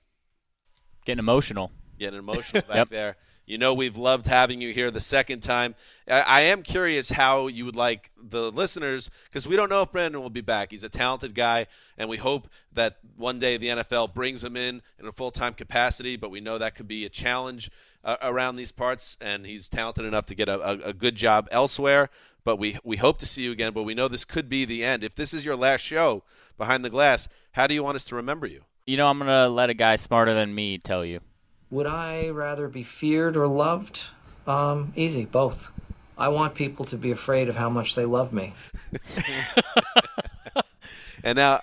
Getting 1.04 1.18
emotional. 1.20 1.70
Getting 1.98 2.18
emotional 2.18 2.62
back 2.68 2.76
Yep. 2.76 2.88
there. 2.90 3.16
You 3.46 3.56
know 3.56 3.72
we've 3.72 3.96
loved 3.96 4.26
having 4.26 4.60
you 4.60 4.74
here 4.74 4.90
the 4.90 5.00
second 5.00 5.40
time. 5.40 5.74
I, 6.06 6.20
I 6.20 6.40
am 6.42 6.62
curious 6.62 7.10
how 7.10 7.46
you 7.46 7.64
would 7.64 7.76
like 7.76 8.10
the 8.22 8.52
listeners 8.52 9.10
because 9.24 9.48
we 9.48 9.56
don't 9.56 9.70
know 9.70 9.80
if 9.82 9.90
Brandon 9.92 10.20
will 10.20 10.28
be 10.28 10.42
back. 10.42 10.70
He's 10.70 10.84
a 10.84 10.90
talented 10.90 11.34
guy, 11.34 11.66
and 11.96 12.10
we 12.10 12.18
hope 12.18 12.48
that 12.72 12.98
one 13.16 13.38
day 13.38 13.56
the 13.56 13.68
NFL 13.68 14.12
brings 14.12 14.44
him 14.44 14.54
in 14.56 14.82
in 14.98 15.06
a 15.06 15.12
full 15.12 15.30
time 15.30 15.54
capacity. 15.54 16.16
But 16.16 16.30
we 16.30 16.40
know 16.40 16.58
that 16.58 16.74
could 16.74 16.88
be 16.88 17.06
a 17.06 17.08
challenge 17.08 17.70
uh, 18.08 18.16
around 18.22 18.56
these 18.56 18.72
parts, 18.72 19.16
and 19.20 19.46
he's 19.46 19.68
talented 19.68 20.04
enough 20.04 20.26
to 20.26 20.34
get 20.34 20.48
a, 20.48 20.60
a, 20.60 20.88
a 20.88 20.92
good 20.92 21.14
job 21.14 21.48
elsewhere. 21.50 22.10
But 22.44 22.56
we 22.56 22.78
we 22.82 22.96
hope 22.96 23.18
to 23.18 23.26
see 23.26 23.42
you 23.42 23.52
again. 23.52 23.72
But 23.72 23.82
we 23.82 23.94
know 23.94 24.08
this 24.08 24.24
could 24.24 24.48
be 24.48 24.64
the 24.64 24.84
end. 24.84 25.04
If 25.04 25.14
this 25.14 25.34
is 25.34 25.44
your 25.44 25.56
last 25.56 25.82
show 25.82 26.22
behind 26.56 26.84
the 26.84 26.90
glass, 26.90 27.28
how 27.52 27.66
do 27.66 27.74
you 27.74 27.82
want 27.82 27.96
us 27.96 28.04
to 28.06 28.16
remember 28.16 28.46
you? 28.46 28.62
You 28.86 28.96
know, 28.96 29.08
I'm 29.08 29.18
going 29.18 29.28
to 29.28 29.48
let 29.48 29.68
a 29.68 29.74
guy 29.74 29.96
smarter 29.96 30.32
than 30.32 30.54
me 30.54 30.78
tell 30.78 31.04
you. 31.04 31.20
Would 31.70 31.86
I 31.86 32.30
rather 32.30 32.68
be 32.68 32.82
feared 32.82 33.36
or 33.36 33.46
loved? 33.46 34.04
Um, 34.46 34.94
easy, 34.96 35.26
both. 35.26 35.70
I 36.16 36.28
want 36.28 36.54
people 36.54 36.86
to 36.86 36.96
be 36.96 37.10
afraid 37.10 37.50
of 37.50 37.56
how 37.56 37.68
much 37.68 37.94
they 37.94 38.06
love 38.06 38.32
me. 38.32 38.54
And 41.22 41.36
now, 41.36 41.60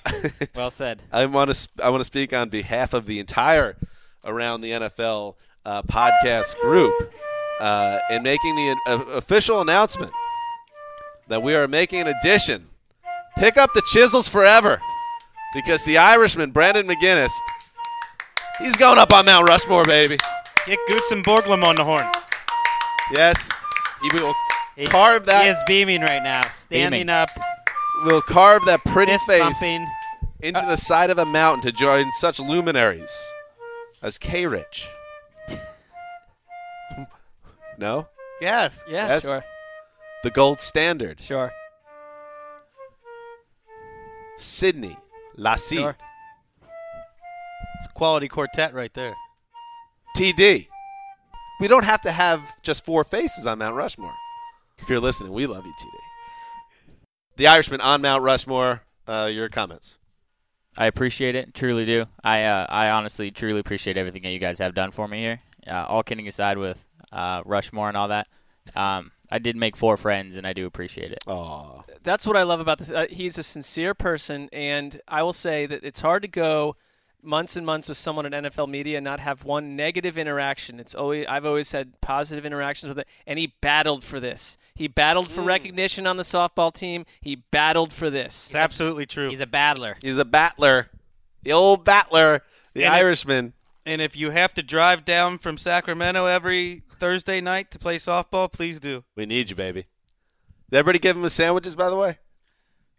well 0.56 0.70
said. 0.70 1.02
I 1.12 1.26
want 1.26 1.54
to 1.54 1.70
I 1.84 1.90
want 1.90 2.02
to 2.02 2.06
speak 2.06 2.34
on 2.34 2.50
behalf 2.50 2.94
of 2.94 3.06
the 3.06 3.20
entire 3.20 3.78
around 4.24 4.62
the 4.62 4.72
NFL 4.72 5.36
uh, 5.66 5.82
podcast 5.84 6.60
group 6.62 6.94
uh, 7.60 8.00
in 8.12 8.24
making 8.24 8.56
the 8.56 8.76
uh, 8.88 8.94
official 9.16 9.62
announcement 9.62 10.12
that 11.28 11.42
we 11.42 11.56
are 11.56 11.68
making 11.68 12.02
an 12.02 12.08
addition. 12.08 12.68
Pick 13.38 13.58
up 13.58 13.70
the 13.74 13.82
chisels 13.92 14.28
forever, 14.28 14.80
because 15.54 15.84
the 15.86 15.98
Irishman 15.98 16.52
Brandon 16.52 16.88
McGinnis, 16.88 17.32
he's 18.60 18.76
going 18.78 18.98
up 18.98 19.12
on 19.12 19.26
Mount 19.26 19.48
Rushmore, 19.48 19.84
baby. 19.86 20.18
Get 20.66 20.80
Gutzon 20.90 21.24
Borglum 21.24 21.64
on 21.64 21.76
the 21.76 21.84
horn. 21.84 22.06
Yes, 23.12 23.50
he 24.02 24.10
will 24.18 24.34
carve 24.88 25.26
that. 25.26 25.44
He 25.44 25.50
is 25.50 25.62
beaming 25.68 26.02
right 26.02 26.24
now, 26.24 26.44
standing 26.60 27.02
Beaming. 27.02 27.10
up. 27.10 27.30
will 28.06 28.22
carve 28.22 28.64
that 28.66 28.80
pretty 28.86 29.12
Fist 29.14 29.26
face 29.28 29.42
pumping. 29.42 29.88
into 30.42 30.62
the 30.62 30.76
side 30.78 31.10
of 31.10 31.18
a 31.18 31.26
mountain 31.26 31.62
to 31.64 31.72
join 31.72 32.12
such 32.14 32.40
luminaries 32.40 33.12
as 34.02 34.18
K 34.18 34.48
Rich. 34.48 34.88
No? 37.78 38.08
Yes. 38.42 38.84
Yeah, 38.90 39.08
Yes? 39.08 39.22
sure. 39.24 39.44
The 40.24 40.32
gold 40.32 40.60
standard. 40.60 41.22
Sure. 41.22 41.52
Sydney, 44.38 44.98
Lassie, 45.38 45.78
Sure. 45.78 45.96
It's 47.78 47.88
a 47.88 47.94
quality 47.94 48.28
quartet 48.28 48.74
right 48.74 48.94
there. 48.94 49.14
TD. 50.18 50.68
We 51.60 51.68
don't 51.68 51.86
have 51.86 52.02
to 52.02 52.12
have 52.12 52.42
just 52.62 52.84
four 52.84 53.04
faces 53.04 53.46
on 53.46 53.60
Mount 53.60 53.76
Rushmore. 53.76 54.14
If 54.78 54.90
you're 54.90 55.00
listening, 55.00 55.32
we 55.32 55.46
love 55.46 55.66
you, 55.66 55.74
TD. 55.80 56.96
The 57.38 57.48
Irishman 57.48 57.82
on 57.82 58.02
Mount 58.02 58.24
Rushmore. 58.24 58.82
Uh, 59.08 59.30
your 59.32 59.50
comments. 59.50 59.98
I 60.78 60.88
appreciate 60.88 61.36
it, 61.36 61.54
truly 61.54 61.86
do. 61.86 62.06
I 62.24 62.44
uh, 62.44 62.66
I 62.68 62.90
honestly 62.90 63.32
truly 63.32 63.60
appreciate 63.60 63.98
everything 63.98 64.24
that 64.24 64.32
you 64.32 64.40
guys 64.40 64.60
have 64.60 64.74
done 64.76 64.92
for 64.92 65.08
me 65.08 65.20
here. 65.20 65.40
Uh, 65.68 65.86
all 65.88 66.04
kidding 66.04 66.28
aside, 66.28 66.58
with 66.58 66.84
uh, 67.16 67.42
Rushmore 67.46 67.88
and 67.88 67.98
all 67.98 68.10
that, 68.10 68.28
um, 68.76 69.12
I 69.32 69.40
did 69.40 69.56
make 69.56 69.76
four 69.76 69.98
friends, 69.98 70.36
and 70.38 70.46
I 70.46 70.54
do 70.54 70.68
appreciate 70.68 71.12
it. 71.12 71.20
Oh, 71.26 71.84
That's 72.04 72.28
what 72.28 72.38
I 72.38 72.44
love 72.44 72.60
about 72.60 72.78
this. 72.78 72.92
Uh, 72.92 73.08
he's 73.10 73.38
a 73.40 73.44
sincere 73.44 73.94
person, 73.96 74.50
and 74.54 75.02
I 75.08 75.24
will 75.24 75.34
say 75.34 75.66
that 75.66 75.84
it's 75.84 76.02
hard 76.02 76.22
to 76.22 76.28
go 76.28 76.76
months 77.24 77.56
and 77.56 77.66
months 77.66 77.90
with 77.90 77.98
someone 77.98 78.32
at 78.32 78.44
NFL 78.44 78.70
media 78.70 78.98
and 78.98 79.04
not 79.04 79.20
have 79.20 79.44
one 79.44 79.76
negative 79.76 80.16
interaction. 80.16 80.80
It's 80.80 80.94
always 80.94 81.26
I've 81.28 81.46
always 81.46 81.72
had 81.72 82.00
positive 82.02 82.46
interactions 82.46 82.90
with 82.90 83.00
it, 83.00 83.08
and 83.26 83.40
he 83.40 83.54
battled 83.62 84.04
for 84.04 84.20
this. 84.20 84.60
He 84.76 84.88
battled 84.88 85.32
for 85.32 85.42
recognition 85.42 86.06
on 86.06 86.18
the 86.18 86.24
softball 86.24 86.72
team. 86.72 87.06
He 87.22 87.38
battled 87.38 87.92
for 87.94 88.12
this. 88.12 88.48
It's 88.48 88.56
absolutely 88.56 89.08
true. 89.08 89.30
He's 89.30 89.40
a 89.42 89.48
battler. 89.48 89.98
He's 90.04 90.20
a 90.20 90.26
battler. 90.26 90.90
The 91.42 91.54
old 91.54 91.84
battler. 91.86 92.44
The 92.74 92.84
And 92.84 92.94
if- 92.94 93.00
Irishman. 93.00 93.54
And 93.88 94.02
if 94.02 94.16
you 94.18 94.32
have 94.32 94.54
to 94.56 94.64
drive 94.64 95.06
down 95.06 95.38
from 95.38 95.58
Sacramento 95.60 96.26
every 96.26 96.82
Thursday 96.96 97.42
night 97.42 97.72
to 97.72 97.80
play 97.80 97.98
softball, 97.98 98.52
please 98.52 98.80
do. 98.80 99.04
We 99.16 99.26
need 99.26 99.50
you, 99.50 99.56
baby. 99.56 99.86
Did 100.70 100.78
everybody 100.78 101.00
give 101.00 101.16
him 101.16 101.24
his 101.24 101.34
sandwiches, 101.34 101.76
by 101.76 101.90
the 101.90 101.96
way? 101.96 102.18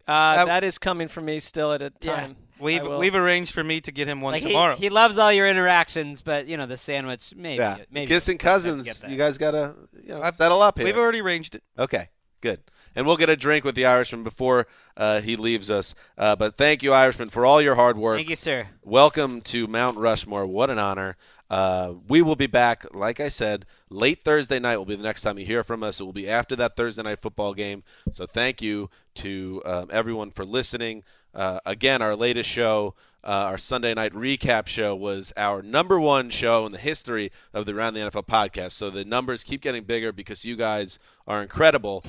Uh, 0.07 0.45
that 0.45 0.63
is 0.63 0.77
coming 0.77 1.07
from 1.07 1.25
me 1.25 1.39
still 1.39 1.73
at 1.73 1.81
a 1.81 1.89
time. 1.89 2.37
We've 2.59 2.87
we've 2.87 3.15
arranged 3.15 3.53
for 3.53 3.63
me 3.63 3.81
to 3.81 3.91
get 3.91 4.07
him 4.07 4.21
one 4.21 4.33
Like 4.33 4.43
tomorrow. 4.43 4.75
he 4.75 4.89
loves 4.89 5.19
all 5.19 5.31
your 5.31 5.47
interactions, 5.47 6.21
but 6.21 6.47
you 6.47 6.57
know 6.57 6.65
the 6.65 6.77
sandwich 6.77 7.33
maybe. 7.35 7.59
yeah. 7.59 7.77
maybe 7.91 8.07
Kissing 8.07 8.37
cousins. 8.37 9.03
You 9.07 9.17
guys 9.17 9.37
got 9.37 9.51
to 9.51 9.75
you 10.01 10.15
know, 10.15 10.31
settle 10.31 10.61
up 10.61 10.77
here. 10.77 10.85
We've 10.85 10.97
already 10.97 11.21
arranged 11.21 11.55
it. 11.55 11.63
Okay, 11.77 12.09
good. 12.41 12.61
And 12.95 13.05
we'll 13.05 13.17
get 13.17 13.29
a 13.29 13.35
drink 13.35 13.63
with 13.63 13.75
the 13.75 13.85
Irishman 13.85 14.23
before 14.23 14.65
uh, 14.95 15.21
he 15.21 15.35
leaves 15.35 15.69
us. 15.69 15.93
Uh, 16.17 16.35
but 16.35 16.57
thank 16.57 16.81
you, 16.81 16.93
Irishman, 16.93 17.29
for 17.29 17.45
all 17.45 17.61
your 17.61 17.75
hard 17.75 17.95
work. 17.95 18.17
Thank 18.17 18.29
you, 18.29 18.35
sir. 18.35 18.67
Welcome 18.81 19.41
to 19.41 19.67
Mount 19.67 19.97
Rushmore. 19.97 20.47
What 20.47 20.71
an 20.71 20.79
honor. 20.79 21.15
Uh, 21.49 21.93
we 22.07 22.21
will 22.21 22.35
be 22.35 22.47
back, 22.47 22.85
like 22.93 23.19
I 23.19 23.29
said, 23.29 23.65
late 23.89 24.23
Thursday 24.23 24.59
night 24.59 24.77
will 24.77 24.85
be 24.85 24.95
the 24.95 25.03
next 25.03 25.21
time 25.21 25.37
you 25.37 25.45
hear 25.45 25.63
from 25.63 25.83
us. 25.83 25.99
It 25.99 26.03
will 26.03 26.13
be 26.13 26.29
after 26.29 26.55
that 26.57 26.75
Thursday 26.75 27.03
night 27.03 27.19
football 27.19 27.53
game. 27.53 27.83
So 28.11 28.25
thank 28.25 28.61
you 28.61 28.89
to 29.15 29.61
um, 29.65 29.89
everyone 29.91 30.31
for 30.31 30.45
listening. 30.45 31.03
Uh, 31.33 31.59
again, 31.65 32.01
our 32.01 32.15
latest 32.15 32.49
show, 32.49 32.95
uh, 33.23 33.45
our 33.47 33.57
Sunday 33.57 33.93
night 33.93 34.13
recap 34.13 34.67
show, 34.67 34.95
was 34.95 35.31
our 35.37 35.61
number 35.61 35.99
one 35.99 36.29
show 36.29 36.65
in 36.65 36.71
the 36.71 36.77
history 36.77 37.31
of 37.53 37.65
the 37.65 37.75
Around 37.75 37.93
the 37.93 38.01
NFL 38.01 38.25
podcast. 38.25 38.71
So 38.71 38.89
the 38.89 39.05
numbers 39.05 39.43
keep 39.43 39.61
getting 39.61 39.83
bigger 39.83 40.11
because 40.11 40.43
you 40.43 40.55
guys 40.55 40.99
are 41.27 41.41
incredible. 41.41 42.03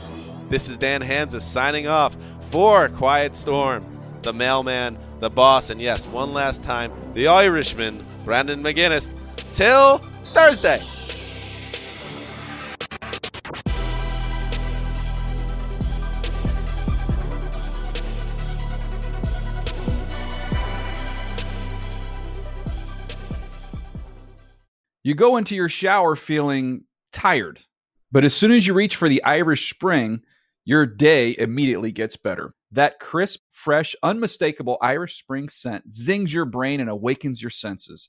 This 0.49 0.68
is 0.68 0.76
Dan 0.76 1.03
Hanzus 1.03 1.43
signing 1.43 1.86
off 1.86 2.16
for 2.51 2.89
Quiet 2.89 3.36
Storm, 3.36 3.84
the 4.22 4.32
mailman, 4.32 4.97
the 5.18 5.30
boss, 5.30 5.70
and 5.70 5.80
yes, 5.80 6.07
one 6.07 6.32
last 6.32 6.64
time, 6.64 6.91
the 7.12 7.28
Irishman, 7.28 8.05
Brandon 8.24 8.62
McGinnis. 8.62 9.28
Till 9.59 9.98
Thursday. 9.98 10.80
You 25.02 25.16
go 25.16 25.36
into 25.38 25.56
your 25.56 25.68
shower 25.68 26.14
feeling 26.14 26.84
tired, 27.12 27.59
but 28.12 28.22
as 28.22 28.32
soon 28.34 28.52
as 28.52 28.64
you 28.64 28.74
reach 28.74 28.94
for 28.94 29.09
the 29.09 29.24
Irish 29.24 29.74
Spring, 29.74 30.22
your 30.64 30.86
day 30.86 31.34
immediately 31.36 31.90
gets 31.90 32.16
better. 32.16 32.54
That 32.70 33.00
crisp, 33.00 33.40
fresh, 33.50 33.96
unmistakable 34.04 34.78
Irish 34.80 35.18
Spring 35.18 35.48
scent 35.48 35.92
zings 35.92 36.32
your 36.32 36.44
brain 36.44 36.78
and 36.78 36.88
awakens 36.88 37.42
your 37.42 37.50
senses. 37.50 38.09